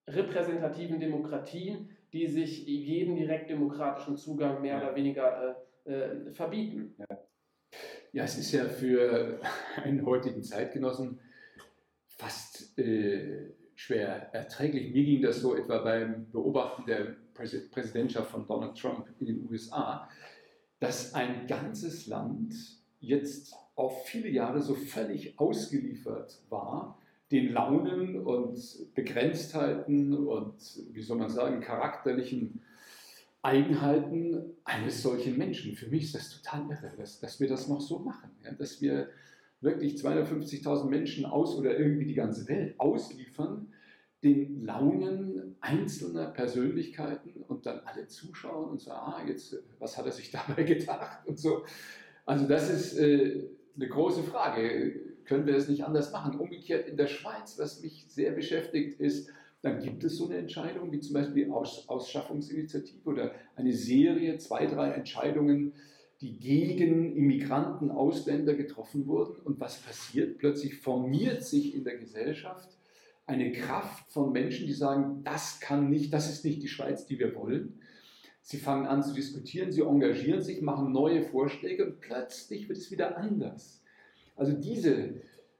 repräsentativen 0.07 0.99
Demokratien, 0.99 1.89
die 2.11 2.27
sich 2.27 2.65
jeden 2.65 3.15
direktdemokratischen 3.15 4.17
Zugang 4.17 4.61
mehr 4.61 4.77
ja. 4.77 4.83
oder 4.83 4.95
weniger 4.95 5.55
äh, 5.85 5.93
äh, 5.93 6.33
verbieten. 6.33 6.95
Ja. 6.97 7.05
ja. 8.11 8.23
es 8.23 8.37
ist 8.37 8.51
ja 8.51 8.65
für 8.65 9.39
einen 9.77 10.05
heutigen 10.05 10.43
Zeitgenossen 10.43 11.19
fast 12.07 12.77
äh, 12.79 13.51
schwer 13.75 14.33
erträglich. 14.33 14.93
Mir 14.93 15.03
ging 15.03 15.21
das 15.21 15.41
so 15.41 15.55
etwa 15.55 15.77
beim 15.79 16.29
Beobachten 16.31 16.85
der 16.85 17.15
Präsidentschaft 17.33 18.31
von 18.31 18.45
Donald 18.45 18.77
Trump 18.77 19.07
in 19.19 19.25
den 19.27 19.49
USA, 19.49 20.07
dass 20.81 21.13
ein 21.13 21.47
ganzes 21.47 22.07
Land 22.07 22.55
jetzt 22.99 23.53
auf 23.75 24.05
viele 24.07 24.29
Jahre 24.29 24.61
so 24.61 24.73
völlig 24.73 25.39
ausgeliefert 25.39 26.41
war 26.49 26.97
den 27.31 27.53
Launen 27.53 28.17
und 28.17 28.59
Begrenztheiten 28.93 30.13
und, 30.27 30.55
wie 30.91 31.01
soll 31.01 31.17
man 31.17 31.29
sagen, 31.29 31.61
charakterlichen 31.61 32.61
Eigenheiten 33.41 34.53
eines 34.65 35.01
solchen 35.01 35.37
Menschen. 35.37 35.75
Für 35.75 35.87
mich 35.87 36.03
ist 36.03 36.15
das 36.15 36.41
total 36.41 36.69
irre, 36.69 36.91
dass, 36.97 37.21
dass 37.21 37.39
wir 37.39 37.47
das 37.47 37.69
noch 37.69 37.79
so 37.79 37.99
machen, 37.99 38.31
ja, 38.43 38.51
dass 38.51 38.81
wir 38.81 39.07
wirklich 39.61 39.95
250.000 39.95 40.89
Menschen 40.89 41.25
aus 41.25 41.55
oder 41.55 41.77
irgendwie 41.77 42.07
die 42.07 42.15
ganze 42.15 42.47
Welt 42.49 42.77
ausliefern, 42.79 43.71
den 44.23 44.63
Launen 44.65 45.55
einzelner 45.61 46.27
Persönlichkeiten 46.27 47.43
und 47.47 47.65
dann 47.65 47.79
alle 47.85 48.07
zuschauen 48.07 48.69
und 48.69 48.81
sagen, 48.81 48.99
ah, 48.99 49.23
jetzt, 49.27 49.57
was 49.79 49.97
hat 49.97 50.05
er 50.05 50.11
sich 50.11 50.31
dabei 50.31 50.63
gedacht 50.63 51.27
und 51.27 51.39
so. 51.39 51.63
Also 52.25 52.47
das 52.47 52.69
ist 52.69 52.97
äh, 52.97 53.47
eine 53.75 53.87
große 53.87 54.23
Frage. 54.23 55.11
Können 55.25 55.45
wir 55.45 55.55
es 55.55 55.67
nicht 55.67 55.85
anders 55.85 56.11
machen? 56.11 56.39
Umgekehrt 56.39 56.87
in 56.87 56.97
der 56.97 57.07
Schweiz, 57.07 57.57
was 57.57 57.81
mich 57.81 58.05
sehr 58.09 58.31
beschäftigt, 58.31 58.99
ist, 58.99 59.29
dann 59.61 59.79
gibt 59.79 60.03
es 60.03 60.17
so 60.17 60.25
eine 60.25 60.37
Entscheidung 60.37 60.91
wie 60.91 60.99
zum 60.99 61.13
Beispiel 61.13 61.45
die 61.45 61.51
Aus 61.51 61.87
Ausschaffungsinitiative 61.87 63.07
oder 63.07 63.31
eine 63.55 63.73
Serie, 63.73 64.37
zwei, 64.37 64.65
drei 64.65 64.91
Entscheidungen, 64.91 65.73
die 66.19 66.37
gegen 66.37 67.15
Immigranten, 67.15 67.89
Ausländer 67.91 68.55
getroffen 68.55 69.07
wurden. 69.07 69.35
Und 69.43 69.59
was 69.59 69.79
passiert? 69.79 70.37
Plötzlich 70.37 70.75
formiert 70.75 71.43
sich 71.43 71.75
in 71.75 71.83
der 71.83 71.97
Gesellschaft 71.97 72.69
eine 73.31 73.51
Kraft 73.51 74.11
von 74.11 74.31
Menschen, 74.31 74.67
die 74.67 74.73
sagen, 74.73 75.21
das 75.23 75.59
kann 75.59 75.89
nicht, 75.89 76.13
das 76.13 76.29
ist 76.29 76.43
nicht 76.45 76.61
die 76.61 76.67
Schweiz, 76.67 77.05
die 77.05 77.17
wir 77.17 77.33
wollen. 77.35 77.79
Sie 78.41 78.57
fangen 78.57 78.87
an 78.87 79.03
zu 79.03 79.13
diskutieren, 79.13 79.71
sie 79.71 79.81
engagieren 79.81 80.41
sich, 80.41 80.61
machen 80.61 80.91
neue 80.91 81.23
Vorschläge 81.23 81.85
und 81.85 81.99
plötzlich 82.01 82.67
wird 82.67 82.77
es 82.77 82.91
wieder 82.91 83.17
anders. 83.17 83.81
Also 84.35 84.53
diese 84.53 85.15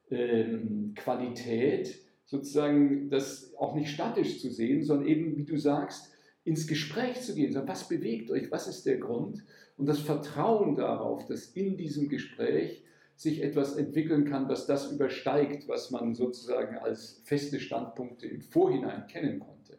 ähm, 0.09 0.93
Qualität, 0.95 1.99
sozusagen 2.25 3.09
das 3.09 3.53
auch 3.57 3.75
nicht 3.75 3.91
statisch 3.91 4.39
zu 4.41 4.49
sehen, 4.49 4.83
sondern 4.83 5.07
eben, 5.07 5.37
wie 5.37 5.45
du 5.45 5.57
sagst, 5.57 6.13
ins 6.43 6.67
Gespräch 6.67 7.21
zu 7.21 7.35
gehen. 7.35 7.51
Sagen, 7.51 7.67
was 7.67 7.87
bewegt 7.87 8.31
euch? 8.31 8.51
Was 8.51 8.67
ist 8.67 8.85
der 8.85 8.97
Grund? 8.97 9.43
Und 9.77 9.85
das 9.85 9.99
Vertrauen 9.99 10.75
darauf, 10.75 11.25
dass 11.27 11.45
in 11.47 11.77
diesem 11.77 12.09
Gespräch 12.09 12.83
sich 13.21 13.43
etwas 13.43 13.75
entwickeln 13.75 14.25
kann, 14.25 14.49
was 14.49 14.65
das 14.65 14.91
übersteigt, 14.91 15.67
was 15.67 15.91
man 15.91 16.15
sozusagen 16.15 16.79
als 16.79 17.21
feste 17.23 17.59
Standpunkte 17.59 18.25
im 18.25 18.41
Vorhinein 18.41 19.05
kennen 19.05 19.39
konnte. 19.39 19.77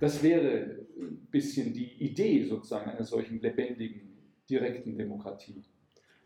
Das 0.00 0.20
wäre 0.20 0.80
ein 0.98 1.28
bisschen 1.30 1.72
die 1.72 1.92
Idee 2.02 2.44
sozusagen 2.44 2.90
einer 2.90 3.04
solchen 3.04 3.40
lebendigen, 3.40 4.18
direkten 4.50 4.98
Demokratie. 4.98 5.62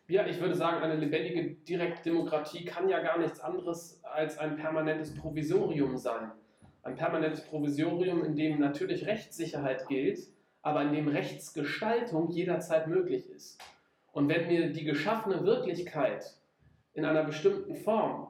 Ja, 0.09 0.26
ich 0.26 0.40
würde 0.40 0.54
sagen, 0.54 0.82
eine 0.82 0.96
lebendige 0.96 1.57
Direktdemokratie 1.57 2.64
kann 2.64 2.88
ja 2.88 3.02
gar 3.02 3.18
nichts 3.18 3.40
anderes 3.40 4.00
als 4.02 4.38
ein 4.38 4.57
permanentes 4.57 5.14
Provisorium 5.14 5.98
sein. 5.98 6.30
Ein 6.82 6.94
permanentes 6.94 7.42
Provisorium, 7.42 8.24
in 8.24 8.34
dem 8.34 8.61
natürlich 8.61 9.04
Rechtssicherheit 9.07 9.86
gilt, 9.88 10.20
aber 10.62 10.80
in 10.84 10.94
dem 10.94 11.09
Rechtsgestaltung 11.09 12.30
jederzeit 12.30 12.88
möglich 12.88 13.28
ist. 13.28 13.59
Und 14.12 14.30
wenn 14.30 14.46
mir 14.46 14.72
die 14.72 14.84
geschaffene 14.84 15.44
Wirklichkeit 15.44 16.24
in 16.97 17.05
einer 17.05 17.24
bestimmten 17.24 17.76
Form 17.76 18.28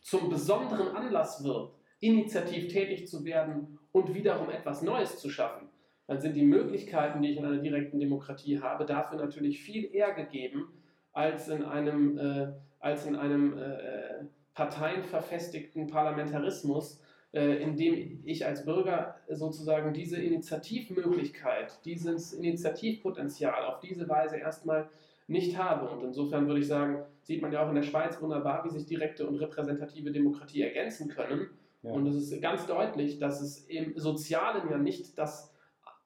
zum 0.00 0.30
besonderen 0.30 0.88
Anlass 0.96 1.44
wird, 1.44 1.70
initiativ 2.00 2.68
tätig 2.68 3.06
zu 3.06 3.24
werden 3.24 3.78
und 3.92 4.14
wiederum 4.14 4.50
etwas 4.50 4.82
Neues 4.82 5.18
zu 5.18 5.30
schaffen, 5.30 5.68
dann 6.06 6.20
sind 6.20 6.34
die 6.34 6.44
Möglichkeiten, 6.44 7.20
die 7.20 7.32
ich 7.32 7.36
in 7.36 7.44
einer 7.44 7.58
direkten 7.58 8.00
Demokratie 8.00 8.60
habe, 8.60 8.86
dafür 8.86 9.18
natürlich 9.18 9.62
viel 9.62 9.94
eher 9.94 10.14
gegeben 10.14 10.68
als 11.12 11.48
in 11.48 11.62
einem, 11.62 12.18
äh, 12.18 12.52
als 12.78 13.06
in 13.06 13.16
einem 13.16 13.58
äh, 13.58 14.24
parteienverfestigten 14.54 15.86
Parlamentarismus, 15.88 17.00
äh, 17.32 17.62
in 17.62 17.76
dem 17.76 18.22
ich 18.24 18.46
als 18.46 18.64
Bürger 18.64 19.16
sozusagen 19.28 19.92
diese 19.92 20.20
Initiativmöglichkeit, 20.22 21.84
dieses 21.84 22.32
Initiativpotenzial 22.32 23.64
auf 23.66 23.80
diese 23.80 24.08
Weise 24.08 24.36
erstmal 24.36 24.88
nicht 25.26 25.58
habe. 25.58 25.88
Und 25.88 26.04
insofern 26.04 26.46
würde 26.46 26.60
ich 26.60 26.66
sagen, 26.66 27.04
sieht 27.22 27.42
man 27.42 27.52
ja 27.52 27.64
auch 27.64 27.68
in 27.68 27.74
der 27.74 27.82
Schweiz 27.82 28.20
wunderbar, 28.20 28.64
wie 28.64 28.70
sich 28.70 28.86
direkte 28.86 29.26
und 29.26 29.36
repräsentative 29.36 30.12
Demokratie 30.12 30.62
ergänzen 30.62 31.08
können. 31.08 31.48
Ja. 31.82 31.92
Und 31.92 32.06
es 32.06 32.16
ist 32.16 32.40
ganz 32.40 32.66
deutlich, 32.66 33.18
dass 33.18 33.40
es 33.40 33.66
im 33.66 33.98
Sozialen 33.98 34.70
ja 34.70 34.78
nicht 34.78 35.18
das 35.18 35.54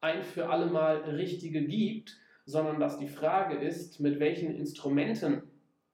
ein 0.00 0.22
für 0.22 0.48
alle 0.48 0.66
Mal 0.66 0.96
Richtige 1.02 1.62
gibt, 1.62 2.16
sondern 2.46 2.80
dass 2.80 2.98
die 2.98 3.08
Frage 3.08 3.56
ist, 3.56 4.00
mit 4.00 4.18
welchen 4.18 4.54
Instrumenten 4.54 5.42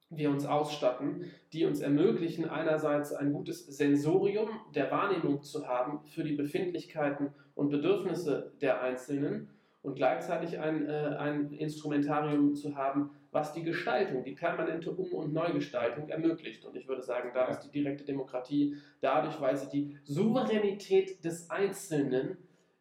wir 0.08 0.30
uns 0.30 0.46
ausstatten, 0.46 1.24
die 1.52 1.64
uns 1.64 1.80
ermöglichen, 1.80 2.48
einerseits 2.48 3.12
ein 3.12 3.32
gutes 3.32 3.66
Sensorium 3.66 4.48
der 4.74 4.90
Wahrnehmung 4.92 5.42
zu 5.42 5.66
haben 5.66 6.00
für 6.06 6.22
die 6.22 6.36
Befindlichkeiten 6.36 7.34
und 7.56 7.70
Bedürfnisse 7.70 8.52
der 8.60 8.82
Einzelnen 8.82 9.50
und 9.87 9.95
gleichzeitig 9.95 10.59
ein, 10.59 10.89
äh, 10.89 11.16
ein 11.16 11.53
Instrumentarium 11.53 12.57
zu 12.57 12.74
haben, 12.74 13.11
was 13.30 13.53
die 13.53 13.62
Gestaltung, 13.62 14.24
die 14.24 14.32
permanente 14.32 14.91
Um- 14.91 15.12
und 15.12 15.32
Neugestaltung 15.32 16.09
ermöglicht. 16.09 16.64
Und 16.64 16.74
ich 16.74 16.89
würde 16.89 17.03
sagen, 17.03 17.30
da 17.32 17.47
ist 17.47 17.61
die 17.61 17.70
direkte 17.70 18.05
Demokratie 18.05 18.78
dadurch, 19.01 19.41
weil 19.41 19.57
sie 19.57 19.68
die 19.68 19.97
Souveränität 20.03 21.24
des 21.24 21.51
Einzelnen 21.51 22.37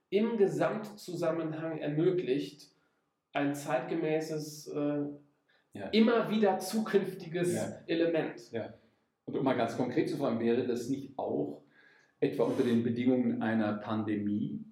im 0.10 0.38
Gesamtzusammenhang 0.38 1.78
ermöglicht, 1.78 2.72
ein 3.34 3.54
zeitgemäßes, 3.54 4.70
äh, 4.70 5.04
ja. 5.74 5.88
immer 5.92 6.32
wieder 6.32 6.58
zukünftiges 6.58 7.54
ja. 7.54 7.84
Element. 7.86 8.52
Ja. 8.52 8.74
Und 9.26 9.38
um 9.38 9.44
mal 9.44 9.56
ganz 9.56 9.78
konkret 9.78 10.10
zu 10.10 10.18
fragen, 10.18 10.40
wäre 10.40 10.66
das 10.66 10.90
nicht 10.90 11.20
auch 11.20 11.62
etwa 12.20 12.46
unter 12.46 12.64
den 12.64 12.82
Bedingungen 12.82 13.44
einer 13.44 13.74
Pandemie 13.74 14.65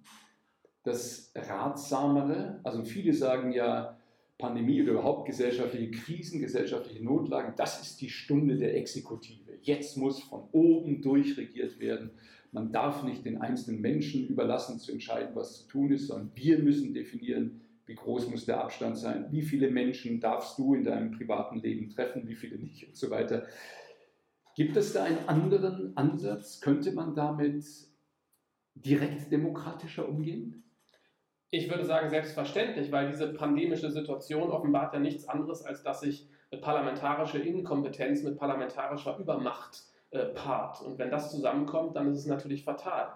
das 0.84 1.32
Ratsamere. 1.34 2.60
Also 2.62 2.84
viele 2.84 3.12
sagen 3.12 3.52
ja, 3.52 3.96
Pandemie 4.38 4.82
oder 4.82 4.92
überhaupt 4.92 5.26
gesellschaftliche 5.26 5.90
Krisen, 5.90 6.40
gesellschaftliche 6.40 7.04
Notlagen, 7.04 7.54
das 7.56 7.80
ist 7.80 8.00
die 8.00 8.10
Stunde 8.10 8.56
der 8.56 8.76
Exekutive. 8.76 9.52
Jetzt 9.62 9.96
muss 9.96 10.22
von 10.22 10.48
oben 10.52 11.02
durchregiert 11.02 11.80
werden. 11.80 12.10
Man 12.52 12.70
darf 12.70 13.02
nicht 13.02 13.24
den 13.24 13.40
einzelnen 13.40 13.80
Menschen 13.80 14.28
überlassen 14.28 14.78
zu 14.78 14.92
entscheiden, 14.92 15.34
was 15.34 15.62
zu 15.62 15.68
tun 15.68 15.92
ist, 15.92 16.08
sondern 16.08 16.30
wir 16.34 16.58
müssen 16.58 16.94
definieren, 16.94 17.62
wie 17.86 17.94
groß 17.94 18.30
muss 18.30 18.46
der 18.46 18.60
Abstand 18.60 18.96
sein, 18.98 19.26
wie 19.30 19.42
viele 19.42 19.70
Menschen 19.70 20.20
darfst 20.20 20.58
du 20.58 20.74
in 20.74 20.84
deinem 20.84 21.10
privaten 21.12 21.58
Leben 21.58 21.90
treffen, 21.90 22.28
wie 22.28 22.34
viele 22.34 22.58
nicht 22.58 22.88
und 22.88 22.96
so 22.96 23.10
weiter. 23.10 23.46
Gibt 24.56 24.76
es 24.76 24.92
da 24.92 25.04
einen 25.04 25.28
anderen 25.28 25.96
Ansatz? 25.96 26.60
Könnte 26.60 26.92
man 26.92 27.14
damit 27.14 27.64
direkt 28.74 29.30
demokratischer 29.32 30.08
umgehen? 30.08 30.63
Ich 31.50 31.70
würde 31.70 31.84
sagen, 31.84 32.10
selbstverständlich, 32.10 32.90
weil 32.90 33.08
diese 33.08 33.32
pandemische 33.32 33.90
Situation 33.90 34.50
offenbart 34.50 34.92
ja 34.92 35.00
nichts 35.00 35.28
anderes, 35.28 35.64
als 35.64 35.82
dass 35.82 36.00
sich 36.00 36.28
parlamentarische 36.60 37.38
Inkompetenz 37.38 38.22
mit 38.22 38.36
parlamentarischer 38.36 39.18
Übermacht 39.18 39.82
äh, 40.10 40.26
paart. 40.26 40.82
Und 40.82 40.98
wenn 40.98 41.10
das 41.10 41.30
zusammenkommt, 41.30 41.96
dann 41.96 42.10
ist 42.10 42.18
es 42.18 42.26
natürlich 42.26 42.64
fatal. 42.64 43.08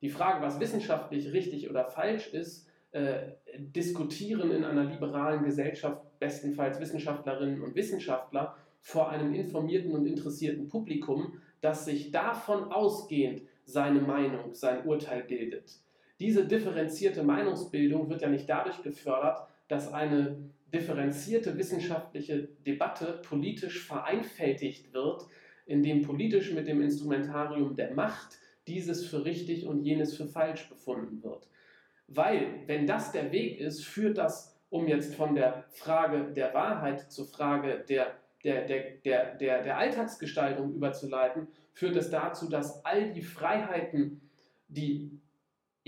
Die 0.00 0.10
Frage, 0.10 0.42
was 0.42 0.60
wissenschaftlich 0.60 1.32
richtig 1.32 1.68
oder 1.68 1.84
falsch 1.84 2.28
ist, 2.32 2.68
äh, 2.92 3.32
diskutieren 3.58 4.50
in 4.50 4.64
einer 4.64 4.84
liberalen 4.84 5.44
Gesellschaft 5.44 6.00
bestenfalls 6.18 6.80
Wissenschaftlerinnen 6.80 7.62
und 7.62 7.74
Wissenschaftler 7.74 8.56
vor 8.80 9.10
einem 9.10 9.34
informierten 9.34 9.92
und 9.92 10.06
interessierten 10.06 10.68
Publikum, 10.68 11.40
das 11.60 11.84
sich 11.84 12.12
davon 12.12 12.72
ausgehend 12.72 13.42
seine 13.64 14.00
Meinung, 14.00 14.54
sein 14.54 14.86
Urteil 14.86 15.24
bildet. 15.24 15.80
Diese 16.20 16.46
differenzierte 16.46 17.22
Meinungsbildung 17.22 18.08
wird 18.08 18.22
ja 18.22 18.28
nicht 18.28 18.48
dadurch 18.48 18.82
gefördert, 18.82 19.46
dass 19.68 19.92
eine 19.92 20.50
differenzierte 20.72 21.56
wissenschaftliche 21.56 22.48
Debatte 22.66 23.20
politisch 23.22 23.86
vereinfältigt 23.86 24.92
wird, 24.92 25.26
indem 25.66 26.02
politisch 26.02 26.52
mit 26.52 26.66
dem 26.66 26.82
Instrumentarium 26.82 27.76
der 27.76 27.94
Macht 27.94 28.38
dieses 28.66 29.06
für 29.06 29.24
richtig 29.24 29.66
und 29.66 29.84
jenes 29.84 30.16
für 30.16 30.26
falsch 30.26 30.68
befunden 30.68 31.22
wird. 31.22 31.48
Weil, 32.08 32.62
wenn 32.66 32.86
das 32.86 33.12
der 33.12 33.32
Weg 33.32 33.60
ist, 33.60 33.84
führt 33.84 34.18
das, 34.18 34.58
um 34.70 34.88
jetzt 34.88 35.14
von 35.14 35.34
der 35.34 35.64
Frage 35.70 36.32
der 36.34 36.52
Wahrheit 36.54 37.10
zur 37.12 37.26
Frage 37.26 37.84
der, 37.88 38.14
der, 38.44 38.66
der, 38.66 39.00
der, 39.04 39.62
der, 39.62 39.78
Alltagsgestaltung 39.78 40.74
überzuleiten, 40.74 41.48
führt 41.72 41.96
es 41.96 42.10
dazu, 42.10 42.48
dass 42.48 42.84
all 42.84 43.12
die 43.12 43.22
Freiheiten, 43.22 44.20
die 44.68 45.10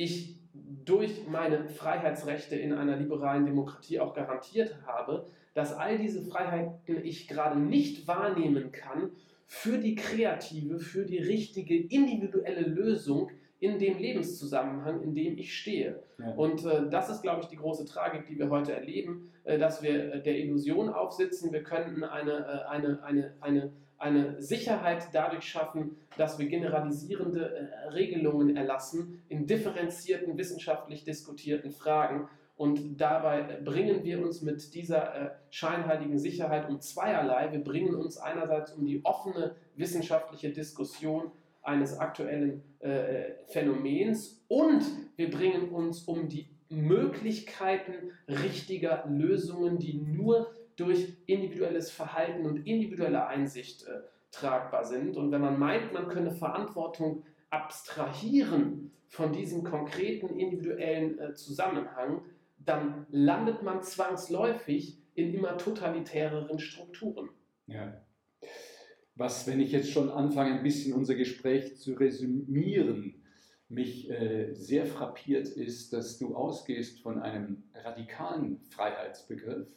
ich 0.02 0.36
durch 0.84 1.26
meine 1.28 1.68
Freiheitsrechte 1.68 2.56
in 2.56 2.72
einer 2.72 2.96
liberalen 2.96 3.44
Demokratie 3.46 4.00
auch 4.00 4.14
garantiert 4.14 4.76
habe, 4.86 5.26
dass 5.54 5.74
all 5.74 5.98
diese 5.98 6.22
Freiheiten 6.22 7.04
ich 7.04 7.28
gerade 7.28 7.58
nicht 7.58 8.08
wahrnehmen 8.08 8.72
kann 8.72 9.10
für 9.46 9.78
die 9.78 9.94
kreative, 9.94 10.78
für 10.78 11.04
die 11.04 11.18
richtige 11.18 11.76
individuelle 11.76 12.62
Lösung 12.62 13.30
in 13.58 13.78
dem 13.78 13.98
Lebenszusammenhang, 13.98 15.02
in 15.02 15.14
dem 15.14 15.36
ich 15.36 15.54
stehe. 15.54 16.02
Ja. 16.18 16.30
Und 16.32 16.64
äh, 16.64 16.88
das 16.88 17.10
ist, 17.10 17.20
glaube 17.20 17.42
ich, 17.42 17.48
die 17.48 17.56
große 17.56 17.84
Tragik, 17.84 18.24
die 18.24 18.38
wir 18.38 18.48
heute 18.48 18.72
erleben, 18.72 19.30
äh, 19.44 19.58
dass 19.58 19.82
wir 19.82 20.14
äh, 20.14 20.22
der 20.22 20.38
Illusion 20.38 20.88
aufsitzen, 20.88 21.52
wir 21.52 21.62
könnten 21.62 22.02
eine, 22.02 22.32
äh, 22.32 22.68
eine, 22.70 23.02
eine, 23.02 23.34
eine, 23.40 23.72
eine 24.00 24.40
Sicherheit 24.40 25.08
dadurch 25.12 25.44
schaffen, 25.44 25.96
dass 26.16 26.38
wir 26.38 26.46
generalisierende 26.46 27.54
äh, 27.54 27.88
Regelungen 27.88 28.56
erlassen 28.56 29.22
in 29.28 29.46
differenzierten, 29.46 30.38
wissenschaftlich 30.38 31.04
diskutierten 31.04 31.70
Fragen. 31.70 32.28
Und 32.56 32.98
dabei 33.00 33.42
bringen 33.62 34.02
wir 34.02 34.24
uns 34.24 34.40
mit 34.40 34.74
dieser 34.74 35.14
äh, 35.14 35.30
scheinheiligen 35.50 36.18
Sicherheit 36.18 36.68
um 36.68 36.80
zweierlei. 36.80 37.52
Wir 37.52 37.62
bringen 37.62 37.94
uns 37.94 38.16
einerseits 38.16 38.72
um 38.72 38.86
die 38.86 39.04
offene 39.04 39.54
wissenschaftliche 39.76 40.50
Diskussion 40.50 41.30
eines 41.62 41.98
aktuellen 41.98 42.62
äh, 42.78 43.32
Phänomens 43.48 44.42
und 44.48 44.82
wir 45.16 45.30
bringen 45.30 45.68
uns 45.68 46.04
um 46.04 46.28
die 46.28 46.48
Möglichkeiten 46.70 48.12
richtiger 48.28 49.04
Lösungen, 49.08 49.78
die 49.78 49.94
nur 49.94 50.54
durch 50.76 51.16
individuelles 51.26 51.90
Verhalten 51.90 52.46
und 52.46 52.66
individuelle 52.66 53.26
Einsicht 53.26 53.86
äh, 53.86 54.00
tragbar 54.30 54.84
sind. 54.84 55.16
Und 55.16 55.30
wenn 55.32 55.40
man 55.40 55.58
meint, 55.58 55.92
man 55.92 56.08
könne 56.08 56.32
Verantwortung 56.32 57.24
abstrahieren 57.50 58.92
von 59.08 59.32
diesem 59.32 59.64
konkreten 59.64 60.38
individuellen 60.38 61.18
äh, 61.18 61.34
Zusammenhang, 61.34 62.22
dann 62.58 63.06
landet 63.10 63.62
man 63.62 63.82
zwangsläufig 63.82 64.98
in 65.14 65.34
immer 65.34 65.58
totalitäreren 65.58 66.58
Strukturen. 66.58 67.30
Ja. 67.66 68.00
Was, 69.14 69.46
wenn 69.46 69.60
ich 69.60 69.72
jetzt 69.72 69.90
schon 69.90 70.08
anfange, 70.08 70.54
ein 70.54 70.62
bisschen 70.62 70.94
unser 70.94 71.14
Gespräch 71.14 71.76
zu 71.76 71.94
resümieren, 71.94 73.22
mich 73.68 74.10
äh, 74.10 74.52
sehr 74.52 74.86
frappiert 74.86 75.48
ist, 75.48 75.92
dass 75.92 76.18
du 76.18 76.34
ausgehst 76.34 77.00
von 77.00 77.20
einem 77.20 77.62
radikalen 77.74 78.58
Freiheitsbegriff, 78.70 79.68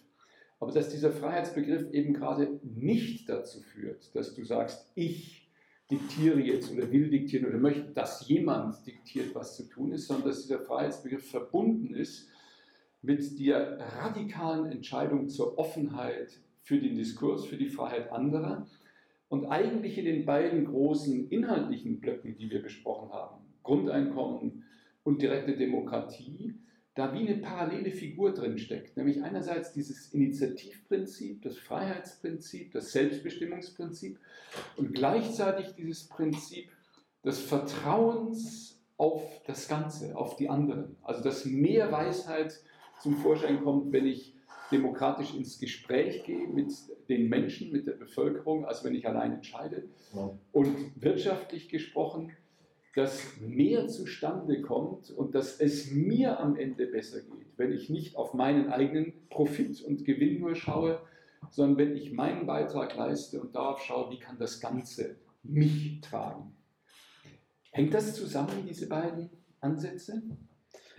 aber 0.59 0.71
dass 0.71 0.89
dieser 0.89 1.11
Freiheitsbegriff 1.11 1.91
eben 1.91 2.13
gerade 2.13 2.59
nicht 2.63 3.27
dazu 3.27 3.61
führt, 3.61 4.15
dass 4.15 4.33
du 4.33 4.43
sagst, 4.43 4.91
ich 4.95 5.43
diktiere 5.91 6.39
jetzt 6.39 6.71
oder 6.71 6.91
will 6.91 7.09
diktieren 7.09 7.45
oder 7.45 7.57
möchte, 7.57 7.91
dass 7.93 8.27
jemand 8.27 8.85
diktiert, 8.85 9.35
was 9.35 9.57
zu 9.57 9.69
tun 9.69 9.91
ist, 9.91 10.07
sondern 10.07 10.29
dass 10.29 10.43
dieser 10.43 10.59
Freiheitsbegriff 10.59 11.29
verbunden 11.29 11.93
ist 11.93 12.29
mit 13.01 13.39
der 13.39 13.79
radikalen 13.79 14.71
Entscheidung 14.71 15.29
zur 15.29 15.57
Offenheit 15.57 16.39
für 16.61 16.79
den 16.79 16.95
Diskurs, 16.95 17.45
für 17.45 17.57
die 17.57 17.69
Freiheit 17.69 18.11
anderer. 18.11 18.65
Und 19.27 19.45
eigentlich 19.47 19.97
in 19.97 20.05
den 20.05 20.25
beiden 20.25 20.65
großen 20.65 21.29
inhaltlichen 21.29 21.99
Blöcken, 21.99 22.37
die 22.37 22.49
wir 22.49 22.61
besprochen 22.61 23.11
haben, 23.11 23.43
Grundeinkommen 23.63 24.63
und 25.03 25.21
direkte 25.21 25.57
Demokratie, 25.57 26.55
da 26.95 27.13
wie 27.13 27.27
eine 27.27 27.37
parallele 27.37 27.91
Figur 27.91 28.33
drin 28.33 28.57
steckt. 28.57 28.97
Nämlich 28.97 29.23
einerseits 29.23 29.73
dieses 29.73 30.13
Initiativprinzip, 30.13 31.41
das 31.41 31.57
Freiheitsprinzip, 31.57 32.71
das 32.71 32.91
Selbstbestimmungsprinzip 32.91 34.19
und 34.77 34.93
gleichzeitig 34.93 35.73
dieses 35.75 36.07
Prinzip 36.07 36.69
des 37.25 37.39
Vertrauens 37.39 38.79
auf 38.97 39.23
das 39.47 39.67
Ganze, 39.67 40.15
auf 40.15 40.35
die 40.35 40.49
anderen. 40.49 40.95
Also 41.01 41.23
dass 41.23 41.45
mehr 41.45 41.91
Weisheit 41.91 42.61
zum 43.01 43.17
Vorschein 43.17 43.63
kommt, 43.63 43.91
wenn 43.91 44.05
ich 44.05 44.35
demokratisch 44.71 45.33
ins 45.35 45.59
Gespräch 45.59 46.23
gehe 46.23 46.47
mit 46.47 46.71
den 47.09 47.27
Menschen, 47.27 47.71
mit 47.71 47.87
der 47.87 47.93
Bevölkerung, 47.93 48.65
als 48.65 48.83
wenn 48.83 48.95
ich 48.95 49.07
allein 49.07 49.33
entscheide. 49.33 49.83
Und 50.51 50.75
wirtschaftlich 50.95 51.69
gesprochen, 51.69 52.31
dass 52.95 53.39
mehr 53.39 53.87
zustande 53.87 54.61
kommt 54.61 55.09
und 55.09 55.33
dass 55.33 55.59
es 55.59 55.91
mir 55.91 56.39
am 56.39 56.55
Ende 56.55 56.85
besser 56.85 57.21
geht, 57.21 57.57
wenn 57.57 57.71
ich 57.71 57.89
nicht 57.89 58.15
auf 58.15 58.33
meinen 58.33 58.71
eigenen 58.71 59.13
Profit 59.29 59.81
und 59.81 60.05
Gewinn 60.05 60.39
nur 60.39 60.55
schaue, 60.55 61.01
sondern 61.49 61.77
wenn 61.77 61.97
ich 61.97 62.11
meinen 62.11 62.45
Beitrag 62.45 62.95
leiste 62.95 63.41
und 63.41 63.55
darauf 63.55 63.81
schaue, 63.81 64.11
wie 64.11 64.19
kann 64.19 64.37
das 64.37 64.59
Ganze 64.59 65.15
mich 65.43 66.01
tragen. 66.01 66.55
Hängt 67.71 67.93
das 67.93 68.15
zusammen, 68.15 68.65
diese 68.67 68.87
beiden 68.87 69.29
Ansätze? 69.59 70.21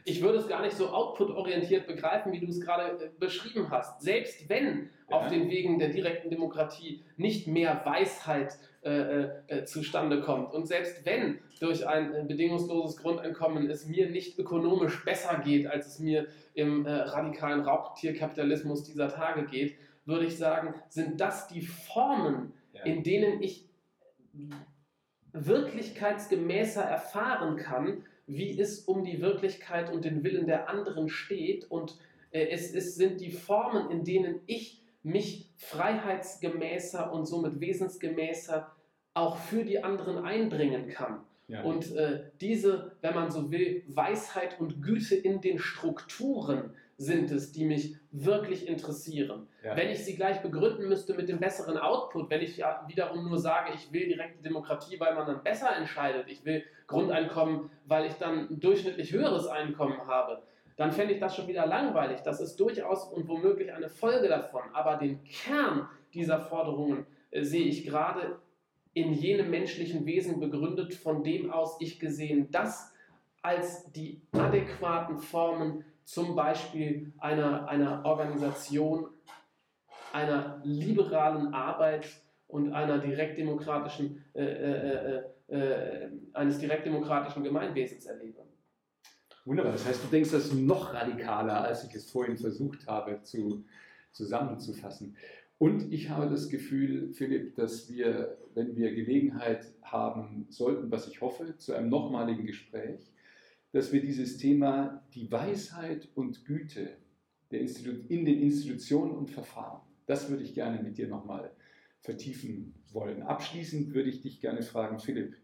Ich 0.06 0.20
würde 0.20 0.38
es 0.38 0.48
gar 0.48 0.62
nicht 0.62 0.76
so 0.76 0.90
output-orientiert 0.90 1.86
begreifen, 1.86 2.32
wie 2.32 2.40
du 2.40 2.46
es 2.46 2.60
gerade 2.60 3.04
äh, 3.04 3.10
beschrieben 3.18 3.70
hast. 3.70 4.02
Selbst 4.02 4.48
wenn 4.50 4.90
ja. 5.08 5.16
auf 5.16 5.28
den 5.28 5.48
Wegen 5.48 5.78
der 5.78 5.88
direkten 5.88 6.28
Demokratie 6.28 7.02
nicht 7.16 7.46
mehr 7.46 7.80
Weisheit 7.86 8.58
äh, 8.84 8.90
äh, 8.90 9.30
äh, 9.46 9.64
zustande 9.64 10.20
kommt 10.20 10.52
und 10.52 10.66
selbst 10.66 11.06
wenn 11.06 11.38
durch 11.58 11.88
ein 11.88 12.28
bedingungsloses 12.28 12.98
Grundeinkommen 12.98 13.70
es 13.70 13.86
mir 13.86 14.10
nicht 14.10 14.38
ökonomisch 14.38 15.04
besser 15.04 15.40
geht, 15.42 15.66
als 15.66 15.86
es 15.86 15.98
mir 16.00 16.26
im 16.52 16.84
äh, 16.84 16.92
radikalen 16.92 17.62
Raubtierkapitalismus 17.62 18.84
dieser 18.84 19.08
Tage 19.08 19.46
geht, 19.46 19.76
würde 20.04 20.26
ich 20.26 20.36
sagen, 20.36 20.74
sind 20.88 21.18
das 21.20 21.48
die 21.48 21.62
Formen, 21.62 22.52
ja. 22.74 22.82
in 22.82 23.02
denen 23.02 23.42
ich 23.42 23.66
wirklichkeitsgemäßer 25.32 26.82
erfahren 26.82 27.56
kann, 27.56 28.04
wie 28.26 28.58
es 28.60 28.80
um 28.80 29.04
die 29.04 29.20
Wirklichkeit 29.20 29.90
und 29.90 30.04
den 30.04 30.24
Willen 30.24 30.46
der 30.46 30.68
anderen 30.68 31.08
steht. 31.08 31.70
Und 31.70 31.98
äh, 32.30 32.48
es, 32.48 32.74
es 32.74 32.96
sind 32.96 33.20
die 33.20 33.30
Formen, 33.30 33.90
in 33.90 34.04
denen 34.04 34.40
ich 34.46 34.82
mich 35.02 35.50
freiheitsgemäßer 35.56 37.12
und 37.12 37.26
somit 37.26 37.60
wesensgemäßer 37.60 38.73
auch 39.14 39.36
für 39.36 39.64
die 39.64 39.82
anderen 39.82 40.24
einbringen 40.24 40.88
kann. 40.88 41.20
Ja. 41.46 41.62
Und 41.62 41.94
äh, 41.94 42.24
diese, 42.40 42.92
wenn 43.00 43.14
man 43.14 43.30
so 43.30 43.50
will, 43.50 43.84
Weisheit 43.88 44.58
und 44.60 44.82
Güte 44.82 45.14
in 45.14 45.40
den 45.40 45.58
Strukturen 45.58 46.74
sind 46.96 47.30
es, 47.30 47.52
die 47.52 47.64
mich 47.64 47.96
wirklich 48.12 48.68
interessieren. 48.68 49.48
Ja. 49.62 49.76
Wenn 49.76 49.90
ich 49.90 50.04
sie 50.04 50.14
gleich 50.14 50.40
begründen 50.42 50.88
müsste 50.88 51.14
mit 51.14 51.28
dem 51.28 51.38
besseren 51.38 51.76
Output, 51.76 52.30
wenn 52.30 52.40
ich 52.40 52.56
ja 52.56 52.84
wiederum 52.88 53.28
nur 53.28 53.38
sage, 53.38 53.72
ich 53.74 53.92
will 53.92 54.08
direkte 54.08 54.42
Demokratie, 54.42 54.98
weil 55.00 55.14
man 55.14 55.26
dann 55.26 55.42
besser 55.42 55.76
entscheidet, 55.76 56.28
ich 56.28 56.44
will 56.44 56.62
Grundeinkommen, 56.86 57.70
weil 57.86 58.06
ich 58.06 58.14
dann 58.14 58.48
ein 58.48 58.60
durchschnittlich 58.60 59.12
höheres 59.12 59.46
Einkommen 59.46 60.06
habe, 60.06 60.42
dann 60.76 60.92
fände 60.92 61.14
ich 61.14 61.20
das 61.20 61.36
schon 61.36 61.46
wieder 61.46 61.66
langweilig. 61.66 62.20
Das 62.22 62.40
ist 62.40 62.58
durchaus 62.58 63.04
und 63.04 63.28
womöglich 63.28 63.72
eine 63.72 63.88
Folge 63.88 64.28
davon. 64.28 64.62
Aber 64.72 64.96
den 64.96 65.22
Kern 65.24 65.88
dieser 66.14 66.40
Forderungen 66.40 67.06
äh, 67.30 67.42
sehe 67.42 67.66
ich 67.66 67.84
gerade 67.84 68.38
in 68.94 69.12
jenem 69.12 69.50
menschlichen 69.50 70.06
Wesen 70.06 70.40
begründet, 70.40 70.94
von 70.94 71.22
dem 71.22 71.50
aus 71.50 71.76
ich 71.80 71.98
gesehen 71.98 72.50
das 72.50 72.92
als 73.42 73.90
die 73.92 74.22
adäquaten 74.32 75.18
Formen 75.18 75.84
zum 76.04 76.34
Beispiel 76.34 77.12
einer, 77.18 77.68
einer 77.68 78.04
Organisation, 78.04 79.08
einer 80.12 80.60
liberalen 80.64 81.52
Arbeit 81.52 82.06
und 82.46 82.72
einer 82.72 82.98
direktdemokratischen, 82.98 84.24
äh, 84.34 84.44
äh, 84.44 85.22
äh, 85.48 85.56
äh, 85.56 86.10
eines 86.32 86.58
direktdemokratischen 86.58 87.42
Gemeinwesens 87.42 88.06
erlebe. 88.06 88.44
Wunderbar, 89.44 89.72
das 89.72 89.86
heißt, 89.86 90.04
du 90.04 90.08
denkst 90.08 90.30
das 90.30 90.52
noch 90.52 90.94
radikaler, 90.94 91.64
als 91.64 91.84
ich 91.84 91.94
es 91.94 92.10
vorhin 92.10 92.38
versucht 92.38 92.86
habe 92.86 93.20
zu, 93.22 93.64
zusammenzufassen. 94.12 95.16
Und 95.58 95.92
ich 95.92 96.10
habe 96.10 96.28
das 96.28 96.48
Gefühl, 96.48 97.12
Philipp, 97.12 97.54
dass 97.54 97.88
wir, 97.88 98.38
wenn 98.54 98.76
wir 98.76 98.94
Gelegenheit 98.94 99.72
haben 99.82 100.46
sollten, 100.50 100.90
was 100.90 101.08
ich 101.08 101.20
hoffe, 101.20 101.56
zu 101.58 101.72
einem 101.72 101.88
nochmaligen 101.88 102.44
Gespräch, 102.44 103.12
dass 103.72 103.92
wir 103.92 104.02
dieses 104.02 104.36
Thema 104.36 105.04
die 105.14 105.30
Weisheit 105.30 106.08
und 106.14 106.44
Güte 106.44 106.96
in 107.50 108.24
den 108.24 108.42
Institutionen 108.42 109.12
und 109.12 109.30
Verfahren, 109.30 109.80
das 110.06 110.28
würde 110.28 110.42
ich 110.42 110.54
gerne 110.54 110.82
mit 110.82 110.98
dir 110.98 111.06
nochmal 111.06 111.52
vertiefen 112.00 112.74
wollen. 112.92 113.22
Abschließend 113.22 113.94
würde 113.94 114.10
ich 114.10 114.22
dich 114.22 114.40
gerne 114.40 114.62
fragen, 114.62 114.98
Philipp, 114.98 115.36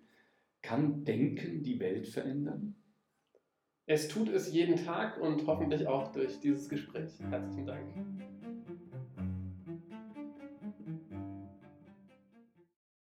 kann 0.63 1.05
Denken 1.05 1.63
die 1.63 1.81
Welt 1.81 2.07
verändern? 2.07 2.75
Es 3.87 4.09
tut 4.09 4.29
es 4.29 4.53
jeden 4.53 4.77
Tag 4.77 5.21
und 5.21 5.47
hoffentlich 5.47 5.87
auch 5.87 6.13
durch 6.13 6.39
dieses 6.41 6.69
Gespräch. 6.69 7.19
Herzlichen 7.19 7.67
Dank. 7.67 8.50